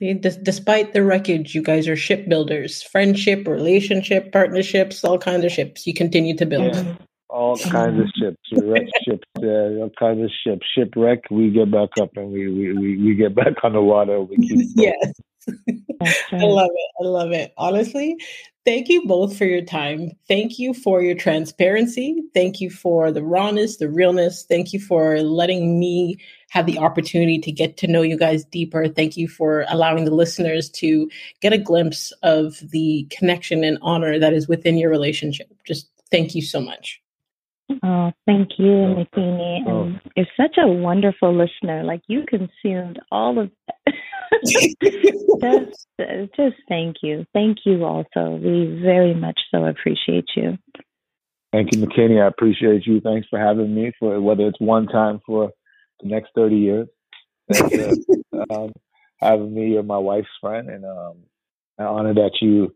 Despite 0.01 0.93
the 0.93 1.05
wreckage, 1.05 1.55
you 1.55 1.62
guys 1.62 1.86
are 1.86 1.97
shipbuilders, 1.97 2.82
friendship, 2.82 3.47
relationship, 3.47 4.32
partnerships, 4.32 5.05
all 5.05 5.16
kinds 5.16 5.44
of 5.44 5.52
ships. 5.52 5.86
You 5.86 5.94
continue 5.94 6.36
to 6.36 6.47
build. 6.47 6.74
Yeah. 6.74 6.97
All 7.31 7.59
kinds 7.59 8.01
of 8.01 8.07
ships, 8.16 8.39
wreck 8.53 8.86
ships, 9.05 9.27
uh, 9.43 9.82
all 9.82 9.90
kinds 9.98 10.23
of 10.23 10.31
ships. 10.44 10.65
Shipwreck, 10.74 11.24
we 11.28 11.51
get 11.51 11.73
back 11.73 11.89
up 12.01 12.16
and 12.16 12.31
we 12.31 12.47
we, 12.47 12.73
we, 12.73 12.97
we 13.03 13.15
get 13.16 13.35
back 13.35 13.65
on 13.65 13.73
the 13.73 13.82
water. 13.82 14.20
We 14.20 14.36
keep 14.36 14.57
going. 14.57 14.73
yes. 14.77 15.12
that's 16.01 16.32
I 16.32 16.44
love 16.44 16.70
it. 16.73 16.90
I 17.01 17.09
love 17.09 17.32
it. 17.32 17.53
Honestly, 17.57 18.16
thank 18.65 18.89
you 18.89 19.07
both 19.07 19.36
for 19.36 19.44
your 19.44 19.62
time. 19.62 20.12
Thank 20.28 20.59
you 20.59 20.74
for 20.74 21.03
your 21.03 21.15
transparency. 21.15 22.23
Thank 22.35 22.61
you 22.61 22.70
for 22.70 23.11
the 23.11 23.23
rawness, 23.23 23.78
the 23.78 23.89
realness. 23.89 24.44
Thank 24.48 24.73
you 24.73 24.81
for 24.81 25.20
letting 25.20 25.78
me 25.78 26.19
have 26.51 26.66
the 26.66 26.78
opportunity 26.78 27.39
to 27.39 27.53
get 27.53 27.77
to 27.78 27.86
know 27.86 28.03
you 28.03 28.16
guys 28.19 28.44
deeper. 28.44 28.89
Thank 28.89 29.16
you 29.16 29.28
for 29.28 29.65
allowing 29.69 30.05
the 30.05 30.15
listeners 30.15 30.70
to 30.70 31.11
get 31.40 31.53
a 31.53 31.59
glimpse 31.59 32.12
of 32.23 32.59
the 32.70 33.07
connection 33.11 33.65
and 33.65 33.78
honor 33.82 34.19
that 34.19 34.32
is 34.32 34.48
within 34.48 34.77
your 34.77 34.90
relationship. 34.90 35.48
Just 35.65 35.89
thank 36.11 36.35
you 36.35 36.43
so 36.43 36.61
much. 36.61 37.01
Oh, 37.82 38.12
thank 38.26 38.51
you, 38.59 38.66
Makini. 38.66 39.64
Oh. 39.66 39.82
And 39.82 40.01
you're 40.16 40.26
such 40.36 40.56
a 40.59 40.68
wonderful 40.68 41.36
listener. 41.36 41.82
Like 41.82 42.02
you 42.06 42.24
consumed 42.28 43.01
all 43.10 43.38
of 43.38 43.51
just, 44.44 45.86
just 46.36 46.56
thank 46.68 46.97
you. 47.02 47.26
Thank 47.32 47.59
you 47.64 47.84
also. 47.84 48.36
We 48.36 48.80
very 48.82 49.14
much 49.14 49.40
so 49.51 49.64
appreciate 49.64 50.28
you. 50.36 50.59
Thank 51.52 51.74
you, 51.74 51.86
Makini. 51.86 52.22
I 52.22 52.28
appreciate 52.28 52.86
you. 52.86 53.01
Thanks 53.01 53.26
for 53.28 53.38
having 53.38 53.74
me 53.74 53.93
for 53.98 54.20
whether 54.20 54.47
it's 54.47 54.60
one 54.60 54.86
time 54.86 55.20
for 55.26 55.51
the 56.01 56.09
next 56.09 56.30
30 56.34 56.56
years. 56.56 56.88
Thanks 57.52 58.05
um, 58.51 58.72
having 59.20 59.55
me. 59.55 59.72
You're 59.72 59.82
my 59.82 59.98
wife's 59.98 60.28
friend. 60.40 60.68
And 60.68 60.84
um, 60.84 61.16
I 61.78 61.84
honor 61.84 62.14
that 62.14 62.32
you, 62.40 62.74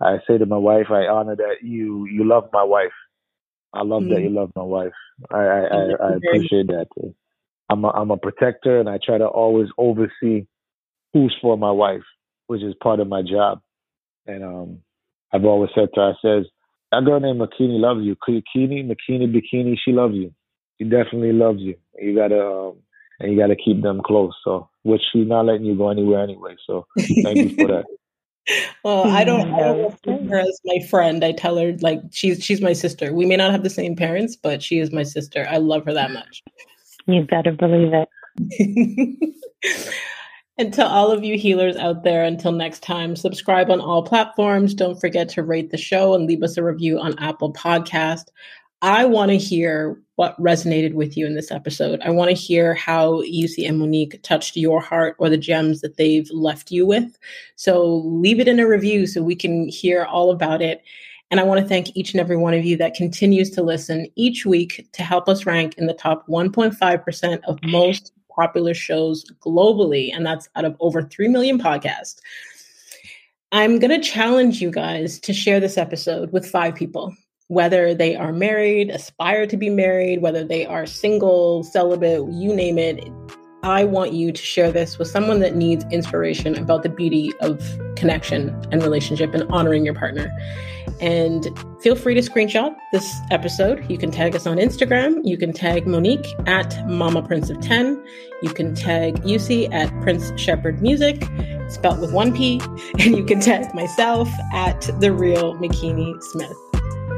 I 0.00 0.18
say 0.28 0.38
to 0.38 0.46
my 0.46 0.58
wife, 0.58 0.86
I 0.90 1.06
honor 1.06 1.36
that 1.36 1.56
you, 1.62 2.06
you 2.06 2.24
love 2.24 2.50
my 2.52 2.64
wife. 2.64 2.92
I 3.72 3.82
love 3.82 4.02
mm. 4.02 4.14
that 4.14 4.22
you 4.22 4.30
love 4.30 4.50
my 4.56 4.62
wife. 4.62 4.92
I, 5.30 5.38
I, 5.38 5.60
I, 5.60 5.82
I 6.00 6.12
appreciate 6.16 6.68
that. 6.68 6.86
I'm 7.70 7.84
a, 7.84 7.88
I'm 7.88 8.10
a 8.10 8.16
protector 8.16 8.80
and 8.80 8.88
I 8.88 8.98
try 9.04 9.18
to 9.18 9.26
always 9.26 9.68
oversee 9.76 10.46
who's 11.12 11.36
for 11.40 11.56
my 11.58 11.70
wife, 11.70 12.02
which 12.46 12.62
is 12.62 12.74
part 12.82 13.00
of 13.00 13.08
my 13.08 13.22
job. 13.22 13.60
And 14.26 14.44
um, 14.44 14.78
I've 15.32 15.44
always 15.44 15.70
said 15.74 15.88
to 15.94 16.00
her, 16.00 16.10
I 16.10 16.12
says, 16.22 16.46
that 16.92 17.04
girl 17.04 17.20
named 17.20 17.40
Makini 17.40 17.78
loves 17.78 18.00
you. 18.02 18.16
Kini, 18.24 18.82
Makini, 18.82 19.26
Bikini, 19.26 19.76
she 19.82 19.92
loves 19.92 20.14
you. 20.14 20.32
She 20.78 20.84
definitely 20.84 21.32
loves 21.32 21.60
you. 21.60 21.76
You 21.98 22.14
gotta, 22.14 22.40
um, 22.40 22.76
and 23.20 23.32
you 23.32 23.38
gotta 23.38 23.56
keep 23.56 23.82
them 23.82 24.00
close. 24.04 24.32
So, 24.44 24.70
which 24.84 25.02
she's 25.12 25.28
not 25.28 25.44
letting 25.44 25.66
you 25.66 25.76
go 25.76 25.90
anywhere 25.90 26.22
anyway. 26.22 26.54
So, 26.66 26.86
thank 26.96 27.36
you 27.36 27.48
for 27.50 27.66
that. 27.66 27.84
Well, 28.84 29.08
I 29.08 29.24
don't, 29.24 29.52
I 29.52 29.60
don't 29.60 29.82
refer 29.84 30.28
her 30.28 30.38
as 30.38 30.60
my 30.64 30.86
friend. 30.88 31.24
I 31.24 31.32
tell 31.32 31.56
her 31.58 31.76
like 31.80 32.00
she's 32.10 32.42
she's 32.42 32.60
my 32.60 32.72
sister. 32.72 33.12
We 33.12 33.26
may 33.26 33.36
not 33.36 33.52
have 33.52 33.62
the 33.62 33.70
same 33.70 33.96
parents, 33.96 34.36
but 34.36 34.62
she 34.62 34.78
is 34.78 34.92
my 34.92 35.02
sister. 35.02 35.46
I 35.50 35.58
love 35.58 35.84
her 35.84 35.92
that 35.92 36.10
much. 36.10 36.42
You 37.06 37.24
better 37.24 37.52
believe 37.52 37.92
it. 37.92 39.34
And 40.58 40.74
to 40.74 40.84
all 40.84 41.12
of 41.12 41.22
you 41.22 41.38
healers 41.38 41.76
out 41.76 42.02
there, 42.02 42.24
until 42.24 42.50
next 42.50 42.82
time, 42.82 43.14
subscribe 43.14 43.70
on 43.70 43.80
all 43.80 44.02
platforms. 44.02 44.74
Don't 44.74 45.00
forget 45.00 45.28
to 45.30 45.44
rate 45.44 45.70
the 45.70 45.76
show 45.76 46.14
and 46.14 46.26
leave 46.26 46.42
us 46.42 46.56
a 46.56 46.64
review 46.64 46.98
on 46.98 47.16
Apple 47.20 47.52
Podcast. 47.52 48.24
I 48.80 49.04
want 49.04 49.30
to 49.30 49.36
hear 49.36 50.00
what 50.14 50.40
resonated 50.40 50.94
with 50.94 51.16
you 51.16 51.26
in 51.26 51.34
this 51.34 51.50
episode. 51.50 52.00
I 52.02 52.10
want 52.10 52.30
to 52.30 52.36
hear 52.36 52.74
how 52.74 53.22
Eusi 53.22 53.68
and 53.68 53.78
Monique 53.78 54.22
touched 54.22 54.56
your 54.56 54.80
heart 54.80 55.16
or 55.18 55.28
the 55.28 55.36
gems 55.36 55.80
that 55.80 55.96
they've 55.96 56.28
left 56.30 56.70
you 56.70 56.86
with. 56.86 57.18
So 57.56 58.02
leave 58.04 58.40
it 58.40 58.48
in 58.48 58.60
a 58.60 58.68
review 58.68 59.06
so 59.06 59.22
we 59.22 59.34
can 59.34 59.68
hear 59.68 60.04
all 60.04 60.30
about 60.30 60.62
it. 60.62 60.82
And 61.30 61.40
I 61.40 61.42
want 61.42 61.60
to 61.60 61.66
thank 61.66 61.96
each 61.96 62.12
and 62.12 62.20
every 62.20 62.36
one 62.36 62.54
of 62.54 62.64
you 62.64 62.76
that 62.78 62.94
continues 62.94 63.50
to 63.50 63.62
listen 63.62 64.06
each 64.16 64.46
week 64.46 64.88
to 64.92 65.02
help 65.02 65.28
us 65.28 65.44
rank 65.44 65.74
in 65.76 65.86
the 65.86 65.94
top 65.94 66.26
1.5% 66.26 67.40
of 67.44 67.58
most 67.64 68.12
popular 68.34 68.72
shows 68.72 69.24
globally, 69.44 70.10
and 70.14 70.24
that's 70.24 70.48
out 70.56 70.64
of 70.64 70.76
over 70.80 71.02
3 71.02 71.28
million 71.28 71.58
podcasts. 71.58 72.20
I'm 73.50 73.78
going 73.78 73.90
to 73.90 74.08
challenge 74.08 74.62
you 74.62 74.70
guys 74.70 75.18
to 75.20 75.32
share 75.32 75.58
this 75.58 75.76
episode 75.76 76.32
with 76.32 76.48
five 76.48 76.74
people, 76.74 77.14
whether 77.48 77.94
they 77.94 78.14
are 78.14 78.32
married, 78.32 78.90
aspire 78.90 79.46
to 79.46 79.56
be 79.56 79.70
married, 79.70 80.20
whether 80.20 80.44
they 80.44 80.66
are 80.66 80.86
single, 80.86 81.64
celibate, 81.64 82.30
you 82.32 82.54
name 82.54 82.78
it. 82.78 83.10
I 83.62 83.84
want 83.84 84.12
you 84.12 84.30
to 84.30 84.42
share 84.42 84.70
this 84.70 84.98
with 84.98 85.08
someone 85.08 85.40
that 85.40 85.56
needs 85.56 85.84
inspiration 85.90 86.56
about 86.56 86.84
the 86.84 86.88
beauty 86.90 87.32
of 87.40 87.60
connection 87.96 88.50
and 88.70 88.82
relationship 88.82 89.34
and 89.34 89.42
honoring 89.50 89.84
your 89.84 89.94
partner. 89.94 90.30
And 91.00 91.48
feel 91.80 91.96
free 91.96 92.14
to 92.14 92.20
screenshot 92.20 92.76
this 92.92 93.18
episode. 93.30 93.84
You 93.90 93.98
can 93.98 94.10
tag 94.10 94.36
us 94.36 94.46
on 94.46 94.58
Instagram. 94.58 95.20
You 95.24 95.36
can 95.36 95.52
tag 95.52 95.86
Monique 95.86 96.26
at 96.46 96.86
Mama 96.88 97.22
Prince 97.22 97.50
of 97.50 97.60
10. 97.60 98.02
You 98.42 98.50
can 98.50 98.74
tag 98.74 99.14
Eusi 99.22 99.72
at 99.72 99.88
Prince 100.02 100.32
Shepherd 100.40 100.80
Music, 100.80 101.24
spelt 101.68 101.98
with 102.00 102.12
one 102.12 102.34
P. 102.34 102.60
And 102.98 103.16
you 103.16 103.24
can 103.24 103.40
tag 103.40 103.74
myself 103.74 104.28
at 104.52 104.88
The 105.00 105.12
Real 105.12 105.54
Makini 105.56 106.22
Smith. 106.22 106.67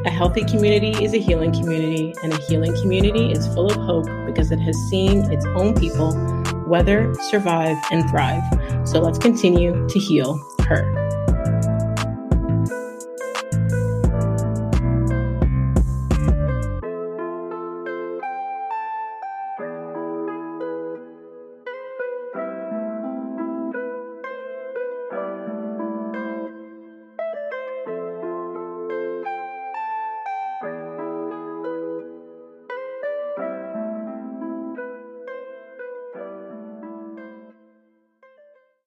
A 0.06 0.10
healthy 0.10 0.44
community 0.44 1.04
is 1.04 1.12
a 1.12 1.18
healing 1.18 1.52
community, 1.52 2.14
and 2.22 2.32
a 2.32 2.40
healing 2.48 2.74
community 2.80 3.30
is 3.32 3.46
full 3.48 3.70
of 3.70 3.76
hope 3.76 4.06
because 4.24 4.50
it 4.50 4.58
has 4.58 4.74
seen 4.88 5.30
its 5.30 5.44
own 5.48 5.74
people 5.74 6.16
weather, 6.66 7.14
survive, 7.28 7.76
and 7.90 8.08
thrive. 8.08 8.42
So 8.88 9.00
let's 9.00 9.18
continue 9.18 9.86
to 9.86 9.98
heal 9.98 10.40
her. 10.60 11.19